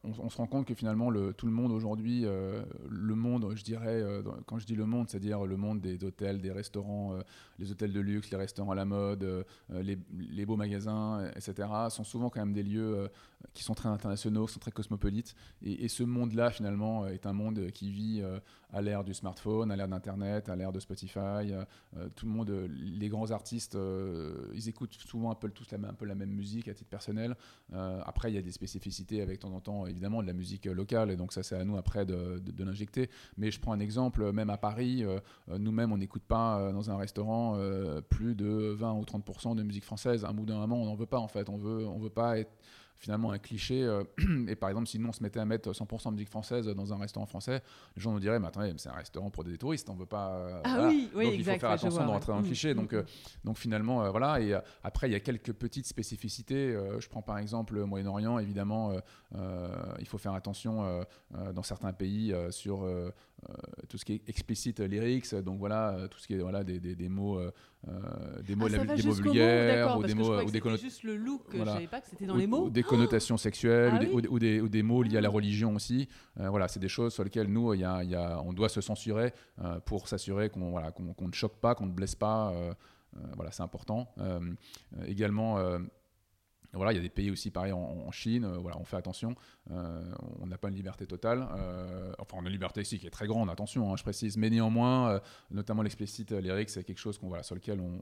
[0.04, 4.04] on, se rend compte que finalement, le, tout le monde aujourd'hui, le monde, je dirais,
[4.46, 7.18] quand je dis le monde, c'est-à-dire le monde des hôtels, des restaurants,
[7.58, 12.28] les hôtels de luxe, les restaurants à la mode, les, beaux magasins, etc., sont souvent
[12.28, 13.08] quand même des lieux
[13.54, 15.34] qui sont très internationaux, qui sont très cosmopolites.
[15.62, 18.22] Et, ce monde-là, finalement, est un monde qui vit
[18.72, 21.18] à l'ère du smartphone, à l'ère d'Internet, à l'ère de Spotify.
[21.18, 21.64] Euh,
[21.96, 23.76] euh, tout le monde, euh, les grands artistes,
[24.54, 27.36] ils écoutent souvent un peu tous la, un peu la même musique à titre personnel.
[27.72, 30.66] après, il y a des spécificités avec de temps en temps, évidemment, de la musique
[30.66, 31.10] locale.
[31.10, 33.08] Et donc ça, c'est à nous après de, de, l'injecter.
[33.36, 35.04] Mais je prends un exemple, même à Paris,
[35.48, 37.58] nous-mêmes, on n'écoute pas dans un restaurant
[38.08, 40.24] plus de 20 ou 30% de musique française.
[40.24, 41.48] Un bout d'un moment, on n'en veut pas en fait.
[41.48, 42.52] On veut, on veut pas être
[43.02, 43.82] finalement un cliché.
[43.82, 44.04] Euh,
[44.48, 46.92] et par exemple, si nous on se mettait à mettre 100% de musique française dans
[46.92, 47.60] un restaurant français,
[47.96, 50.30] les gens nous diraient Mais attendez, c'est un restaurant pour des touristes, on veut pas.
[50.30, 52.74] Euh, ah oui, oui, donc il faut faire attention de rentrer dans le mm, cliché.
[52.74, 52.96] Mm, donc, mm.
[52.96, 53.02] Euh,
[53.44, 54.40] donc finalement, voilà.
[54.40, 56.78] Et après, il y a quelques petites spécificités.
[56.98, 58.92] je prends par exemple le Moyen-Orient, évidemment,
[59.98, 61.04] il faut faire attention
[61.52, 62.86] dans certains pays sur
[63.88, 65.34] tout ce qui est explicite lyrics.
[65.34, 67.40] Donc voilà, tout ce qui est voilà, des, des, des mots.
[67.40, 71.42] des mots, ah, des mots vulgaires ou des mots ou des connotations juste le look
[71.52, 74.82] je savais pas que c'était dans les mots connotations sexuelles ah ou, des, ou, des,
[74.82, 76.08] mots liés à la religion aussi.
[76.40, 78.80] Euh, voilà, c'est des choses sur lesquelles nous, y a, y a, on doit se
[78.80, 82.52] censurer euh, pour s'assurer qu'on voilà, qu'on ne choque pas, qu'on ne blesse pas.
[82.52, 82.72] Euh,
[83.36, 84.14] voilà, c'est important.
[85.06, 85.58] également,
[86.74, 89.34] voilà, il y a des pays aussi, pareil, en, Chine, voilà, on fait attention.
[89.68, 91.42] on n'a pas une liberté totale.
[92.18, 94.36] enfin, on a une liberté ici qui est très grande, attention, hein, je précise.
[94.36, 95.20] Mais néanmoins,
[95.50, 98.00] notamment l'explicite lyrique, c'est quelque chose qu'on, voilà, sur lequel on,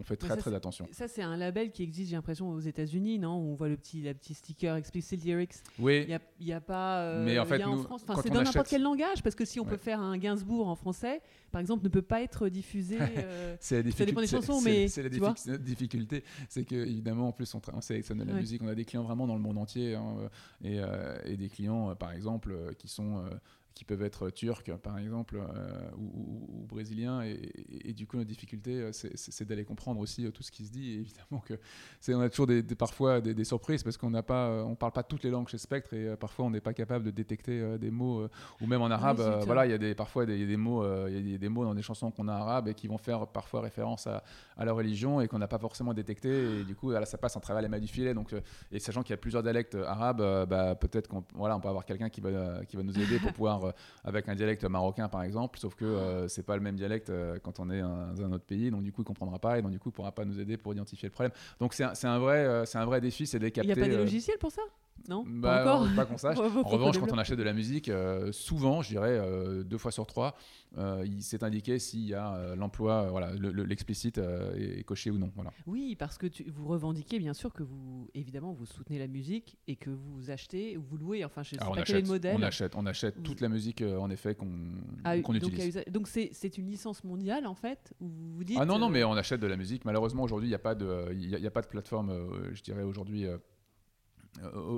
[0.00, 0.88] on fait très très attention.
[0.92, 4.00] Ça, c'est un label qui existe, j'ai l'impression, aux États-Unis, non On voit le petit,
[4.00, 5.56] la petit sticker Explicit Lyrics.
[5.78, 6.06] Oui.
[6.08, 7.02] Il n'y a, pas.
[7.02, 8.02] Euh, Mais en fait, en France.
[8.08, 10.74] Enfin, c'est dans n'importe quel langage, parce que si on peut faire un Gainsbourg en
[10.74, 11.20] français,
[11.52, 12.98] par exemple, ne peut pas être diffusé.
[13.20, 14.88] Euh, c'est ça dépend des chansons, mais.
[14.88, 16.24] C'est la difficulté.
[16.48, 18.62] C'est que, évidemment, en plus, on, on sélectionne la musique.
[18.62, 19.94] On a des clients vraiment dans le monde entier.
[19.94, 20.16] Hein,
[20.62, 23.22] et, euh, et, des clients, par exemple, qui sont
[23.74, 27.22] qui peuvent être turcs, par exemple, euh, ou, brésiliens.
[27.22, 30.72] Et, du coup, notre difficulté, euh, c'est d'aller comprendre aussi euh, tout ce qui se
[30.72, 30.90] dit.
[30.90, 31.54] Et évidemment que
[32.08, 35.22] on a toujours des, parfois des, surprises parce qu'on n'a pas, on parle pas toutes
[35.22, 38.26] les langues chez Spectre et parfois on n'est pas capable de détecter des mots.
[38.60, 41.30] ou même en ah arabe, voilà, il y a des, parfois des, des mots, il
[41.30, 43.60] y a des, mots dans des chansons qu'on a arabes et qui vont faire parfois
[43.60, 44.24] référence à,
[44.56, 46.60] à la religion et qu'on n'a pas forcément détecté.
[46.60, 48.14] Et du coup, là, ça passe en travers les mains du filet.
[48.14, 48.34] Donc,
[48.72, 51.84] et sachant qu'il y a plusieurs dialectes arabes, bah, peut-être qu'on voilà, on peut avoir
[51.84, 53.72] quelqu'un qui va, qui va nous aider pour pouvoir euh,
[54.04, 57.38] avec un dialecte marocain par exemple, sauf que euh, c'est pas le même dialecte euh,
[57.42, 59.70] quand on est dans un autre pays, donc du coup il comprendra pas et donc
[59.70, 61.32] du coup il pourra pas nous aider pour identifier le problème.
[61.60, 63.70] Donc c'est un, un, vrai, un vrai défi, c'est de capter.
[63.70, 64.62] Il n'y a pas des logiciels pour ça?
[65.08, 66.38] Non bah, Pas encore Pas qu'on sache.
[66.38, 67.90] en revanche, quand on achète de la musique,
[68.32, 69.20] souvent, je dirais
[69.64, 70.36] deux fois sur trois,
[70.76, 75.30] il s'est indiqué s'il y a l'emploi, voilà, l'explicite est, coché ou non.
[75.34, 75.52] Voilà.
[75.66, 79.56] Oui, parce que tu, vous revendiquez bien sûr que vous, évidemment, vous soutenez la musique
[79.66, 82.36] et que vous achetez, vous louez, enfin je sais pas quel est le modèle.
[82.38, 84.48] On achète, on achète toute la musique euh, en effet qu'on
[85.04, 85.82] ah utilise.
[85.90, 88.58] Donc c'est une licence mondiale en fait où vous dites.
[88.60, 89.84] Ah non non euh, mais on achète de la musique.
[89.84, 92.62] Malheureusement aujourd'hui il n'y a pas de il y, a pas de plateforme euh, je
[92.62, 93.26] dirais aujourd'hui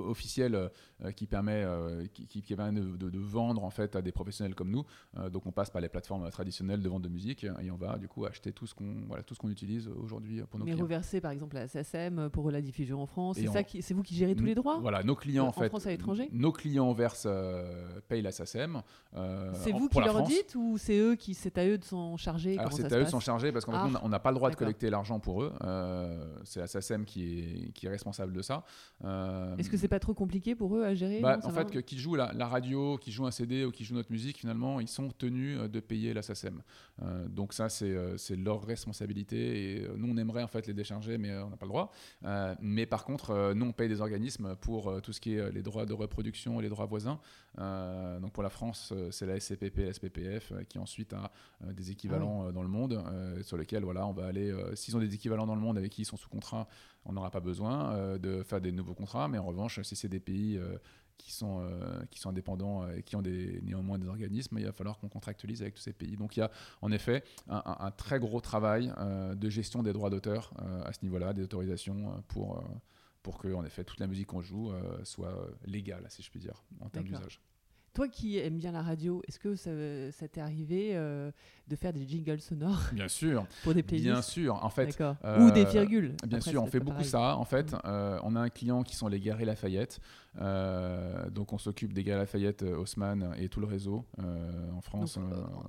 [0.09, 0.71] officiel
[1.11, 1.65] qui permet,
[2.13, 4.85] qui, qui, permet de, de, vendre en fait à des professionnels comme nous.
[5.29, 8.07] donc on passe par les plateformes traditionnelles de vente de musique et on va du
[8.07, 10.83] coup acheter tout ce qu'on voilà, tout ce qu'on utilise aujourd'hui pour nos Mais clients.
[10.83, 14.03] reverser par exemple à SSM pour la diffusion en France, c'est ça qui, c'est vous
[14.03, 15.69] qui gérez tous les droits Voilà, nos clients en, fait.
[15.69, 16.29] France à l'étranger.
[16.31, 17.27] Nos clients versent,
[18.07, 18.81] payent la SSM.
[19.53, 22.57] c'est vous qui leur dites ou c'est eux qui, c'est à eux de s'en charger
[22.57, 24.49] Alors c'est à eux de s'en charger parce qu'en fait on n'a pas le droit
[24.49, 25.51] de collecter l'argent pour eux.
[26.43, 28.63] c'est la SSM qui est, qui est responsable de ça.
[29.03, 31.79] Euh, Est-ce que c'est pas trop compliqué pour eux à gérer bah, En fait, que,
[31.79, 34.87] qui jouent la, radio, qui jouent un CD ou qui jouent notre musique, finalement, ils
[34.87, 36.61] sont tenus euh, de payer la SACEM.
[37.01, 41.35] Euh, donc ça, c'est leur responsabilité et nous, on aimerait en fait les décharger, mais
[41.35, 41.91] on n'a pas le droit.
[42.61, 45.85] mais par contre, nous, on paye des organismes pour tout ce qui est les droits
[45.85, 47.19] de reproduction et les droits voisins.
[47.57, 51.31] donc pour la France, c'est la SCPP, la SPPF, qui ensuite a
[51.71, 53.03] des équivalents ah dans le monde,
[53.41, 54.53] sur lesquels voilà, on va aller.
[54.75, 56.67] S'ils ont des équivalents dans le monde avec qui ils sont sous contrat,
[57.05, 60.09] on n'aura pas besoin euh, de faire des nouveaux contrats, mais en revanche, si c'est
[60.09, 60.77] des pays euh,
[61.17, 64.71] qui sont, euh, qui sont indépendants et qui ont des, néanmoins des organismes, il va
[64.71, 66.15] falloir qu'on contractualise avec tous ces pays.
[66.15, 66.51] Donc il y a
[66.81, 68.91] en effet un, très gros travail
[69.35, 70.53] de gestion des droits d'auteur
[70.85, 72.63] à ce niveau-là, des autorisations pour,
[73.21, 74.73] pour que en effet toute la musique qu'on joue
[75.03, 77.39] soit légale, si je puis dire, en termes d'usage.
[77.93, 81.29] Toi qui aimes bien la radio, est-ce que ça, t'est arrivé euh,
[81.67, 83.45] de faire des jingles sonores Bien sûr.
[83.63, 84.99] pour des playlists Bien sûr, en fait.
[85.23, 86.15] Euh, Ou des virgules.
[86.27, 87.37] Bien sûr, on fait beaucoup ça.
[87.37, 87.79] En fait, mm.
[87.85, 89.99] euh, on a un client qui sont les Galeries Lafayette.
[91.31, 95.19] donc on s'occupe des Galeries Lafayette, Haussmann et tout le réseau en France.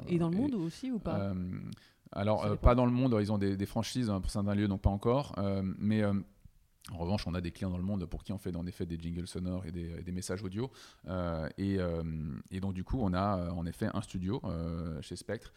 [0.09, 1.35] et dans le monde aussi ou pas?
[2.13, 4.81] Alors, pas dans le monde, ils ont des, des franchises hein, pour certains lieux, donc
[4.81, 5.35] pas encore.
[5.79, 6.03] mais
[6.93, 8.85] en revanche, on a des clients dans le monde pour qui on fait en effet
[8.85, 10.71] des jingles sonores et des, messages audio.
[11.09, 12.03] Euh, euh,
[12.51, 14.43] et, donc, du coup, on a euh, en effet un studio
[15.01, 15.53] chez Spectre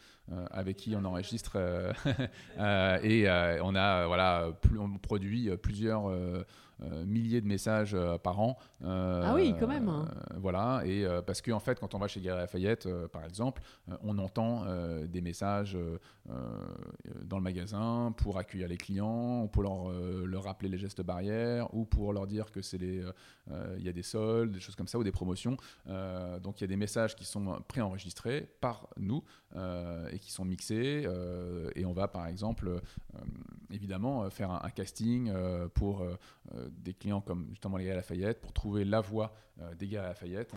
[0.50, 1.58] avec qui on enregistre
[2.58, 3.28] et
[3.62, 6.10] on a voilà, on produit plusieurs
[7.06, 8.56] milliers de messages euh, par an.
[8.84, 9.88] Euh, ah oui, quand même.
[9.88, 10.08] Hein.
[10.36, 13.62] voilà, et parce qu'en en fait, quand on va chez Galerie Lafayette, par exemple,
[14.02, 14.64] on entend
[15.06, 15.76] des messages
[17.24, 19.90] dans le magasin pour accueillir les clients, pour leur,
[20.24, 23.02] leur rappeler les gestes barrières, ou pour leur dire que c'est les,
[23.76, 25.56] il y a des soldes, des choses comme ça, ou des promotions.
[26.42, 29.24] donc il y a des messages qui sont préenregistrés par nous
[30.12, 31.06] et qui sont mixés.
[31.74, 32.80] et on va par exemple,
[33.70, 35.32] évidemment, faire un, un casting
[35.74, 36.04] pour
[36.70, 40.54] des clients comme justement les gars Lafayette pour trouver la voix euh, des gars Lafayette.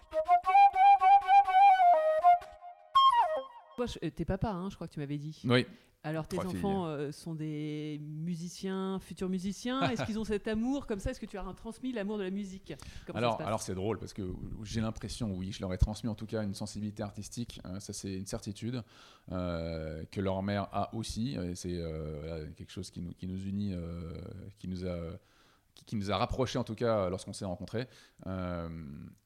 [3.76, 5.42] Toi, t'es papa, hein, je crois que tu m'avais dit.
[5.46, 5.66] Oui.
[6.04, 9.88] Alors tes enfants euh, sont des musiciens, futurs musiciens.
[9.88, 11.12] Est-ce qu'ils ont cet amour comme ça?
[11.12, 12.74] Est-ce que tu as transmis l'amour de la musique?
[13.14, 14.24] Alors, alors c'est drôle parce que
[14.64, 17.62] j'ai l'impression, oui, je leur ai transmis en tout cas une sensibilité artistique.
[17.64, 18.82] Hein, ça c'est une certitude
[19.32, 21.38] euh, que leur mère a aussi.
[21.54, 21.80] C'est
[22.58, 23.76] quelque chose qui nous, qui nous unit,
[24.58, 24.98] qui nous a
[25.86, 27.88] qui, nous a rapprochés en tout cas lorsqu'on s'est rencontrés.
[28.28, 28.70] Euh,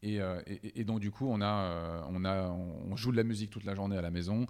[0.04, 0.42] euh,
[0.76, 3.66] et, donc du coup, on, a, euh, on, a, on joue de la musique toute
[3.66, 4.46] la journée à la maison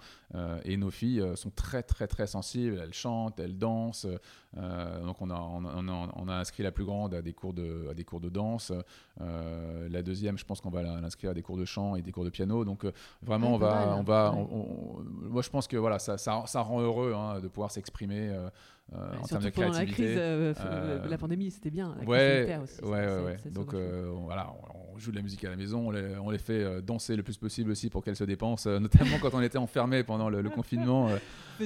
[0.64, 2.80] et nos filles sont très très très sensibles.
[2.82, 4.06] Elles chantent, elles dansent.
[4.54, 8.04] donc on a, on, a, inscrit la plus grande à des cours de, à des
[8.04, 8.72] cours de danse.
[9.18, 12.24] la deuxième, je pense qu'on va l'inscrire à des cours de chant et des cours
[12.24, 12.64] de piano.
[12.64, 12.86] Donc
[13.22, 17.14] vraiment, on va, on va, moi je pense que voilà, ça, ça, ça rend heureux
[17.14, 18.34] hein, de pouvoir s'exprimer.
[18.94, 19.86] Euh, en termes de créativité.
[19.86, 21.96] La crise, euh, euh, la pandémie, c'était bien.
[21.98, 23.36] La ouais, aussi, ouais, ouais, ouais.
[23.50, 24.52] Donc voilà,
[24.94, 25.88] on, joue de la musique à la maison,
[26.22, 29.42] on les, fait danser le plus possible aussi pour qu'elles se dépensent, notamment quand on
[29.42, 31.10] était enfermés pendant le, confinement.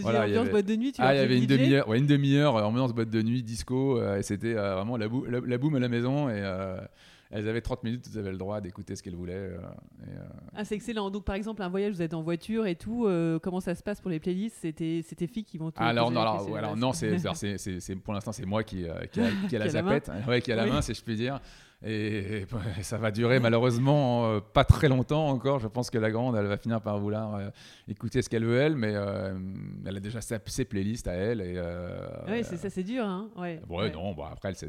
[0.01, 1.99] voilà, il y avait, boîte de nuit, tu ah, il y avait une demi-heure, ouais,
[1.99, 5.79] une demi-heure ambiance boîte de nuit, disco, et c'était vraiment la, la, la, boum à
[5.79, 6.43] la maison et
[7.31, 9.35] elles avaient 30 minutes, elles avaient le droit d'écouter ce qu'elles voulaient.
[9.35, 9.59] Euh,
[10.03, 10.23] euh.
[10.55, 11.11] Ah, c'est excellent.
[11.11, 13.07] Donc, par exemple, un voyage, vous êtes en voiture et tout.
[13.07, 14.59] Euh, comment ça se passe pour les playlists?
[14.61, 18.47] C'était tes filles qui vont tout Alors, non, alors, alors, non c'est, pour l'instant, c'est
[18.47, 21.03] moi qui, qui, a, qui a la zapette, ouais, qui a la main, si je
[21.03, 21.41] puis dire.
[21.83, 22.47] Et,
[22.83, 25.61] ça va durer malheureusement euh, pas très longtemps encore.
[25.61, 27.49] Je pense que la grande, elle va finir par vouloir euh,
[27.89, 29.39] écouter ce qu'elle veut elle, mais euh,
[29.87, 31.41] elle a déjà ses, playlists à elle.
[31.41, 31.61] Et,
[32.29, 33.05] oui, c'est ça, c'est dur.
[33.05, 34.69] Hein ouais, ouais, non, bon, après, c'est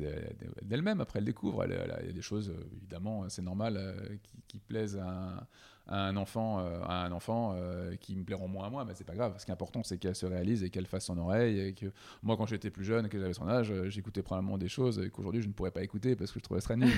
[0.61, 1.01] d'elle-même.
[1.01, 1.65] Après, elle découvre.
[1.65, 3.79] Il y a des choses, évidemment, c'est normal,
[4.23, 5.47] qui, qui, plaisent à
[5.91, 9.03] à un enfant, euh, un enfant euh, qui me plairont moins à moi, mais c'est
[9.03, 9.35] pas grave.
[9.37, 11.59] Ce qui est important, c'est qu'elle se réalise et qu'elle fasse son oreille.
[11.59, 11.87] Et que
[12.23, 15.41] moi, quand j'étais plus jeune, que j'avais son âge, euh, j'écoutais probablement des choses qu'aujourd'hui
[15.41, 16.89] je ne pourrais pas écouter parce que je trouvais ça nul.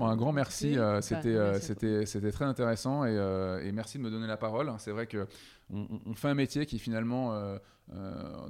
[0.07, 0.76] un grand merci.
[0.76, 3.14] Bah, c'était, merci à c'était, c'était très intéressant et,
[3.64, 4.72] et, merci de me donner la parole.
[4.78, 5.26] C'est vrai que
[5.72, 7.32] on, on, fait un métier qui finalement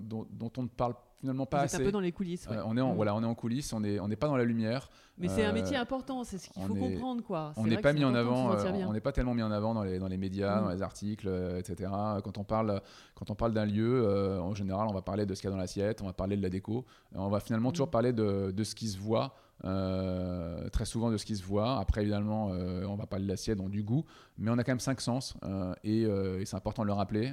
[0.01, 1.77] dont, dont, on ne parle finalement pas Vous assez.
[1.77, 2.49] êtes un peu dans les coulisses.
[2.49, 2.57] ouais.
[2.65, 2.97] on est en, Mm.
[2.97, 3.73] voilà, on est en coulisses.
[3.73, 4.91] On n'est on pas dans la lumière.
[5.19, 7.23] Mais c'est un Euh, métier important, c'est ce qu'il faut est- comprendre.
[7.23, 7.53] Quoi.
[7.57, 9.85] On n'est pas mis en avant, euh, on n'est pas tellement mis en avant dans
[9.85, 10.65] les, dans les médias, Mm.
[10.65, 11.91] dans les articles, euh, etc.
[12.25, 12.81] Quand on parle,
[13.15, 15.53] quand on parle d'un lieu, euh, en général, on va parler de ce qu'il y
[15.53, 16.85] a dans l'assiette, on va parler de la déco,
[17.15, 17.91] Euh, on va finalement toujours Mm.
[17.91, 19.35] parler de, de ce qui se voit,
[19.65, 21.79] euh, très souvent de ce qui se voit.
[21.79, 24.05] Après, évidemment, euh, on va parler de l'assiette, donc du goût,
[24.39, 26.93] mais on a quand même cinq sens euh, et, euh, et c'est important de le
[26.93, 27.33] rappeler.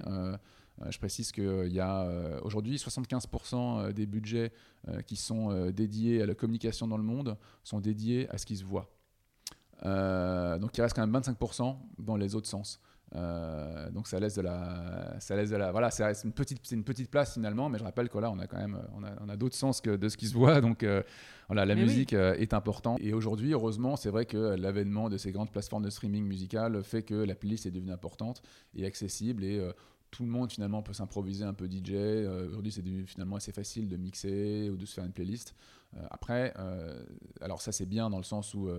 [0.90, 2.08] Je précise qu'il y a
[2.42, 4.54] aujourd'hui 75% des budgets
[5.06, 8.64] qui sont dédiés à la communication dans le monde sont dédiés à ce qui se
[8.64, 8.90] voit.
[9.84, 12.80] Donc il reste quand même 25% dans les autres sens.
[13.12, 17.68] Donc ça laisse de la, ça laisse de la, voilà, c'est une petite, place finalement,
[17.68, 20.08] mais je rappelle que là on a quand même, on a, d'autres sens que de
[20.08, 20.86] ce qui se voit, donc
[21.50, 23.00] voilà, la Mais musique euh, est importante.
[23.02, 27.04] Et aujourd'hui, heureusement, c'est vrai que l'avènement de ces grandes plateformes de streaming musical fait
[27.04, 28.42] que la playlist est devenue importante
[28.76, 29.74] et accessible et euh,
[30.12, 31.92] tout le monde finalement peut s'improviser un peu DJ.
[31.92, 35.56] Euh, Aujourd'hui, c'est devenu finalement assez facile de mixer ou de se faire une playlist.
[35.96, 37.04] Euh, après, euh,
[37.42, 38.70] alors ça c'est bien dans le sens où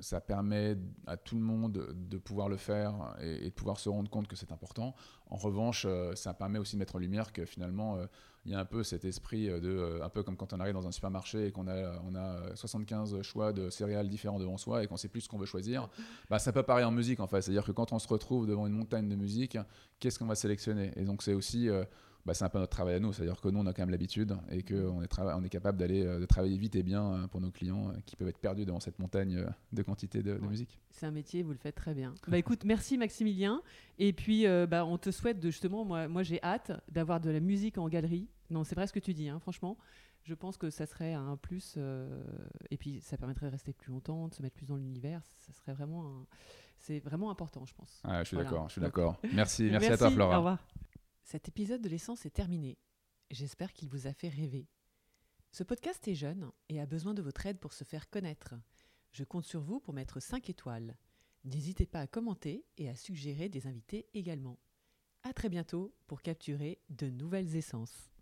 [0.00, 3.88] ça permet à tout le monde de pouvoir le faire et, et de pouvoir se
[3.88, 4.94] rendre compte que c'est important.
[5.30, 7.98] En revanche, ça permet aussi de mettre en lumière que finalement,
[8.46, 10.74] il y a un peu cet esprit de, euh, un peu comme quand on arrive
[10.74, 14.84] dans un supermarché et qu'on a, on a 75 choix de céréales différents devant soi
[14.84, 15.88] et qu'on sait plus ce qu'on veut choisir.
[16.28, 17.40] Bah, ça peut pareil en musique en fait.
[17.40, 19.56] C'est-à-dire que quand on se retrouve devant une montagne de musique,
[19.98, 20.92] qu'est-ce qu'on va sélectionner?
[20.96, 21.84] Et donc c'est aussi euh,
[22.26, 23.12] bah, c'est un peu notre travail à nous.
[23.12, 26.04] C'est-à-dire que nous, on a quand même l'habitude et qu'on est, on est capable d'aller
[26.04, 28.64] euh, de travailler vite et bien euh, pour nos clients euh, qui peuvent être perdus
[28.64, 30.80] devant cette montagne de quantité de, musique.
[30.90, 32.14] C'est un métier, vous le faites très bien.
[32.28, 33.62] Bah écoute, merci Maximilien.
[33.98, 37.30] Et puis, euh, bah, on te souhaite de justement, moi, moi j'ai hâte d'avoir de
[37.30, 38.28] la musique en galerie.
[38.50, 39.76] Non, c'est vrai ce que tu dis, hein, franchement.
[40.22, 41.74] Je pense que ça serait un plus.
[41.76, 42.22] euh,
[42.70, 45.20] et puis, ça permettrait de rester plus longtemps, de se mettre plus dans l'univers.
[45.36, 46.26] Ça serait vraiment.
[46.78, 48.00] C'est vraiment important, je pense.
[48.04, 48.50] Ah, je suis Voilà.
[48.50, 49.20] d'accord, je suis d'accord.
[49.34, 50.36] Merci, merci, à toi, Flora.
[50.36, 50.58] Au revoir.
[51.24, 52.78] Cet épisode de l'essence est terminé.
[53.30, 54.68] J'espère qu'il vous a fait rêver.
[55.52, 58.54] Ce podcast est jeune et a besoin de votre aide pour se faire connaître.
[59.10, 60.98] Je compte sur vous pour mettre 5 étoiles.
[61.44, 64.58] N'hésitez pas à commenter et à suggérer des invités également.
[65.22, 68.13] À très bientôt pour capturer de nouvelles essences.